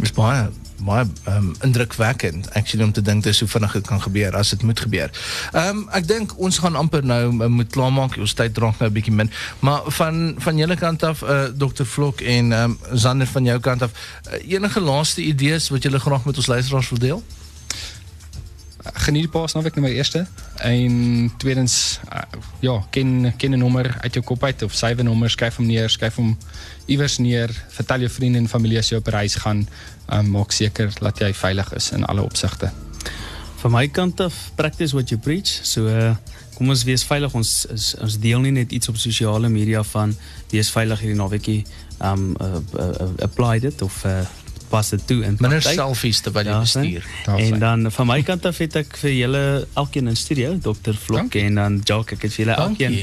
Dis 0.00 0.12
baie 0.12 0.48
baie 0.84 1.06
um, 1.28 1.52
indrukwekkend 1.62 2.50
actually 2.52 2.84
om 2.86 2.92
te 2.92 3.02
dink 3.02 3.24
dis 3.24 3.40
hoe 3.40 3.48
vinnig 3.48 3.72
dit 3.72 3.86
kan 3.86 4.02
gebeur 4.02 4.36
as 4.36 4.50
dit 4.54 4.62
moet 4.62 4.80
gebeur. 4.80 5.10
Ehm 5.52 5.82
um, 5.82 5.84
ek 5.92 6.08
dink 6.08 6.34
ons 6.36 6.58
gaan 6.58 6.76
amper 6.76 7.04
nou 7.04 7.22
uh, 7.32 7.46
moet 7.46 7.70
klaarmaak. 7.72 8.16
Ons 8.18 8.34
tyd 8.38 8.54
drank 8.54 8.78
nou 8.78 8.90
'n 8.90 8.94
bietjie 8.94 9.14
min. 9.14 9.30
Maar 9.60 9.82
van 9.98 10.34
van 10.38 10.56
julle 10.56 10.76
kant 10.76 11.02
af 11.02 11.22
uh, 11.22 11.44
eh, 11.44 11.50
Dr. 11.56 11.84
Vlok 11.84 12.20
en 12.20 12.52
ehm 12.52 12.74
Zander 12.92 13.26
van 13.26 13.44
jou 13.44 13.60
kant 13.60 13.82
af 13.82 13.90
uh, 13.92 14.52
enige 14.54 14.80
laaste 14.80 15.22
idees 15.22 15.68
wat 15.68 15.82
julle 15.82 16.00
graag 16.00 16.24
met 16.24 16.36
ons 16.36 16.46
luisteraars 16.46 16.88
wil 16.88 16.98
deel? 16.98 17.22
Geniet 18.82 19.28
die 19.28 19.30
paasnaweek 19.30 19.76
nou 19.78 19.84
my 19.84 19.92
eerste 19.94 20.24
en 20.66 21.30
tweedens 21.38 22.00
uh, 22.08 22.22
ja, 22.64 22.74
ken 22.90 23.32
ken 23.38 23.54
'n 23.54 23.58
nommer 23.58 23.86
uit 24.00 24.14
jou 24.14 24.24
kop 24.24 24.44
uit 24.44 24.62
of 24.62 24.74
sywe 24.74 25.02
nommer 25.02 25.30
skryf 25.30 25.56
hom 25.56 25.66
neer, 25.66 25.90
skryf 25.90 26.16
hom 26.16 26.36
iewers 26.86 27.18
neer, 27.18 27.50
vertel 27.68 28.00
jou 28.00 28.10
vriende 28.10 28.38
en 28.38 28.48
familie 28.48 28.78
as 28.78 28.90
jy 28.90 28.98
op 28.98 29.06
reis 29.06 29.34
gaan 29.34 29.68
um, 30.10 30.30
maak 30.30 30.52
seker 30.52 30.90
dat 30.98 31.18
jy 31.18 31.32
veilig 31.32 31.72
is 31.72 31.92
in 31.92 32.04
alle 32.04 32.22
opsigte. 32.22 32.72
Van 33.62 33.70
my 33.70 33.86
kant 33.88 34.20
af, 34.20 34.34
practice 34.56 34.92
what 34.92 35.08
you 35.08 35.20
preach. 35.20 35.60
So 35.62 35.86
uh, 35.86 36.16
kom 36.56 36.68
ons 36.68 36.82
wees 36.82 37.04
veilig. 37.06 37.34
Ons 37.38 37.64
is, 37.70 37.92
ons 38.02 38.18
deel 38.18 38.40
nie 38.40 38.50
net 38.50 38.72
iets 38.72 38.90
op 38.90 38.96
sosiale 38.98 39.48
media 39.48 39.84
van 39.86 40.16
wees 40.50 40.70
veilig 40.74 41.04
hierdie 41.04 41.18
naweekie. 41.18 41.60
Um 42.02 42.32
uh, 42.42 42.58
uh, 42.74 43.10
apply 43.22 43.60
dit 43.62 43.82
of 43.82 44.04
uh, 44.04 44.24
pas 44.72 44.92
dit 44.94 45.02
toe 45.06 45.20
in 45.26 45.36
minder 45.42 45.62
selfies 45.64 46.22
terwyl 46.24 46.48
jy 46.48 46.54
ja, 46.54 46.62
bestuur. 46.64 47.08
En 47.36 47.60
dan 47.62 47.90
van 47.92 48.08
my 48.08 48.20
kant 48.26 48.48
af 48.48 48.60
het 48.62 48.78
ek 48.82 48.96
vir 49.02 49.14
julle 49.14 49.44
elkeen 49.82 50.08
in 50.12 50.18
studio, 50.18 50.56
Dr. 50.56 50.96
Vlok 50.96 51.36
en 51.42 51.60
dan 51.60 51.78
Jacques, 51.84 52.16
ek 52.16 52.26
het 52.28 52.36
vir 52.36 52.46
julle 52.46 52.58
elkeen 52.66 52.98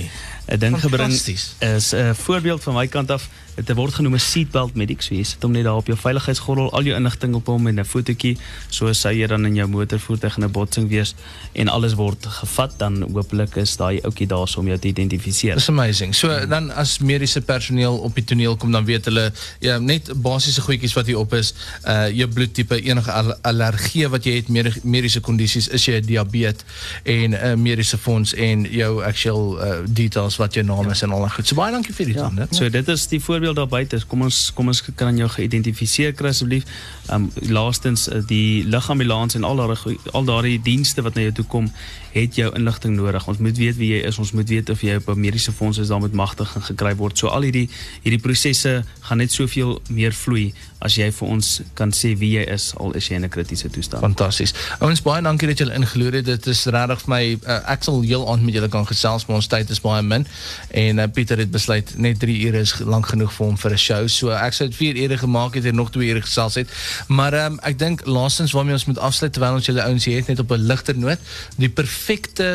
'n 0.50 0.60
ding 0.60 0.80
gebring. 0.80 1.12
Is 1.12 1.94
'n 1.94 2.16
voorbeeld 2.16 2.64
van 2.64 2.74
my 2.74 2.88
kant 2.88 3.12
af 3.12 3.30
dit 3.66 3.76
word 3.76 3.94
genoem 3.94 4.16
'n 4.16 4.20
seatbelt 4.20 4.76
medic 4.76 5.02
so 5.02 5.16
jy 5.16 5.24
sit 5.24 5.44
hom 5.44 5.52
net 5.52 5.64
daar 5.64 5.76
op 5.76 5.88
jou 5.88 5.98
veiligheidsgordel 5.98 6.72
al 6.72 6.84
jou 6.84 6.96
inligting 6.96 7.36
op 7.36 7.46
hom 7.46 7.68
en 7.68 7.80
'n 7.80 7.86
fotootjie 7.86 8.38
so 8.70 8.94
sou 8.94 9.14
jy 9.14 9.28
dan 9.28 9.46
in 9.46 9.56
jou 9.56 9.68
motorvoertuig 9.68 10.38
in 10.38 10.44
'n 10.44 10.52
botsing 10.52 10.90
wees 10.90 11.16
en 11.54 11.68
alles 11.68 11.94
word 11.94 12.26
gevat 12.26 12.80
dan 12.80 13.02
hopelik 13.12 13.56
is 13.56 13.76
daai 13.78 14.00
ouetjie 14.02 14.28
daar 14.28 14.54
om 14.58 14.68
jou 14.68 14.80
te 14.80 14.88
identifiseer. 14.88 15.56
It's 15.56 15.70
amazing. 15.70 16.16
So 16.16 16.46
dan 16.48 16.72
as 16.72 17.00
mediese 17.00 17.42
personeel 17.42 17.98
op 17.98 18.16
die 18.16 18.24
toneel 18.24 18.56
kom 18.56 18.72
dan 18.72 18.86
weet 18.86 19.06
hulle 19.06 19.32
ja 19.60 19.78
net 19.80 20.22
basiese 20.22 20.62
goedjies 20.62 20.94
wat 20.94 21.06
hier 21.06 21.18
op 21.18 21.34
is, 21.34 21.54
uh 21.88 22.10
jou 22.10 22.28
bloedtipe, 22.28 22.82
enige 22.82 23.12
allergie 23.42 24.08
wat 24.08 24.24
jy 24.24 24.36
het, 24.36 24.84
mediese 24.84 25.20
kondisies, 25.20 25.68
is 25.68 25.86
jy 25.86 26.00
diabetes 26.00 26.64
en 27.04 27.32
'n 27.32 27.34
uh, 27.34 27.56
mediese 27.56 27.98
fonds 27.98 28.34
en 28.34 28.64
jou 28.64 29.04
actual 29.04 29.58
uh, 29.58 29.78
details 29.88 30.36
wat 30.40 30.58
jou 30.58 30.66
naam 30.66 30.88
ja. 30.88 30.96
is 30.96 31.04
en 31.06 31.14
al 31.16 31.26
daai 31.26 31.34
goed. 31.36 31.48
So 31.48 31.60
baie 31.60 31.74
dankie 31.76 31.94
vir 31.96 32.12
dit 32.12 32.20
ja. 32.20 32.30
dan. 32.30 32.48
So 32.56 32.70
dit 32.70 32.88
is 32.96 33.08
die 33.12 33.22
voorbeeld 33.24 33.60
daar 33.60 33.70
buite. 33.70 34.00
Kom 34.08 34.26
ons 34.28 34.40
kom 34.56 34.72
ons 34.72 34.82
kan 34.96 35.18
jou 35.18 35.30
geïdentifiseer 35.36 36.16
kry 36.18 36.34
asseblief. 36.34 36.68
Ehm 37.10 37.30
um, 37.30 37.50
laastens 37.54 38.08
uh, 38.08 38.22
die 38.28 38.66
lugambulans 38.68 39.36
en 39.40 39.48
al 39.48 39.62
daai 39.62 39.98
al 40.12 40.30
daai 40.30 40.60
dienste 40.64 41.06
wat 41.06 41.20
na 41.20 41.28
jou 41.28 41.40
toe 41.42 41.48
kom 41.56 41.72
het 42.12 42.36
jou 42.36 42.56
inligting 42.56 42.96
nodig. 42.96 43.28
Ons 43.28 43.38
moet 43.38 43.58
weet 43.58 43.78
wie 43.78 43.94
jy 43.94 44.02
is. 44.08 44.18
Ons 44.18 44.32
moet 44.32 44.50
weet 44.50 44.70
of 44.70 44.82
jy 44.82 44.96
op 44.96 45.10
'n 45.10 45.20
mediese 45.20 45.52
fonds 45.52 45.78
is 45.78 45.88
daar 45.88 46.02
met 46.02 46.14
magtig 46.14 46.56
en 46.56 46.62
gekry 46.62 46.96
word. 46.96 47.18
So 47.18 47.28
al 47.28 47.42
hierdie 47.42 47.70
hierdie 48.04 48.22
prosesse 48.22 48.84
gaan 49.00 49.18
net 49.18 49.32
soveel 49.32 49.82
meer 49.90 50.14
vloei 50.14 50.54
as 50.80 50.96
jy 50.96 51.10
vir 51.12 51.28
ons 51.28 51.48
kan 51.76 51.92
sê 51.92 52.14
wie 52.20 52.32
jy 52.38 52.46
is 52.54 52.72
al 52.80 52.94
is 52.96 53.08
jy 53.10 53.16
in 53.16 53.26
'n 53.26 53.30
kritiese 53.30 53.70
toestand. 53.70 54.02
Fantasties. 54.02 54.54
Ouens 54.80 55.02
baie 55.02 55.22
dankie 55.22 55.48
dat 55.48 55.58
julle 55.58 55.74
ingeloer 55.74 56.14
het. 56.14 56.26
Dit 56.26 56.48
is 56.48 56.66
regtig 56.66 57.02
vir 57.02 57.10
my 57.10 57.24
uh, 57.48 57.72
ek 57.72 57.84
sal 57.84 58.02
heel 58.02 58.24
aand 58.32 58.44
met 58.44 58.54
julle 58.54 58.70
kan 58.70 58.88
gesels, 58.88 59.26
maar 59.26 59.36
ons 59.36 59.48
tyd 59.48 59.70
is 59.70 59.82
baie 59.82 60.02
min 60.02 60.26
en 60.72 61.00
uh, 61.00 61.08
Pieter 61.14 61.38
het 61.38 61.52
besluit 61.52 61.98
net 61.98 62.20
3 62.20 62.48
ure 62.48 62.60
is 62.60 62.80
lank 62.80 63.08
genoeg 63.08 63.34
vir 63.34 63.46
hom 63.46 63.58
vir 63.58 63.72
'n 63.72 63.78
show. 63.78 64.08
So 64.08 64.30
ek 64.30 64.54
sou 64.54 64.68
dit 64.68 64.78
4 64.78 64.96
ure 65.04 65.18
gemaak 65.18 65.56
het 65.56 65.66
en 65.66 65.76
nog 65.76 65.92
2 65.92 66.08
ure 66.10 66.22
gesels 66.22 66.56
het. 66.56 66.68
Maar 67.08 67.34
um, 67.46 67.60
ek 67.64 67.80
dink 67.80 68.06
laastens 68.06 68.52
waarmee 68.52 68.74
ons 68.74 68.86
moet 68.86 68.98
afsluit 68.98 69.34
terwyl 69.34 69.54
ons 69.54 69.66
julle 69.66 69.84
ouens 69.84 70.06
hier 70.06 70.18
het 70.18 70.28
net 70.28 70.40
op 70.40 70.52
'n 70.52 70.64
ligter 70.64 70.98
noot, 70.98 71.20
die 71.58 71.70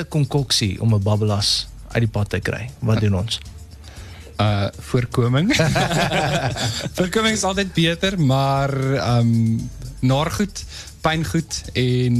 konkoksie 0.08 0.80
om 0.80 0.94
'n 0.94 1.02
babbelas 1.02 1.66
uit 1.92 2.02
die 2.02 2.10
pad 2.10 2.28
te 2.30 2.40
kry. 2.40 2.70
Wat 2.78 3.00
doen 3.00 3.14
ons? 3.14 3.38
Uh 4.36 4.66
voorkoming. 4.90 5.54
voorkoming 6.98 7.34
is 7.34 7.44
altyd 7.46 7.72
beter, 7.72 8.20
maar 8.20 8.74
ehm 8.94 9.18
um, 9.18 9.70
naargoed 10.00 10.64
pyngoed 11.04 11.58
en 11.72 12.14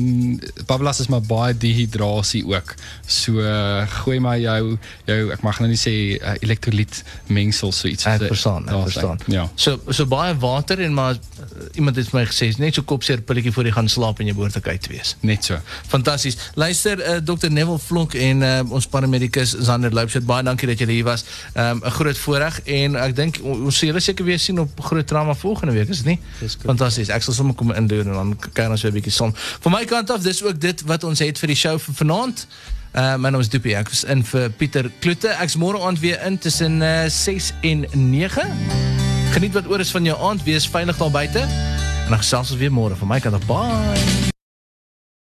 babbelas 0.69 1.01
is 1.01 1.09
maar 1.13 1.25
baie 1.25 1.57
dehydrasie 1.57 2.43
ook. 2.47 2.75
So 3.07 3.41
uh, 3.41 3.83
gooi 4.05 4.19
maar 4.21 4.39
jou 4.41 4.77
jou 5.09 5.19
ek 5.33 5.45
mag 5.47 5.61
nou 5.63 5.71
nie 5.71 5.81
sê 5.81 5.95
uh, 6.19 6.35
elektrolyt 6.45 7.01
mengsel 7.33 7.73
so 7.73 7.89
iets. 7.89 8.07
Ek 8.09 8.27
verstaan, 8.29 8.69
ek 8.69 8.89
verstaan. 8.91 9.23
Ja. 9.33 9.47
So 9.57 9.81
so 9.89 10.07
baie 10.11 10.37
water 10.43 10.81
en 10.85 10.97
maar 10.97 11.17
uh, 11.17 11.65
iemand 11.81 11.97
het 12.01 12.11
vir 12.13 12.21
my 12.21 12.27
gesê 12.29 12.51
net 12.61 12.77
so 12.77 12.87
kopseer 12.87 13.25
pilletjie 13.25 13.55
voor 13.57 13.71
jy 13.71 13.75
gaan 13.79 13.89
slaap 13.89 14.21
en 14.21 14.29
jy 14.31 14.37
behoort 14.37 14.59
te 14.59 14.65
kyk 14.65 14.91
wees. 14.93 15.15
Net 15.25 15.49
so. 15.49 15.59
Fantasties. 15.89 16.37
Luister 16.61 17.01
uh, 17.01 17.17
Dr 17.25 17.53
Neville 17.53 17.81
Vlonk 17.81 18.19
en 18.21 18.45
uh, 18.45 18.53
ons 18.69 18.89
paramedikus 18.93 19.57
Zander 19.65 19.95
Loupshed 19.97 20.29
baie 20.29 20.45
dankie 20.45 20.69
dat 20.69 20.85
julle 20.85 20.99
hier 20.99 21.09
was. 21.09 21.25
'n 21.55 21.61
um, 21.61 21.83
groot 21.97 22.19
voorreg 22.19 22.61
en 22.65 22.97
ek 23.01 23.17
dink 23.17 23.41
ons 23.43 23.79
sal 23.79 23.89
julle 23.89 24.01
seker 24.01 24.25
weer 24.25 24.39
sien 24.39 24.61
op 24.61 24.81
groot 24.81 25.07
trauma 25.07 25.35
volgende 25.35 25.73
week, 25.73 25.89
is 25.89 26.03
dit 26.03 26.07
nie? 26.15 26.49
Fantasties. 26.65 27.09
Ek 27.09 27.23
sal 27.23 27.35
sommer 27.35 27.55
kom 27.55 27.73
indoen 27.73 28.13
en 28.13 28.19
dan 28.21 28.37
kan 28.53 28.74
ons 28.75 29.15
son. 29.15 29.35
Van 29.61 29.73
my 29.73 29.85
kant 29.85 30.11
af, 30.11 30.23
dis 30.23 30.43
ook 30.43 30.61
dit 30.61 30.83
wat 30.89 31.05
ons 31.05 31.19
het 31.19 31.39
vir 31.39 31.55
die 31.55 31.59
show 31.59 31.79
vir 31.79 31.95
vanaand. 32.03 32.47
Uh 32.95 33.17
my 33.19 33.31
naam 33.31 33.43
is 33.43 33.49
Dupie. 33.51 33.75
Ek 33.75 33.91
is 33.91 34.05
in 34.05 34.23
vir 34.23 34.51
Pieter 34.55 34.91
Kloete. 35.03 35.33
Ek's 35.43 35.57
môre 35.59 35.81
aand 35.83 35.99
weer 35.99 36.21
in 36.23 36.39
tussen 36.39 36.79
uh, 36.83 37.09
6 37.11 37.51
en 37.67 37.87
9. 37.91 38.47
Geniet 39.35 39.57
wat 39.59 39.67
oor 39.67 39.83
is 39.83 39.91
van 39.91 40.07
jou 40.07 40.15
aand. 40.31 40.47
Wees 40.47 40.69
veilig 40.71 41.01
daar 41.03 41.11
buite. 41.11 41.43
En 42.05 42.15
dan 42.15 42.23
gesels 42.23 42.55
ons 42.55 42.61
weer 42.61 42.73
môre. 42.73 42.95
Van 42.95 43.11
my 43.11 43.19
kant 43.21 43.35
af. 43.35 43.47
Bye. 43.51 44.34